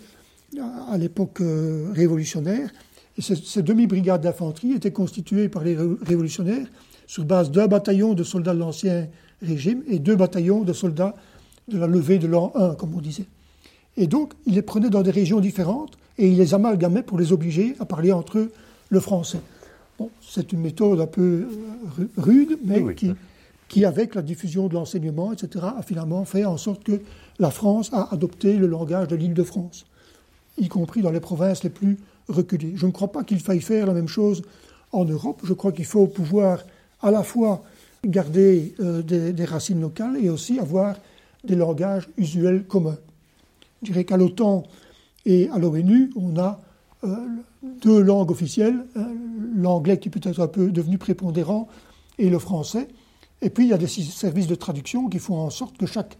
à, 0.89 0.97
l'époque 0.97 1.41
euh, 1.41 1.91
révolutionnaire, 1.93 2.69
et 3.17 3.21
ces 3.21 3.61
demi-brigades 3.61 4.21
d'infanterie 4.21 4.73
étaient 4.73 4.91
constituées 4.91 5.49
par 5.49 5.63
les 5.63 5.75
révolutionnaires 5.75 6.67
sur 7.05 7.25
base 7.25 7.51
d'un 7.51 7.67
bataillon 7.67 8.13
de 8.13 8.23
soldats 8.23 8.53
de 8.53 8.59
l'Ancien 8.59 9.07
Régime 9.41 9.83
et 9.87 9.99
deux 9.99 10.15
bataillons 10.15 10.63
de 10.63 10.73
soldats 10.73 11.15
de 11.67 11.77
la 11.77 11.87
levée 11.87 12.19
de 12.19 12.27
l'an 12.27 12.51
1, 12.55 12.75
comme 12.75 12.93
on 12.95 13.01
disait. 13.01 13.25
Et 13.97 14.07
donc, 14.07 14.33
il 14.45 14.55
les 14.55 14.61
prenait 14.61 14.89
dans 14.89 15.01
des 15.01 15.11
régions 15.11 15.39
différentes 15.39 15.97
et 16.17 16.29
il 16.29 16.37
les 16.37 16.53
amalgamait 16.53 17.03
pour 17.03 17.19
les 17.19 17.33
obliger 17.33 17.75
à 17.79 17.85
parler 17.85 18.11
entre 18.11 18.37
eux 18.37 18.51
le 18.89 18.99
français. 18.99 19.39
Bon, 19.99 20.09
c'est 20.21 20.53
une 20.53 20.61
méthode 20.61 21.01
un 21.01 21.07
peu 21.07 21.49
euh, 21.99 22.05
rude, 22.17 22.57
mais 22.63 22.95
qui, 22.95 23.11
qui, 23.67 23.83
avec 23.83 24.15
la 24.15 24.21
diffusion 24.21 24.67
de 24.67 24.73
l'enseignement, 24.73 25.33
etc., 25.33 25.65
a 25.77 25.81
finalement 25.81 26.23
fait 26.23 26.45
en 26.45 26.55
sorte 26.55 26.85
que 26.85 27.01
la 27.37 27.51
France 27.51 27.91
a 27.91 28.07
adopté 28.13 28.55
le 28.55 28.67
langage 28.67 29.09
de 29.09 29.17
l'île 29.17 29.33
de 29.33 29.43
France, 29.43 29.85
y 30.57 30.69
compris 30.69 31.01
dans 31.01 31.11
les 31.11 31.19
provinces 31.19 31.65
les 31.65 31.69
plus 31.69 31.97
reculées. 32.29 32.73
Je 32.75 32.85
ne 32.85 32.91
crois 32.91 33.11
pas 33.11 33.25
qu'il 33.25 33.41
faille 33.41 33.59
faire 33.59 33.85
la 33.85 33.93
même 33.93 34.07
chose 34.07 34.41
en 34.93 35.03
Europe. 35.03 35.41
Je 35.43 35.53
crois 35.53 35.73
qu'il 35.73 35.85
faut 35.85 36.07
pouvoir 36.07 36.63
à 37.01 37.11
la 37.11 37.23
fois 37.23 37.63
garder 38.05 38.73
euh, 38.79 39.01
des, 39.01 39.33
des, 39.33 39.45
racines 39.45 39.81
locales 39.81 40.17
et 40.23 40.29
aussi 40.29 40.59
avoir 40.59 40.95
des 41.43 41.55
langages 41.55 42.07
usuels 42.15 42.63
communs. 42.63 42.97
Je 43.81 43.91
dirais 43.91 44.05
qu'à 44.05 44.15
l'OTAN 44.15 44.63
et 45.25 45.49
à 45.49 45.59
l'ONU, 45.59 46.11
on 46.15 46.37
a 46.37 46.61
euh, 47.03 47.15
deux 47.63 48.01
langues 48.01 48.31
officielles, 48.31 48.85
euh, 48.97 49.03
l'anglais 49.55 49.99
qui 49.99 50.09
peut 50.09 50.21
être 50.23 50.39
un 50.39 50.47
peu 50.47 50.71
devenu 50.71 50.97
prépondérant 50.97 51.67
et 52.17 52.29
le 52.29 52.39
français. 52.39 52.87
Et 53.41 53.49
puis 53.49 53.65
il 53.65 53.69
y 53.69 53.73
a 53.73 53.77
des 53.77 53.87
services 53.87 54.47
de 54.47 54.55
traduction 54.55 55.07
qui 55.07 55.19
font 55.19 55.37
en 55.37 55.49
sorte 55.49 55.77
que 55.77 55.85
chaque 55.85 56.17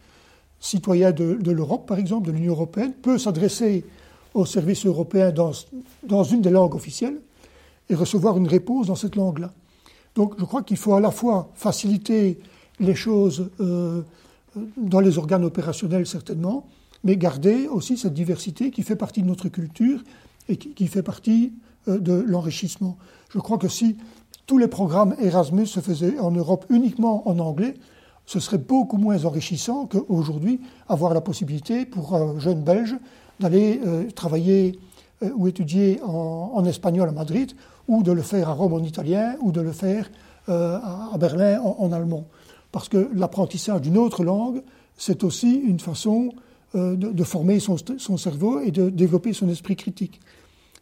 citoyen 0.60 1.12
de, 1.12 1.52
l'Europe, 1.52 1.88
par 1.88 2.00
exemple, 2.00 2.28
de 2.28 2.32
l'Union 2.34 2.54
européenne, 2.54 2.94
peut 2.94 3.18
s'adresser 3.18 3.86
au 4.34 4.46
service 4.46 4.86
européen 4.86 5.32
dans, 5.32 5.52
dans 6.04 6.24
une 6.24 6.42
des 6.42 6.50
langues 6.50 6.76
officielles. 6.76 7.20
et 7.90 7.96
recevoir 7.96 8.38
une 8.38 8.48
réponse 8.48 8.88
dans 8.88 8.96
cette 8.96 9.16
langue-là. 9.16 9.52
Donc 10.16 10.36
je 10.38 10.46
crois 10.46 10.64
qu'il 10.64 10.78
faut 10.78 10.94
à 10.94 11.00
la 11.00 11.12
fois 11.12 11.50
faciliter 11.56 12.40
les 12.80 12.96
choses 12.96 13.50
euh, 13.60 14.02
dans 14.78 15.00
les 15.00 15.18
organes 15.18 15.44
opérationnels 15.44 16.06
certainement, 16.06 16.68
mais 17.04 17.18
garder 17.18 17.68
aussi 17.68 17.98
cette 17.98 18.14
diversité 18.14 18.72
qui 18.72 18.84
fait 18.84 18.96
partie 18.96 19.22
de 19.22 19.28
notre 19.28 19.50
culture 19.50 20.04
et 20.50 20.58
qui, 20.58 20.88
fait 20.88 21.04
partie 21.04 21.54
euh, 21.88 22.00
de 22.00 22.14
l'enrichissement. 22.14 22.98
Je 23.30 23.40
crois 23.40 23.58
que 23.58 23.68
si 23.68 23.96
tous 24.46 24.58
les 24.58 24.68
programmes 24.68 25.16
Erasmus 25.20 25.68
se 25.68 25.80
faisaient 25.80 26.20
en 26.20 26.32
Europe 26.32 26.66
uniquement 26.70 27.28
en 27.28 27.40
anglais, 27.40 27.76
ce 28.26 28.40
serait 28.40 28.58
beaucoup 28.58 28.98
moins 28.98 29.26
enrichissant 29.26 29.86
qu'aujourd'hui 29.86 30.60
avoir 30.88 31.14
la 31.14 31.22
possibilité 31.22 31.86
pour 31.86 32.16
un 32.16 32.40
jeune 32.40 32.64
Belge 32.64 32.96
d'aller 33.40 33.80
euh, 33.86 34.10
travailler 34.12 34.80
ou 35.36 35.50
étudier 35.50 36.00
en, 36.02 36.64
espagnol 36.64 37.10
à 37.10 37.12
Madrid, 37.12 37.52
ou 37.90 38.04
de 38.04 38.14
le 38.14 38.22
faire 38.22 38.48
à 38.48 38.54
Rome 38.54 38.72
en 38.72 38.80
italien, 38.80 39.36
ou 39.42 39.52
de 39.52 39.60
le 39.60 39.74
faire 39.74 40.10
à 40.48 41.14
Berlin 41.20 41.60
en 41.60 41.92
allemand. 41.92 42.24
Parce 42.72 42.88
que 42.88 43.10
l'apprentissage 43.14 43.82
d'une 43.82 43.98
autre 43.98 44.24
langue, 44.24 44.62
c'est 44.96 45.26
aussi 45.26 45.56
une 45.56 45.82
façon 45.82 46.32
euh, 46.76 46.96
de, 46.96 47.24
former 47.24 47.60
son, 47.60 47.78
cerveau 48.18 48.60
et 48.60 48.70
de 48.70 48.92
développer 48.92 49.34
son 49.34 49.50
esprit 49.50 49.76
critique. 49.76 50.20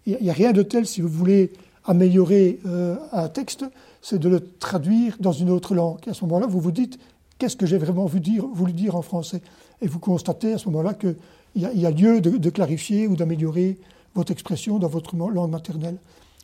Il 0.08 0.18
n'y 0.22 0.30
a, 0.30 0.34
rien 0.34 0.54
de 0.54 0.62
tel, 0.62 0.88
si 0.88 1.02
vous 1.02 1.10
voulez 1.10 1.52
améliorer 1.84 2.60
euh, 2.66 2.96
un 3.12 3.28
texte, 3.28 3.66
c'est 4.02 4.18
de 4.18 4.30
le 4.30 4.40
traduire 4.40 5.18
dans 5.20 5.34
une 5.34 5.50
autre 5.50 5.76
langue. 5.76 6.00
À 6.08 6.14
ce 6.14 6.24
moment-là, 6.24 6.48
vous 6.48 6.62
vous 6.62 6.72
dites, 6.72 6.98
qu'est-ce 7.38 7.58
que 7.58 7.66
j'ai 7.66 7.78
vraiment 7.78 8.06
voulu 8.06 8.72
dire, 8.72 8.96
en 8.96 9.02
français? 9.02 9.42
Et 9.82 9.88
vous 9.88 10.00
constatez 10.00 10.54
à 10.54 10.58
ce 10.58 10.70
moment-là 10.70 10.94
qu'il 10.94 11.18
y, 11.58 11.86
a 11.86 11.92
lieu 11.92 12.22
de, 12.22 12.50
clarifier 12.50 13.06
ou 13.06 13.18
d'améliorer 13.18 13.78
votre 14.16 14.32
expression 14.32 14.80
dans 14.80 14.88
votre 14.88 15.18
langue 15.18 15.52
maternelle. 15.52 15.98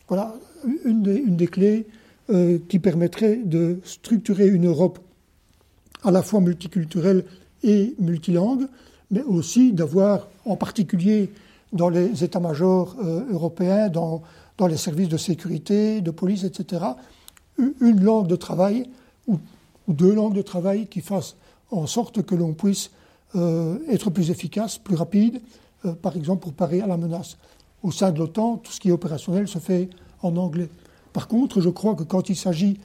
Voilà 0.08 0.34
une 0.84 1.02
des, 1.02 1.46
clés 1.46 1.86
euh, 2.28 2.58
qui 2.68 2.78
permettrait 2.78 3.36
de 3.36 3.80
structurer 3.82 4.46
une 4.46 4.66
Europe 4.66 4.98
à 6.02 6.10
la 6.10 6.22
fois 6.22 6.40
multiculturelle 6.42 7.24
et 7.62 7.94
multilangue, 7.98 8.66
mais 9.10 9.22
aussi 9.22 9.72
d'avoir, 9.72 10.28
en 10.44 10.56
particulier 10.56 11.30
dans 11.74 11.88
les 11.88 12.24
états-majors 12.24 12.96
euh, 13.04 13.24
européens, 13.30 13.88
dans, 13.88 14.22
dans, 14.56 14.68
les 14.68 14.76
services 14.76 15.08
de 15.08 15.16
sécurité, 15.16 16.00
de 16.00 16.10
police, 16.10 16.44
etc., 16.44 16.82
une 17.58 18.02
langue 18.02 18.26
de 18.26 18.36
travail 18.36 18.88
ou, 19.26 19.38
deux 19.86 20.14
langues 20.14 20.34
de 20.34 20.42
travail 20.42 20.86
qui 20.86 21.02
fassent 21.02 21.36
en 21.70 21.86
sorte 21.86 22.22
que 22.22 22.34
l'on 22.34 22.54
puisse 22.54 22.90
euh, 23.34 23.76
être 23.90 24.08
plus 24.08 24.30
efficace, 24.30 24.78
plus 24.78 24.94
rapide, 24.94 25.42
euh, 25.84 25.92
par 25.92 26.16
exemple 26.16 26.42
pour 26.42 26.54
parer 26.54 26.80
à 26.80 26.86
la 26.86 26.96
menace. 26.96 27.36
Au 27.82 27.90
sein 27.90 28.10
de 28.10 28.18
l'OTAN, 28.18 28.56
tout 28.56 28.72
ce 28.72 28.80
qui 28.80 28.88
est 28.88 28.92
opérationnel 28.92 29.46
se 29.46 29.58
fait 29.58 29.90
en 30.22 30.36
anglais. 30.36 30.70
Par 31.12 31.28
contre, 31.28 31.60
je 31.60 31.68
crois 31.68 31.94
que 31.94 32.02
quand 32.02 32.30
il 32.30 32.36
s'agit 32.36 32.78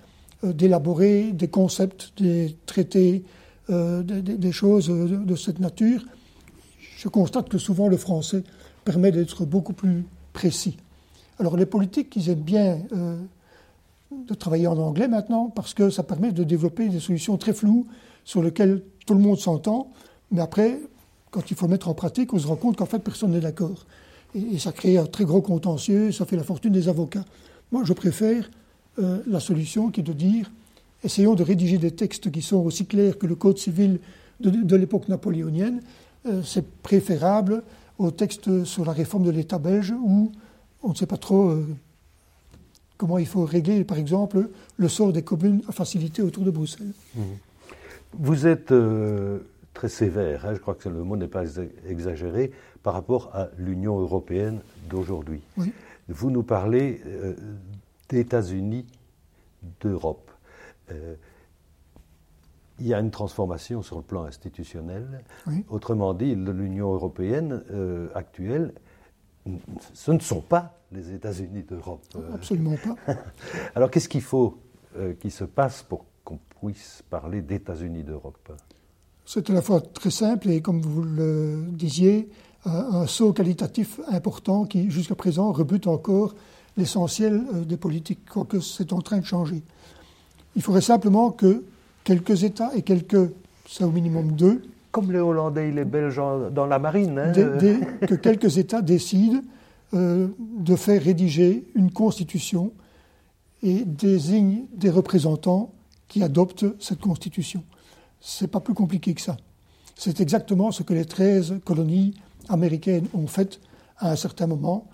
d'élaborer 0.44 1.32
des 1.32 1.48
concepts, 1.48 2.12
des 2.18 2.56
traités, 2.66 3.24
des, 3.70 4.52
choses 4.52 4.88
de, 4.88 5.36
cette 5.36 5.60
nature, 5.60 6.04
je 7.00 7.08
constate 7.08 7.47
que 7.47 7.58
souvent 7.58 7.88
le 7.88 7.95
français 7.95 8.43
permet 8.84 9.12
d'être 9.14 9.45
beaucoup 9.45 9.72
plus 9.72 10.04
précis. 10.34 10.76
Alors 11.39 11.56
les 11.56 11.66
politiques, 11.66 12.14
ils 12.18 12.30
aiment 12.30 12.41
bien 12.41 12.80
euh, 12.91 13.18
de 14.12 14.34
travailler 14.34 14.68
en 14.68 14.78
anglais 14.78 15.08
maintenant 15.08 15.50
parce 15.50 15.74
que 15.74 15.89
ça 15.89 16.04
permet 16.04 16.34
de 16.34 16.43
développer 16.43 16.89
des 16.89 17.00
solutions 17.00 17.38
très 17.38 17.54
floues 17.54 17.88
sur 18.26 18.43
lesquelles 18.43 18.84
tout 19.06 19.14
le 19.14 19.22
monde 19.22 19.39
s'entend, 19.39 19.89
mais 20.32 20.41
après, 20.41 20.78
quand 21.32 21.50
il 21.50 21.56
faut 21.56 21.70
mettre 21.70 21.88
en 21.88 21.93
pratique, 21.93 22.34
on 22.34 22.39
se 22.39 22.47
rend 22.47 22.58
compte 22.58 22.76
qu'en 22.76 22.86
fait 22.86 23.00
personne 23.00 23.32
n'est 23.32 23.39
d'accord. 23.39 23.86
Et, 24.36 24.60
ça 24.60 24.74
crée 24.74 24.97
un 24.97 25.06
très 25.06 25.24
gros 25.24 25.41
contentieux, 25.41 26.12
ça 26.12 26.26
fait 26.26 26.36
la 26.36 26.43
fortune 26.43 26.74
des 26.74 26.89
avocats. 26.89 27.24
Moi, 27.72 27.84
je 27.86 27.93
préfère 27.93 28.52
euh, 29.00 29.20
la 29.26 29.39
solution 29.39 29.89
qui 29.89 30.02
est 30.02 30.04
de 30.04 30.12
dire 30.12 30.52
essayons 31.06 31.36
de 31.36 31.43
rédiger 31.43 31.78
des 31.78 31.91
textes 31.91 32.30
qui 32.30 32.41
sont 32.41 32.58
aussi 32.58 32.86
clairs 32.86 33.18
que 33.18 33.26
le 33.26 33.36
Code 33.36 33.58
civil 33.58 34.00
de, 34.41 34.76
l'époque 34.76 35.08
napoléonienne. 35.08 35.82
Euh, 36.26 36.41
c'est 36.43 36.67
préférable 36.82 37.63
au 37.97 38.11
texte 38.11 38.63
sur 38.65 38.86
la 38.86 38.91
réforme 38.91 39.24
de 39.24 39.32
l'État 39.32 39.59
belge 39.59 39.91
où 39.91 40.32
on 40.84 40.89
ne 40.89 40.95
sait 40.95 41.05
pas 41.05 41.17
trop 41.17 41.49
euh, 41.49 41.67
comment 42.97 43.17
il 43.17 43.28
faut 43.28 43.45
régler, 43.45 43.84
par 43.84 43.97
exemple, 43.97 44.49
le 44.78 44.88
sort 44.88 45.13
des 45.13 45.24
communes 45.24 45.61
à 45.67 45.72
faciliter 45.72 46.22
autour 46.22 46.43
de 46.43 46.51
Bruxelles. 46.51 46.93
Mmh. 47.15 47.22
Vous 48.13 48.47
êtes 48.47 48.74
très 49.74 49.89
sévère, 49.89 50.45
hein, 50.45 50.55
je 50.55 50.59
crois 50.59 50.74
que 50.74 50.89
le 50.89 51.03
mot 51.03 51.15
n'est 51.15 51.28
pas 51.28 51.43
exagéré, 51.88 52.51
par 52.82 52.93
rapport 52.93 53.30
à 53.34 53.49
l'Union 53.57 53.99
européenne 53.99 54.61
d'aujourd'hui. 54.89 55.41
Vous 56.07 56.32
nous 56.32 56.41
parlez 56.41 57.01
d'États-Unis 58.09 58.86
d'Europe. 59.82 60.30
Euh, 60.91 61.15
il 62.80 62.88
y 62.88 62.94
a 62.94 63.00
une 63.00 63.12
transformation 63.12 63.82
sur 63.82 63.98
le 63.98 64.04
plan 64.04 64.24
institutionnel. 64.24 65.24
Autrement 65.70 66.14
dit, 66.14 66.36
l'Union 66.36 66.94
européenne 66.94 67.64
euh, 67.72 68.10
actuelle, 68.16 68.74
ce 69.94 70.12
ne 70.12 70.20
sont 70.20 70.42
pas 70.42 70.76
les 70.92 71.14
États-Unis 71.14 71.64
d'Europe. 71.64 72.04
Euh. 72.16 72.36
Absolument 72.36 72.76
pas. 72.78 73.14
Alors 73.76 73.92
qu'est-ce 73.92 74.10
qu'il 74.10 74.22
faut 74.22 74.58
qu'il 75.20 75.32
se 75.32 75.44
passe 75.44 75.84
pour 75.84 76.06
qu'on 76.24 76.40
puisse 76.60 77.04
parler 77.10 77.42
d'États-Unis 77.42 78.04
d'Europe? 78.04 78.52
C'est 79.24 79.50
à 79.50 79.54
la 79.54 79.62
fois 79.62 79.82
très 79.82 80.10
simple 80.10 80.50
et, 80.50 80.62
comme 80.62 80.82
vous 80.82 81.04
le 81.04 81.64
disiez, 81.70 82.30
un 82.66 83.06
saut 83.08 83.32
qualitatif 83.32 84.00
important 84.08 84.66
qui, 84.66 84.90
jusqu'à 84.90 85.16
présent, 85.16 85.52
rebute 85.52 85.88
encore 85.88 86.34
l'essentiel 86.80 87.44
euh, 87.54 87.66
des 87.66 87.78
politiques, 87.78 88.26
quoique 88.28 88.60
c'est 88.60 88.94
en 88.94 89.02
train 89.02 89.20
de 89.20 89.26
changer. 89.26 89.62
Il 90.56 90.62
faudrait 90.62 90.82
simplement 90.82 91.32
que 91.32 91.64
quelques 92.10 92.43
États 92.43 92.72
et 92.76 92.82
quelques, 92.82 93.32
c'est 93.68 93.84
au 93.84 93.91
minimum 93.91 94.32
deux, 94.32 94.64
comme 94.91 95.12
les 95.12 95.20
Hollandais 95.20 95.70
et 95.70 95.72
les 95.72 95.86
Belges 95.86 96.20
dans 96.51 96.66
la 96.66 96.80
marine, 96.80 97.20
hein. 97.20 97.32
que 97.32 98.16
quelques 98.16 98.57
États 98.57 98.82
décident 98.82 99.41
euh, 99.93 100.28
de 100.39 100.76
faire 100.76 101.03
rédiger 101.03 101.68
une 101.76 101.91
constitution 101.91 102.72
et 103.62 103.86
désignent 103.86 104.66
des 104.74 104.89
représentants 104.89 105.72
qui 106.07 106.24
adoptent 106.24 106.66
cette 106.80 106.99
constitution. 106.99 107.64
C'est 108.20 108.47
pas 108.47 108.60
plus 108.60 108.74
compliqué 108.74 109.14
que 109.14 109.22
ça. 109.22 109.38
C'est 109.95 110.20
exactement 110.20 110.72
ce 110.72 110.82
que 110.82 110.95
les 110.95 111.05
13 111.05 111.60
colonies 111.64 112.16
américaines 112.47 113.05
ont 113.14 113.28
fait 113.28 113.60
à 113.99 114.14
un 114.14 114.16
certain 114.16 114.47
moment. 114.47 114.88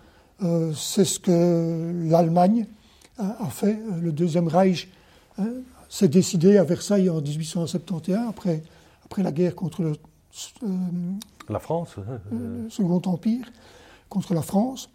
Euh, 0.43 0.73
c'est 0.75 1.05
ce 1.05 1.21
que 1.21 2.09
l'Allemagne 2.09 2.65
a, 3.17 3.47
fait. 3.49 3.79
Le 4.01 4.11
Deuxième 4.11 4.49
Reich 4.49 4.89
hein, 5.37 5.47
s'est 5.89 6.07
décidé 6.07 6.57
à 6.57 6.63
Versailles 6.63 7.09
en 7.09 7.21
1871, 7.21 8.17
après, 8.29 8.63
après 9.05 9.23
la 9.23 9.31
guerre 9.31 9.55
contre 9.55 9.83
le, 9.83 9.93
euh, 10.63 10.67
la 11.49 11.59
France, 11.59 11.95
euh, 12.33 12.69
Second 12.69 13.01
Empire, 13.05 13.45
contre 14.09 14.33
la 14.33 14.41
France. 14.41 14.89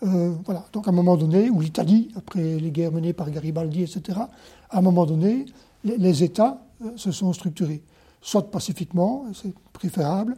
voilà. 0.00 0.64
Donc 0.72 0.86
à 0.86 0.90
un 0.90 0.94
moment 0.94 1.16
donné, 1.16 1.50
ou 1.50 1.60
l'Italie, 1.60 2.10
après 2.16 2.58
les 2.58 2.70
guerres 2.70 2.92
menées 2.92 3.12
par 3.12 3.30
Garibaldi, 3.30 3.82
etc., 3.82 4.18
à 4.70 4.78
un 4.78 4.82
moment 4.82 5.06
donné, 5.06 5.46
les, 5.84 5.98
les 5.98 6.24
États 6.24 6.62
se 6.96 7.12
sont 7.12 7.32
structurés. 7.32 7.82
Soit 8.22 8.50
pacifiquement, 8.50 9.26
c'est 9.34 9.52
préférable. 9.72 10.36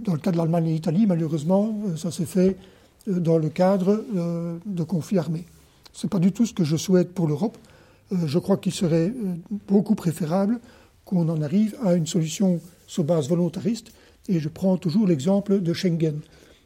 Dans 0.00 0.12
le 0.12 0.18
cas 0.18 0.30
de 0.30 0.36
l'Allemagne 0.36 0.68
et 0.68 0.72
l'Italie, 0.72 1.06
malheureusement, 1.06 1.74
ça 1.96 2.10
s'est 2.10 2.26
fait 2.26 2.56
euh, 3.08 3.20
dans 3.20 3.38
le 3.38 3.48
cadre 3.48 4.04
euh, 4.16 4.58
de 4.66 4.82
conflits 4.82 5.18
armés. 5.18 5.44
Ce 5.92 6.06
n'est 6.06 6.10
pas 6.10 6.18
du 6.18 6.32
tout 6.32 6.46
ce 6.46 6.52
que 6.52 6.64
je 6.64 6.76
souhaite 6.76 7.14
pour 7.14 7.26
l'Europe. 7.26 7.56
Euh, 8.12 8.26
je 8.26 8.38
crois 8.38 8.56
qu'il 8.56 8.72
serait 8.72 9.12
beaucoup 9.66 9.94
préférable 9.94 10.60
qu'on 11.04 11.28
en 11.28 11.40
arrive 11.42 11.76
à 11.84 11.94
une 11.94 12.06
solution 12.06 12.60
sur 12.86 13.04
base 13.04 13.28
volontariste. 13.28 13.92
Et 14.28 14.40
je 14.40 14.48
prends 14.48 14.76
toujours 14.76 15.06
l'exemple 15.06 15.60
de 15.60 15.72
Schengen. 15.72 16.20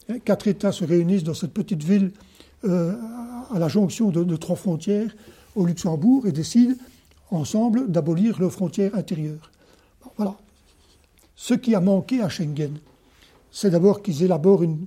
Hein, 0.09 0.19
quatre 0.25 0.49
États 0.49 0.73
se 0.73 0.85
réunissent 0.85 1.25
dans 1.25 1.35
cette 1.35 1.53
petite 1.53 1.83
ville 1.83 2.13
à 2.65 3.59
la 3.59 3.67
jonction 3.67 4.11
de, 4.11 4.37
trois 4.37 4.55
frontières 4.55 5.13
au 5.57 5.67
Luxembourg 5.67 6.29
et 6.29 6.33
décident 6.33 6.77
ensemble 7.33 7.91
d'abolir 7.91 8.41
leurs 8.41 8.53
frontières 8.53 8.95
intérieures. 8.95 9.51
voilà. 10.17 10.37
Ce 11.35 11.55
qui 11.55 11.75
a 11.75 11.81
manqué 11.81 12.21
à 12.21 12.29
Schengen, 12.29 12.79
c'est 13.51 13.71
d'abord 13.71 14.03
qu'ils 14.03 14.23
élaborent 14.23 14.63
une, 14.63 14.87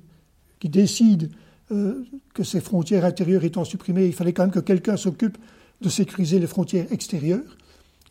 qui 0.60 0.70
décident 0.70 1.28
euh, 1.72 2.06
que 2.34 2.44
ces 2.44 2.62
frontières 2.62 3.06
intérieures 3.06 3.44
étant 3.44 3.66
supprimées, 3.66 4.06
il 4.06 4.14
fallait 4.14 4.34
quand 4.34 4.44
même 4.44 4.52
que 4.52 4.60
quelqu'un 4.60 4.98
s'occupe 4.98 5.38
de 5.82 5.90
sécuriser 5.90 6.40
les 6.40 6.48
frontières 6.48 6.92
extérieures. 6.92 7.58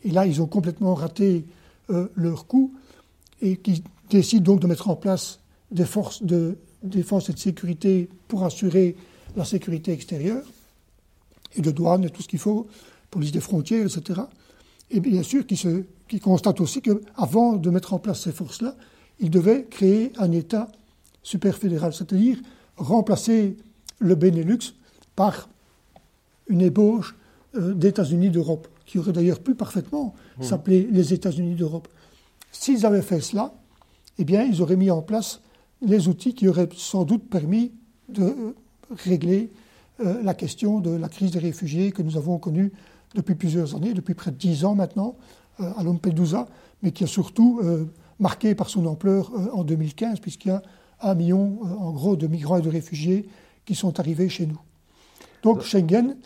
Et 0.03 0.11
là, 0.11 0.25
ils 0.25 0.41
ont 0.41 0.47
complètement 0.47 0.93
raté 0.93 1.45
euh, 1.89 2.07
leur 2.15 2.47
coup 2.47 2.73
et 3.41 3.57
qui 3.57 3.83
décident 4.09 4.43
donc 4.43 4.61
de 4.61 4.67
mettre 4.67 4.89
en 4.89 4.95
place 4.95 5.39
des 5.71 5.85
forces 5.85 6.23
de 6.23 6.57
défense 6.83 7.29
et 7.29 7.33
de 7.33 7.39
sécurité 7.39 8.09
pour 8.27 8.43
assurer 8.43 8.95
la 9.35 9.45
sécurité 9.45 9.91
extérieure 9.91 10.43
et 11.55 11.61
de 11.61 11.71
douane 11.71 12.03
et 12.03 12.09
tout 12.09 12.21
ce 12.21 12.27
qu'il 12.27 12.39
faut, 12.39 12.67
police 13.09 13.31
des 13.31 13.39
frontières, 13.39 13.85
etc. 13.85 14.21
Et 14.91 14.99
bien 14.99 15.23
sûr, 15.23 15.45
qui, 15.47 15.57
se, 15.57 15.83
constate 16.21 16.61
aussi 16.61 16.81
qu'avant 16.81 17.55
de 17.55 17.69
mettre 17.69 17.93
en 17.93 17.99
place 17.99 18.21
ces 18.21 18.31
forces-là, 18.31 18.75
ils 19.19 19.29
devaient 19.29 19.65
créer 19.69 20.11
un 20.17 20.31
État 20.31 20.69
super 21.23 21.57
fédéral, 21.57 21.93
c'est-à-dire 21.93 22.37
remplacer 22.77 23.57
le 23.99 24.15
Benelux 24.15 24.73
par 25.15 25.49
une 26.47 26.61
ébauche 26.61 27.15
euh, 27.55 27.73
d'États-Unis 27.73 28.29
d'Europe, 28.29 28.67
qui 28.85 28.99
aurait 28.99 29.11
d'ailleurs 29.11 29.39
pu 29.39 29.55
parfaitement 29.55 30.13
mmh. 30.37 30.43
s'appeler 30.43 30.87
les 30.91 31.13
États-Unis 31.13 31.55
d'Europe. 31.55 31.87
S'ils 32.51 32.85
avaient 32.85 33.01
fait 33.01 33.21
cela, 33.21 33.53
eh 34.17 34.23
bien, 34.23 34.43
ils 34.43 34.61
auraient 34.61 34.75
mis 34.75 34.91
en 34.91 35.01
place 35.01 35.41
les 35.81 36.07
outils 36.07 36.33
qui 36.33 36.47
auraient 36.47 36.69
sans 36.75 37.03
doute 37.03 37.29
permis 37.29 37.71
de 38.09 38.23
euh, 38.23 38.55
régler 39.03 39.51
euh, 40.01 40.21
la 40.23 40.33
question 40.33 40.79
de 40.79 40.91
la 40.91 41.09
crise 41.09 41.31
des 41.31 41.39
réfugiés 41.39 41.91
que 41.91 42.01
nous 42.01 42.17
avons 42.17 42.37
connue 42.37 42.71
depuis 43.13 43.35
plusieurs 43.35 43.75
années, 43.75 43.93
depuis 43.93 44.13
près 44.13 44.31
de 44.31 44.37
dix 44.37 44.65
ans 44.65 44.75
maintenant, 44.75 45.15
à 45.57 45.83
Lampedusa, 45.83 46.49
mais 46.83 46.91
qui 46.91 47.05
a 47.05 47.07
surtout 47.07 47.61
marqué 48.19 48.55
par 48.55 48.69
son 48.69 48.85
ampleur 48.85 49.31
en 49.53 49.63
2015, 49.63 50.19
puisqu'il 50.19 50.49
y 50.49 50.51
a 50.51 50.61
un 51.01 51.15
million, 51.15 51.59
en 51.79 51.93
gros, 51.93 52.17
de 52.17 52.27
migrants 52.27 52.57
et 52.57 52.61
de 52.61 52.67
réfugiés 52.67 53.25
qui 53.65 53.73
sont 53.73 54.01
arrivés 54.01 54.27
chez 54.27 54.47
nous. 54.47 54.59
Donc 55.43 55.61
Schengen, 55.61 56.17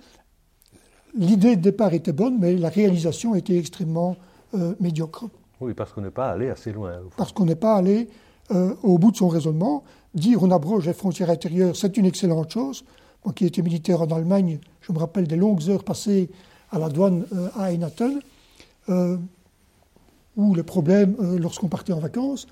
l'idée 1.15 1.55
de 1.55 1.61
départ 1.61 1.93
était 1.93 2.13
bonne, 2.13 2.37
mais 2.39 2.55
la 2.55 2.69
réalisation 2.69 3.35
était 3.35 3.57
extrêmement 3.57 4.15
euh, 4.55 4.73
médiocre. 4.79 5.25
Oui, 5.61 5.73
parce 5.73 5.91
qu'on 5.91 6.01
n'est 6.01 6.11
pas 6.11 6.31
allé 6.31 6.49
assez 6.49 6.71
loin. 6.71 6.93
Parce 7.17 7.31
qu'on 7.31 7.45
n'est 7.45 7.55
pas 7.55 7.75
allé 7.75 8.07
euh, 8.51 8.73
au 8.83 8.97
bout 8.97 9.11
de 9.11 9.17
son 9.17 9.27
raisonnement. 9.27 9.83
Dire 10.13 10.41
on 10.41 10.51
abroge 10.51 10.87
les 10.87 10.93
frontières 10.93 11.29
intérieures, 11.29 11.75
c'est 11.75 11.97
une 11.97 12.05
excellente 12.05 12.51
chose. 12.51 12.83
Moi 13.25 13.33
qui 13.33 13.45
étais 13.45 13.61
militaire 13.61 14.01
en 14.01 14.07
Allemagne, 14.07 14.59
je 14.81 14.91
me 14.91 14.97
rappelle 14.97 15.27
des 15.27 15.35
longues 15.35 15.69
heures 15.69 15.83
passées 15.83 16.29
à 16.71 16.79
la 16.79 16.89
douane 16.89 17.25
euh, 17.33 17.49
à 17.57 17.71
Einaten, 17.71 18.19
ou 20.35 20.55
les 20.55 20.63
problèmes 20.63 21.15
lorsqu'on 21.37 21.67
partait 21.67 21.93
en 21.93 21.99
vacances. 21.99 22.47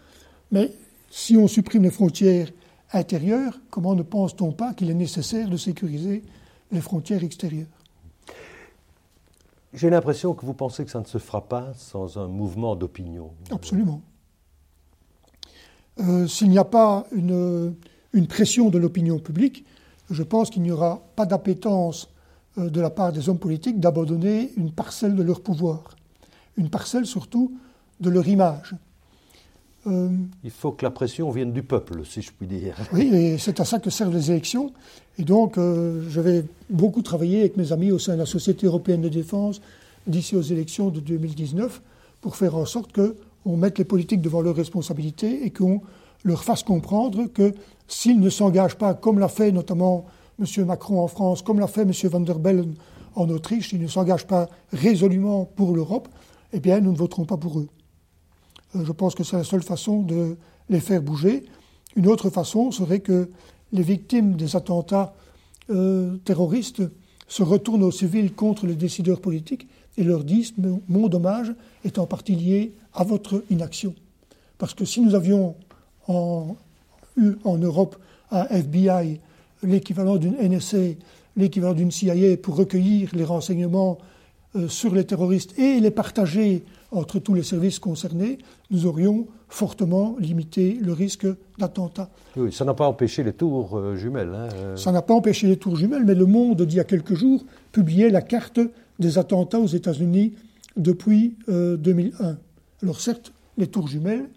Mais 0.52 0.72
si 1.10 1.36
on 1.36 1.48
supprime 1.48 1.82
les 1.82 1.90
frontières 1.90 2.50
intérieures, 2.94 3.60
comment 3.72 3.96
ne 3.96 4.04
pense-t-on 4.04 4.52
pas 4.52 4.74
qu'il 4.74 4.92
est 4.92 4.96
nécessaire 4.96 5.50
de 5.50 5.58
sécuriser 5.58 6.22
les 6.72 6.82
frontières 6.82 7.24
extérieures? 7.24 7.66
J'ai 9.78 9.90
l'impression 9.90 10.34
que 10.34 10.46
vous 10.46 10.54
pensez 10.54 10.84
que 10.86 10.92
ça 10.92 11.00
ne 11.00 11.06
se 11.06 11.18
fera 11.18 11.48
pas 11.48 11.74
sans 11.76 12.18
un 12.18 12.28
mouvement 12.28 12.76
d'opinion. 12.76 13.32
Absolument. 13.52 14.02
Euh, 16.00 16.28
s'il 16.28 16.50
n'y 16.50 16.58
a 16.58 16.66
pas 16.66 17.06
une, 17.12 17.76
pression 18.28 18.70
de 18.70 18.78
l'opinion 18.78 19.20
publique, 19.20 19.66
je 20.10 20.24
pense 20.24 20.50
qu'il 20.50 20.64
n'y 20.64 20.72
aura 20.72 21.02
pas 21.16 21.26
d'appétence 21.26 22.10
euh, 22.58 22.70
de 22.70 22.82
la 22.82 22.90
part 22.90 23.12
des 23.12 23.30
hommes 23.30 23.40
politiques 23.40 23.80
d'abandonner 23.80 24.52
une 24.58 24.72
parcelle 24.72 25.16
de 25.16 25.24
leur 25.24 25.42
pouvoir, 25.42 25.96
une 26.56 26.70
parcelle 26.70 27.06
surtout 27.06 27.58
de 28.00 28.10
leur 28.10 28.28
image. 28.28 28.76
Euh, 29.88 30.10
Il 30.44 30.52
faut 30.52 30.72
que 30.72 30.84
la 30.84 30.92
pression 30.92 31.30
vienne 31.32 31.52
du 31.52 31.64
peuple, 31.64 32.02
si 32.06 32.22
je 32.22 32.32
puis 32.32 32.48
dire. 32.48 32.76
Oui, 32.94 33.10
et 33.14 33.38
c'est 33.38 33.60
à 33.60 33.66
ça 33.66 33.80
que 33.80 33.90
servent 33.90 34.14
les 34.14 34.32
élections. 34.32 34.72
Et 35.18 35.24
donc, 35.24 35.58
euh, 35.58 36.04
je 36.10 36.22
vais 36.22 36.46
beaucoup 36.70 37.02
travailler 37.02 37.40
avec 37.42 37.58
mes 37.58 37.72
amis 37.72 37.92
au 37.92 38.00
sein 38.00 38.14
de 38.14 38.20
la 38.20 38.26
Société 38.26 38.68
européenne 38.68 39.02
de 39.02 39.10
défense 39.10 39.62
d'ici 40.06 40.36
aux 40.36 40.42
élections 40.42 40.90
de 40.90 41.00
2019 41.00 41.82
pour 42.22 42.36
faire 42.36 42.56
en 42.56 42.66
sorte 42.66 42.92
qu'on 42.94 43.58
mette 43.58 43.78
les 43.78 43.86
politiques 43.86 44.22
devant 44.22 44.42
leurs 44.42 44.56
responsabilités 44.56 45.46
et 45.46 45.52
qu'on 45.52 45.82
leur 46.24 46.44
fasse 46.44 46.64
comprendre 46.64 47.28
que 47.28 47.54
s'ils 47.88 48.20
ne 48.20 48.30
s'engagent 48.30 48.78
pas, 48.78 48.94
comme 48.94 49.20
l'a 49.20 49.28
fait 49.28 49.52
notamment 49.52 50.06
M. 50.40 50.66
Macron 50.66 51.02
en 51.02 51.08
France, 51.08 51.42
comme 51.42 51.60
l'a 51.60 51.68
fait 51.68 51.82
M. 51.82 51.92
Van 52.12 52.20
der 52.20 52.40
Bellen 52.40 52.76
en 53.16 53.30
Autriche, 53.30 53.70
s'ils 53.70 53.82
ne 53.82 53.88
s'engagent 53.88 54.28
pas 54.28 54.48
résolument 54.72 55.46
pour 55.46 55.76
l'Europe, 55.76 56.08
eh 56.54 56.60
bien, 56.60 56.80
nous 56.80 56.92
ne 56.92 56.98
voterons 56.98 57.26
pas 57.26 57.38
pour 57.38 57.60
eux. 57.60 57.68
Euh, 58.78 58.86
je 58.86 58.92
pense 58.92 59.16
que 59.16 59.24
c'est 59.24 59.38
la 59.38 59.44
seule 59.44 59.64
façon 59.64 60.02
de 60.02 60.38
les 60.70 60.80
faire 60.80 61.02
bouger. 61.02 61.46
Une 61.96 62.08
autre 62.08 62.30
façon 62.30 62.72
serait 62.72 63.00
que 63.00 63.30
les 63.72 63.82
victimes 63.82 64.36
des 64.36 64.56
attentats 64.56 65.14
euh, 65.70 66.18
terroristes 66.26 66.84
se 67.28 67.44
retournent 67.44 67.84
aux 67.84 67.92
civils 67.92 68.34
contre 68.34 68.68
les 68.68 68.76
décideurs 68.76 69.20
politiques 69.20 69.68
et 69.98 70.04
leur 70.04 70.24
disent 70.24 70.54
mon 70.88 71.08
dommage 71.08 71.54
est 71.84 71.98
en 71.98 72.06
partie 72.06 72.36
lié 72.36 72.74
à 72.94 73.04
votre 73.04 73.44
inaction. 73.50 73.94
Parce 74.58 74.74
que 74.74 74.86
si 74.86 75.02
nous 75.02 75.16
avions 75.16 75.56
eu 77.18 77.34
en 77.44 77.58
Europe 77.58 77.98
un 78.32 78.46
FBI, 78.46 79.20
l'équivalent 79.64 80.16
d'une 80.18 80.38
NSA, 80.38 80.96
l'équivalent 81.36 81.74
d'une 81.74 81.92
CIA 81.92 82.38
pour 82.38 82.56
recueillir 82.56 83.10
les 83.14 83.26
renseignements 83.26 83.98
sur 84.68 84.96
les 84.96 85.06
terroristes 85.06 85.58
et 85.60 85.80
les 85.80 85.92
partager 85.92 86.64
entre 86.92 87.20
tous 87.20 87.34
les 87.34 87.44
services 87.44 87.80
concernés, 87.80 88.38
nous 88.72 88.86
aurions 88.86 89.28
fortement 89.50 90.16
limité 90.20 90.78
le 90.82 90.94
risque 90.94 91.28
d'attentat. 91.58 92.10
Oui, 92.36 92.52
ça 92.52 92.66
n'a 92.66 92.74
pas 92.74 92.88
empêché 92.88 93.24
les 93.24 93.34
tours 93.34 93.78
euh, 93.78 93.96
jumelles. 93.96 94.34
Hein, 94.34 94.50
euh. 94.56 94.76
Ça 94.76 94.92
n'a 94.92 95.02
pas 95.02 95.14
empêché 95.14 95.48
les 95.48 95.58
tours 95.58 95.76
jumelles, 95.76 96.04
mais 96.06 96.16
Le 96.16 96.26
Monde, 96.26 96.62
d'il 96.62 96.78
y 96.78 96.80
a 96.80 96.84
quelques 96.84 97.14
jours, 97.14 97.46
publiait 97.72 98.10
la 98.10 98.22
carte 98.22 98.60
des 99.00 99.18
attentats 99.18 99.60
aux 99.60 99.68
États-Unis 99.68 100.34
depuis 100.76 101.36
2001. 101.48 102.38
Alors 102.84 103.00
certes, 103.00 103.32
les 103.58 103.68
tours 103.68 103.88
jumelles, 103.88 104.30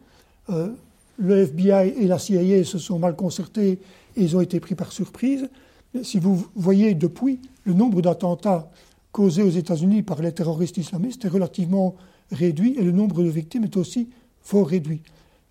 le 0.48 1.36
FBI 1.38 1.94
et 1.98 2.06
la 2.06 2.18
CIA 2.18 2.64
se 2.64 2.78
sont 2.78 2.98
mal 2.98 3.14
concertés 3.14 3.78
et 4.16 4.22
ils 4.22 4.36
ont 4.36 4.40
été 4.40 4.58
pris 4.60 4.74
par 4.74 4.92
surprise. 4.92 5.48
Mais 5.94 6.04
si 6.04 6.18
vous 6.18 6.46
voyez 6.54 6.94
depuis, 6.94 7.40
le 7.64 7.74
nombre 7.74 8.00
d'attentats 8.00 8.70
causés 9.12 9.42
aux 9.42 9.50
États-Unis 9.50 10.02
par 10.02 10.20
les 10.22 10.32
terroristes 10.32 10.76
islamistes 10.76 11.24
est 11.24 11.28
relativement 11.28 11.94
réduit 12.30 12.76
et 12.78 12.82
le 12.82 12.92
nombre 12.92 13.22
de 13.22 13.28
victimes 13.28 13.64
est 13.64 13.76
aussi 13.76 14.08
fort 14.40 14.68
réduit. 14.68 15.02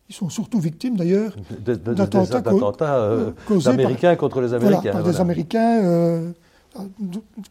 Ils 0.10 0.16
sont 0.16 0.30
surtout 0.30 0.60
victimes 0.60 0.98
d'ailleurs 0.98 1.36
d'attentats 1.62 2.98
euh, 2.98 3.32
américains 3.66 4.16
contre 4.16 4.42
les 4.42 4.54
Américains. 4.54 4.92
par 4.92 5.04
des 5.04 5.20
Américains 5.20 5.84
euh, 5.84 6.32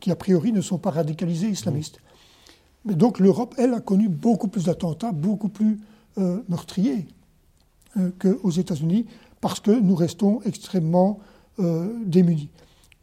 qui 0.01 0.11
a 0.11 0.17
priori 0.17 0.53
ne 0.53 0.61
sont 0.61 0.79
pas 0.79 0.91
radicalisés 0.91 1.49
islamistes. 1.49 2.01
Mais 2.85 2.95
donc 2.95 3.21
l'Europe, 3.21 3.55
elle, 3.59 3.75
a 3.75 3.81
connu 3.81 4.09
beaucoup 4.09 4.49
plus 4.49 4.65
d'attentats, 4.65 5.13
beaucoup 5.13 5.49
plus 5.49 5.79
euh, 6.19 6.39
meurtriers 6.49 7.07
qu'aux 8.21 8.51
États-Unis, 8.51 9.07
parce 9.41 9.59
que 9.59 9.73
nous 9.73 9.97
restons 9.97 10.41
extrêmement 10.45 11.19
démunis. 11.59 12.49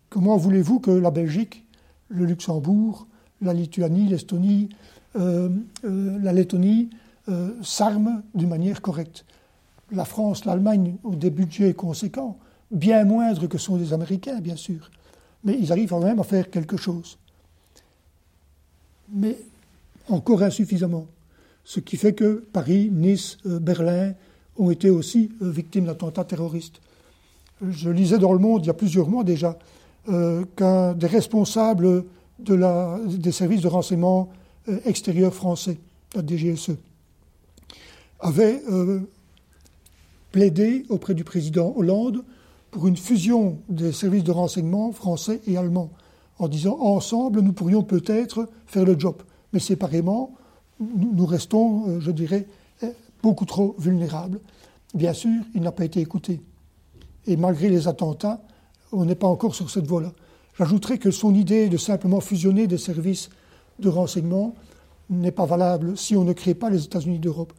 Comment 0.10 0.38
voulez-vous 0.38 0.80
que 0.80 0.92
la 0.92 1.12
Belgique, 1.12 1.65
le 2.10 2.26
Luxembourg, 2.26 3.08
la 3.42 3.54
Lituanie, 3.54 4.08
l'Estonie, 4.08 4.70
euh, 5.16 5.50
euh, 5.86 6.18
la 6.22 6.34
Lettonie 6.34 6.90
euh, 7.30 7.52
s'arme 7.64 8.24
d'une 8.34 8.50
manière 8.50 8.82
correcte. 8.82 9.26
La 9.92 10.06
France, 10.06 10.46
l'Allemagne 10.46 10.96
ont 11.04 11.16
des 11.16 11.30
budgets 11.30 11.74
conséquents, 11.74 12.38
bien 12.72 13.06
moindres 13.06 13.48
que 13.48 13.58
sont 13.58 13.78
les 13.78 13.94
Américains, 13.94 14.42
bien 14.42 14.56
sûr, 14.56 14.90
mais 15.44 15.58
ils 15.60 15.72
arrivent 15.72 15.90
quand 15.90 16.04
même 16.04 16.20
à 16.20 16.24
faire 16.24 16.50
quelque 16.50 16.76
chose. 16.76 17.18
Mais 19.14 19.38
encore 20.10 20.44
insuffisamment. 20.44 21.06
Ce 21.64 21.80
qui 21.80 21.98
fait 21.98 22.14
que 22.14 22.46
Paris, 22.52 22.90
Nice, 22.92 23.38
Berlin 23.46 24.14
ont 24.58 24.72
été 24.72 24.90
aussi 24.90 25.32
victimes 25.40 25.86
d'attentats 25.86 26.24
terroristes. 26.26 26.82
Je 27.68 27.90
lisais 27.90 28.20
dans 28.20 28.34
Le 28.34 28.40
Monde 28.40 28.64
il 28.64 28.68
y 28.68 28.72
a 28.72 28.76
plusieurs 28.76 29.08
mois 29.08 29.24
déjà 29.24 29.58
qu'un 30.56 30.94
des 30.94 31.08
responsables 31.08 32.06
des 32.40 33.32
services 33.32 33.62
de 33.62 33.68
renseignement 33.68 34.30
euh, 34.68 34.80
extérieur 34.86 35.34
français, 35.34 35.78
la 36.14 36.26
DGSE, 36.26 36.78
avait 38.20 38.62
euh, 38.70 39.02
plaidé 40.32 40.86
auprès 40.90 41.14
du 41.14 41.24
président 41.24 41.74
Hollande 41.76 42.24
pour 42.72 42.88
une 42.88 42.98
fusion 42.98 43.60
des 43.70 43.92
services 43.92 44.24
de 44.24 44.32
renseignement 44.32 44.92
français 44.92 45.42
et 45.48 45.58
allemands, 45.58 45.92
en 46.40 46.48
disant 46.48 46.78
ensemble 46.80 47.42
nous 47.42 47.54
pourrions 47.54 47.84
peut-être 47.84 48.50
faire 48.66 48.86
le 48.86 49.00
job, 49.00 49.16
mais 49.54 49.60
séparément 49.60 50.36
nous, 50.80 51.26
restons, 51.26 51.88
euh, 51.88 52.00
je 52.02 52.12
dirais, 52.12 52.46
beaucoup 53.24 53.46
trop 53.46 53.76
vulnérables. 53.80 54.42
Bien 54.94 55.14
sûr, 55.14 55.42
il 55.54 55.62
n'a 55.62 55.72
pas 55.72 55.86
été 55.86 56.02
écouté. 56.02 56.42
Et 57.28 57.38
malgré 57.38 57.70
les 57.70 57.88
attentats, 57.88 58.42
on 58.96 59.06
n'est 59.06 59.16
pas 59.16 59.28
encore 59.28 59.56
sur 59.56 59.70
cette 59.70 59.88
voie-là. 59.88 60.12
J'ajouterai 60.58 60.98
que 60.98 61.12
son 61.12 61.34
idée 61.36 61.70
de 61.70 61.78
simplement 61.78 62.22
fusionner 62.22 62.68
des 62.68 62.78
services 62.78 63.30
de 63.80 63.90
renseignement 63.90 64.56
n'est 65.10 65.32
pas 65.32 65.46
valable 65.46 65.98
si 65.98 66.16
on 66.16 66.24
ne 66.24 66.34
crée 66.34 66.54
pas 66.54 66.70
les 66.70 66.86
États-Unis 66.86 67.20
d'Europe. 67.20 67.54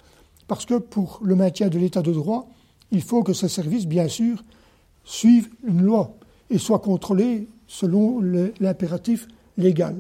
Parce 0.48 0.64
que 0.64 0.74
pour 0.74 1.20
le 1.22 1.34
maintien 1.34 1.68
de 1.68 1.78
l'état 1.78 2.02
de 2.02 2.12
droit, 2.12 2.48
il 2.90 3.02
faut 3.02 3.22
que 3.22 3.32
ces 3.32 3.48
services, 3.48 3.86
bien 3.86 4.08
sûr, 4.08 4.42
suivent 5.04 5.50
une 5.66 5.82
loi 5.82 6.14
et 6.50 6.58
soient 6.58 6.78
contrôlés 6.78 7.48
selon 7.66 8.20
l'impératif 8.60 9.28
légal. 9.58 9.96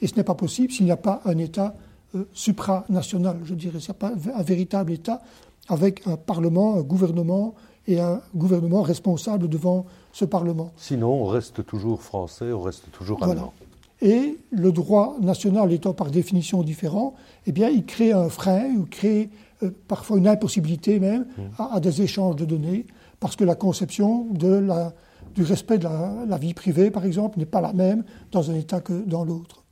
Et 0.00 0.06
ce 0.06 0.16
n'est 0.16 0.24
pas 0.24 0.34
possible 0.34 0.72
s'il 0.72 0.86
n'y 0.86 0.92
a 0.92 0.96
pas 0.96 1.20
un 1.24 1.38
État 1.38 1.74
euh, 2.14 2.24
supranational, 2.32 3.38
je 3.44 3.54
dirais. 3.54 3.80
S'il 3.80 3.92
n'y 3.92 3.98
pas 3.98 4.12
un 4.34 4.42
véritable 4.42 4.92
État 4.92 5.22
avec 5.68 6.06
un 6.06 6.16
Parlement, 6.16 6.76
un 6.76 6.82
gouvernement 6.82 7.54
et 7.86 8.00
un 8.00 8.20
gouvernement 8.34 8.82
responsable 8.82 9.48
devant 9.48 9.86
ce 10.12 10.24
Parlement. 10.24 10.72
Sinon, 10.76 11.22
on 11.22 11.26
reste 11.26 11.64
toujours 11.66 12.02
français, 12.02 12.52
on 12.52 12.62
reste 12.62 12.90
toujours 12.92 13.22
allemand. 13.22 13.52
Et 14.02 14.38
le 14.50 14.72
droit 14.72 15.16
national 15.20 15.72
étant 15.72 15.94
par 15.94 16.10
définition 16.10 16.62
différent, 16.62 17.14
eh 17.46 17.52
bien, 17.52 17.68
il 17.68 17.84
crée 17.84 18.12
un 18.12 18.28
frein, 18.28 18.66
il 18.66 18.84
crée 18.86 19.30
euh, 19.62 19.70
parfois 19.88 20.18
une 20.18 20.28
impossibilité 20.28 21.00
même 21.00 21.26
mmh. 21.38 21.42
à, 21.58 21.80
des 21.80 22.02
échanges 22.02 22.36
de 22.36 22.44
données, 22.44 22.86
parce 23.20 23.36
que 23.36 23.44
la 23.44 23.54
conception 23.54 24.26
de 24.32 24.60
du 25.34 25.42
respect 25.42 25.78
de 25.78 25.84
la, 26.28 26.38
vie 26.38 26.54
privée, 26.54 26.90
par 26.90 27.04
exemple, 27.04 27.38
n'est 27.38 27.46
pas 27.46 27.60
la 27.60 27.74
même 27.74 28.04
dans 28.32 28.50
un 28.50 28.54
État 28.54 28.80
que 28.80 29.04
dans 29.04 29.22
l'autre. 29.22 29.64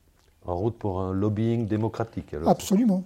En 0.47 0.57
route 0.57 0.77
pour 0.77 1.01
un 1.01 1.13
lobbying 1.13 1.67
démocratique, 1.67 2.35
alors 2.35 2.51
Absolument. 2.51 3.03